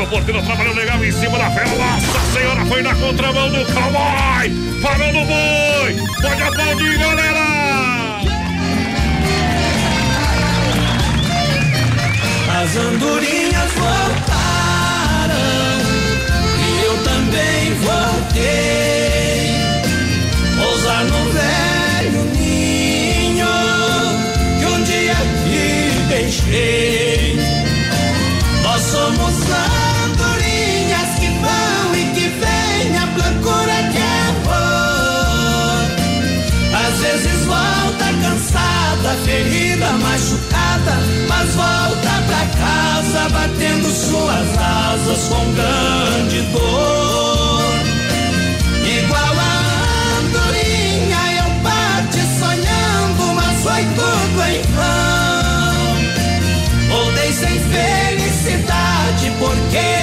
[0.05, 1.67] A porteira, trabalhou legal em cima da fera.
[1.67, 4.53] Nossa senhora, foi na contramão do cowboy!
[4.83, 5.97] Parou no boi!
[6.21, 8.21] Pode aplaudir, galera!
[12.61, 15.39] As andorinhas voltaram
[16.61, 19.55] e eu também voltei.
[20.59, 23.47] Pousar no velho ninho
[24.59, 25.65] que um dia te
[26.09, 27.44] deixei.
[39.05, 40.93] Cansada, ferida, machucada,
[41.29, 47.75] mas volta pra casa batendo suas asas com grande dor.
[48.99, 55.85] Igual a andorinha eu parti sonhando, mas foi tudo em vão.
[56.89, 59.94] Voltei sem felicidade, porque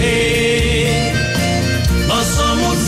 [0.00, 1.12] deixei.
[2.06, 2.78] Nós somos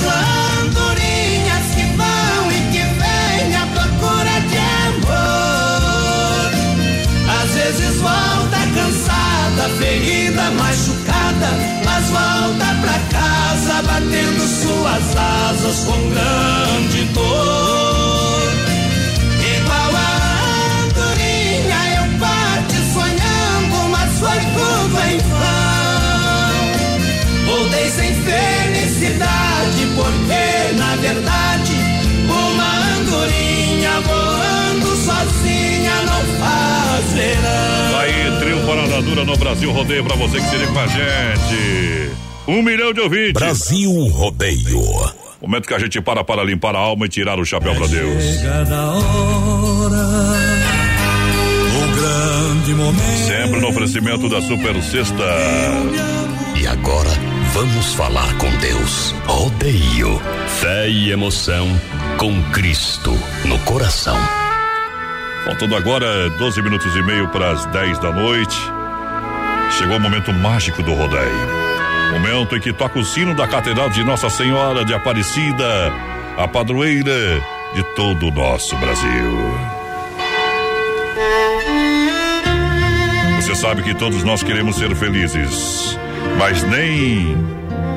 [0.61, 4.59] andorinhas que vão e que vêm à procura de
[4.89, 6.51] amor.
[7.43, 11.51] Às vezes volta cansada, ferida, machucada,
[11.85, 17.62] mas volta pra casa batendo suas asas com grande dor.
[39.05, 42.11] Dura no Brasil Rodeio pra você que se liga com a gente.
[42.47, 43.33] Um milhão de ouvintes.
[43.33, 44.83] Brasil Rodeio.
[45.41, 48.23] Momento que a gente para para limpar a alma e tirar o chapéu pra Deus.
[48.23, 50.09] Chegada a hora,
[51.77, 53.27] o grande momento.
[53.27, 55.25] Sempre no oferecimento da Super Sexta.
[56.61, 57.11] E agora,
[57.53, 59.13] vamos falar com Deus.
[59.27, 60.21] Rodeio.
[60.61, 61.69] Fé e emoção
[62.19, 63.13] com Cristo
[63.45, 64.17] no coração.
[65.45, 68.57] Faltando agora 12 minutos e meio para as 10 da noite.
[69.79, 71.63] Chegou o momento mágico do rodeio.
[72.13, 75.93] Momento em que toca o sino da Catedral de Nossa Senhora de Aparecida,
[76.37, 77.43] a padroeira
[77.75, 79.33] de todo o nosso Brasil.
[83.37, 85.99] Você sabe que todos nós queremos ser felizes,
[86.39, 87.37] mas nem,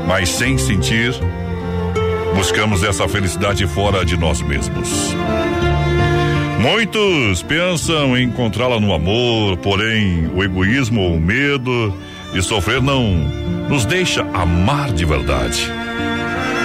[0.07, 1.13] mas sem sentir
[2.35, 5.15] buscamos essa felicidade fora de nós mesmos.
[6.65, 11.95] Muitos pensam em encontrá-la no amor, porém o egoísmo ou o medo
[12.33, 13.03] de sofrer não
[13.69, 15.71] nos deixa amar de verdade.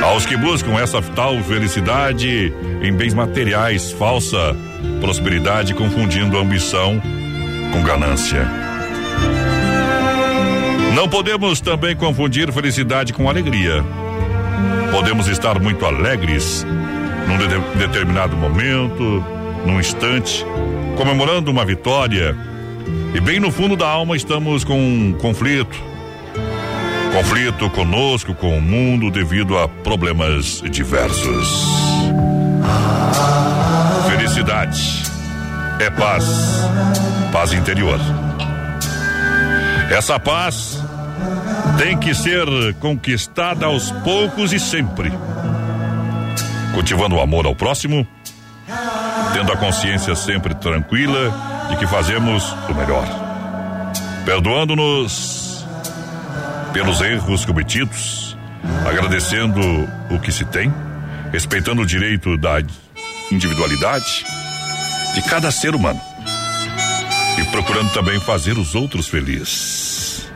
[0.03, 2.51] Aos que buscam essa tal felicidade
[2.81, 4.57] em bens materiais, falsa
[5.03, 6.99] prosperidade, confundindo ambição
[7.71, 8.49] com ganância.
[10.95, 13.85] Não podemos também confundir felicidade com alegria.
[14.93, 16.67] Podemos estar muito alegres
[17.29, 19.23] num de determinado momento,
[19.65, 20.45] num instante,
[20.97, 22.37] comemorando uma vitória,
[23.15, 25.77] e bem no fundo da alma estamos com um conflito.
[27.13, 31.65] Conflito conosco, com o mundo, devido a problemas diversos.
[34.09, 35.03] Felicidade
[35.81, 36.25] é paz,
[37.33, 37.99] paz interior.
[39.91, 40.81] Essa paz
[41.79, 42.47] tem que ser
[42.79, 45.11] conquistada aos poucos e sempre.
[46.75, 48.07] Cultivando o amor ao próximo,
[49.33, 51.33] tendo a consciência sempre tranquila
[51.69, 53.07] de que fazemos o melhor.
[54.25, 55.65] Perdoando-nos
[56.73, 58.37] pelos erros cometidos,
[58.87, 59.61] agradecendo
[60.11, 60.73] o que se tem,
[61.33, 62.63] respeitando o direito da
[63.31, 64.25] individualidade
[65.15, 66.01] de cada ser humano
[67.39, 70.29] e procurando também fazer os outros felizes.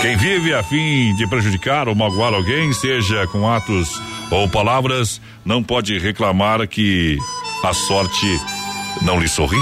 [0.00, 5.62] Quem vive a fim de prejudicar ou magoar alguém, seja com atos ou palavras, não
[5.62, 7.18] pode reclamar que
[7.62, 8.40] a sorte
[9.02, 9.60] não lhe sorri.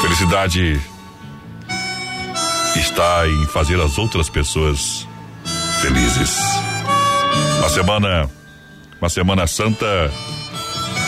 [0.00, 0.80] Felicidade
[2.76, 5.06] está em fazer as outras pessoas
[5.80, 6.38] felizes.
[7.58, 8.30] Uma semana,
[9.00, 10.10] uma semana santa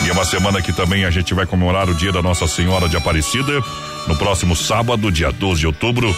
[0.03, 2.89] e é uma semana que também a gente vai comemorar o dia da Nossa Senhora
[2.89, 3.63] de Aparecida
[4.07, 6.13] no próximo sábado, dia 12 de outubro.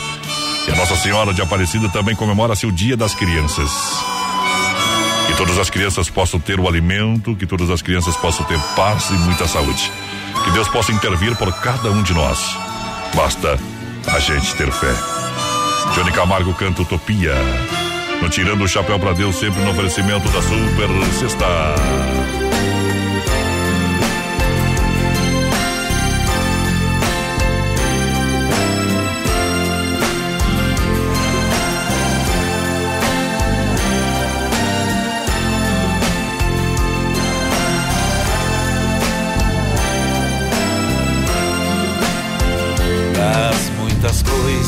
[0.67, 3.69] E a Nossa Senhora de Aparecida também comemora-se o Dia das Crianças.
[5.33, 9.09] Que todas as crianças possam ter o alimento, que todas as crianças possam ter paz
[9.09, 9.91] e muita saúde.
[10.43, 12.55] Que Deus possa intervir por cada um de nós.
[13.15, 13.59] Basta
[14.13, 14.93] a gente ter fé.
[15.95, 17.33] Johnny Camargo canta Utopia.
[18.21, 22.42] No Tirando o Chapéu para Deus, sempre no oferecimento da Super Sexta.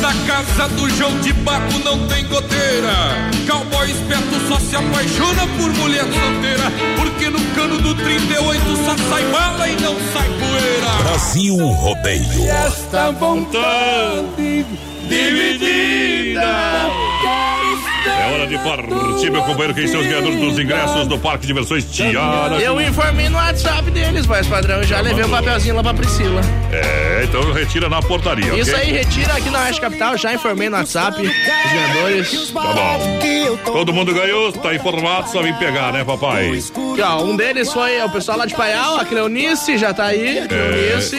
[0.00, 3.30] Na casa do João de Baco não tem goteira.
[3.46, 6.72] Cowboy esperto só se apaixona por mulher solteira.
[6.96, 11.02] Porque no cano do 38 só sai bala e não sai poeira.
[11.04, 12.50] Brasil Rodeio.
[12.50, 14.66] Esta vontade
[15.08, 16.90] dividida.
[18.06, 19.74] É hora de partir, meu companheiro.
[19.74, 22.56] Quem são os ganhadores dos ingressos do Parque de Diversões Tiara?
[22.56, 24.82] Eu informei no WhatsApp deles, voz padrão.
[24.82, 26.40] Já levei o papelzinho lá pra Priscila.
[26.72, 28.82] É, então retira na portaria, Isso ok?
[28.84, 30.16] aí, retira aqui na Oeste Capital.
[30.16, 32.50] Já informei no WhatsApp os ganhadores.
[32.52, 33.58] Tá bom.
[33.72, 36.48] Todo mundo ganhou, tá informado, só vim pegar, né, papai?
[36.50, 40.38] Aqui, ó, um deles foi o pessoal lá de Paial, a Cleonice, já tá aí.
[40.38, 40.46] É.
[40.46, 41.16] Cleonice.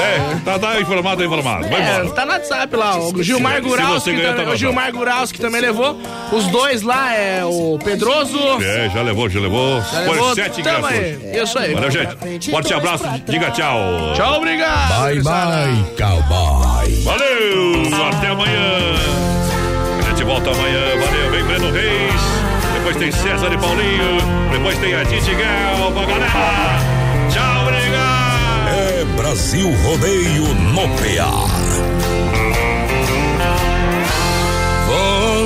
[0.00, 1.68] É, tá, tá informado, tá informado.
[1.68, 2.10] Vai É, embora.
[2.10, 5.98] tá no WhatsApp lá, o Gilmar Se- se Gurauski você ganhar, também, o Gilmar Gurauski
[5.98, 6.00] também levou.
[6.32, 8.38] Os dois lá é o Pedroso.
[8.62, 9.80] É, já levou, já levou.
[9.80, 10.98] Já Foi levou, sete tamo ingressos.
[10.98, 11.42] aí.
[11.42, 11.74] Isso aí.
[11.74, 12.50] Valeu, gente.
[12.50, 13.78] Forte abraço, diga tchau.
[14.14, 15.02] Tchau, obrigado.
[15.02, 17.02] Bye, bye, cowboy.
[17.04, 18.94] Valeu, até amanhã.
[19.98, 20.80] A gente volta amanhã.
[20.98, 22.20] Valeu, vem Breno Reis.
[22.74, 24.18] Depois tem César e Paulinho.
[24.52, 26.78] Depois tem a Titi Gal pra galera.
[27.30, 28.68] Tchau, obrigado.
[28.68, 31.57] É Brasil Rodeio no PA.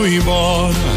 [0.07, 0.92] Embora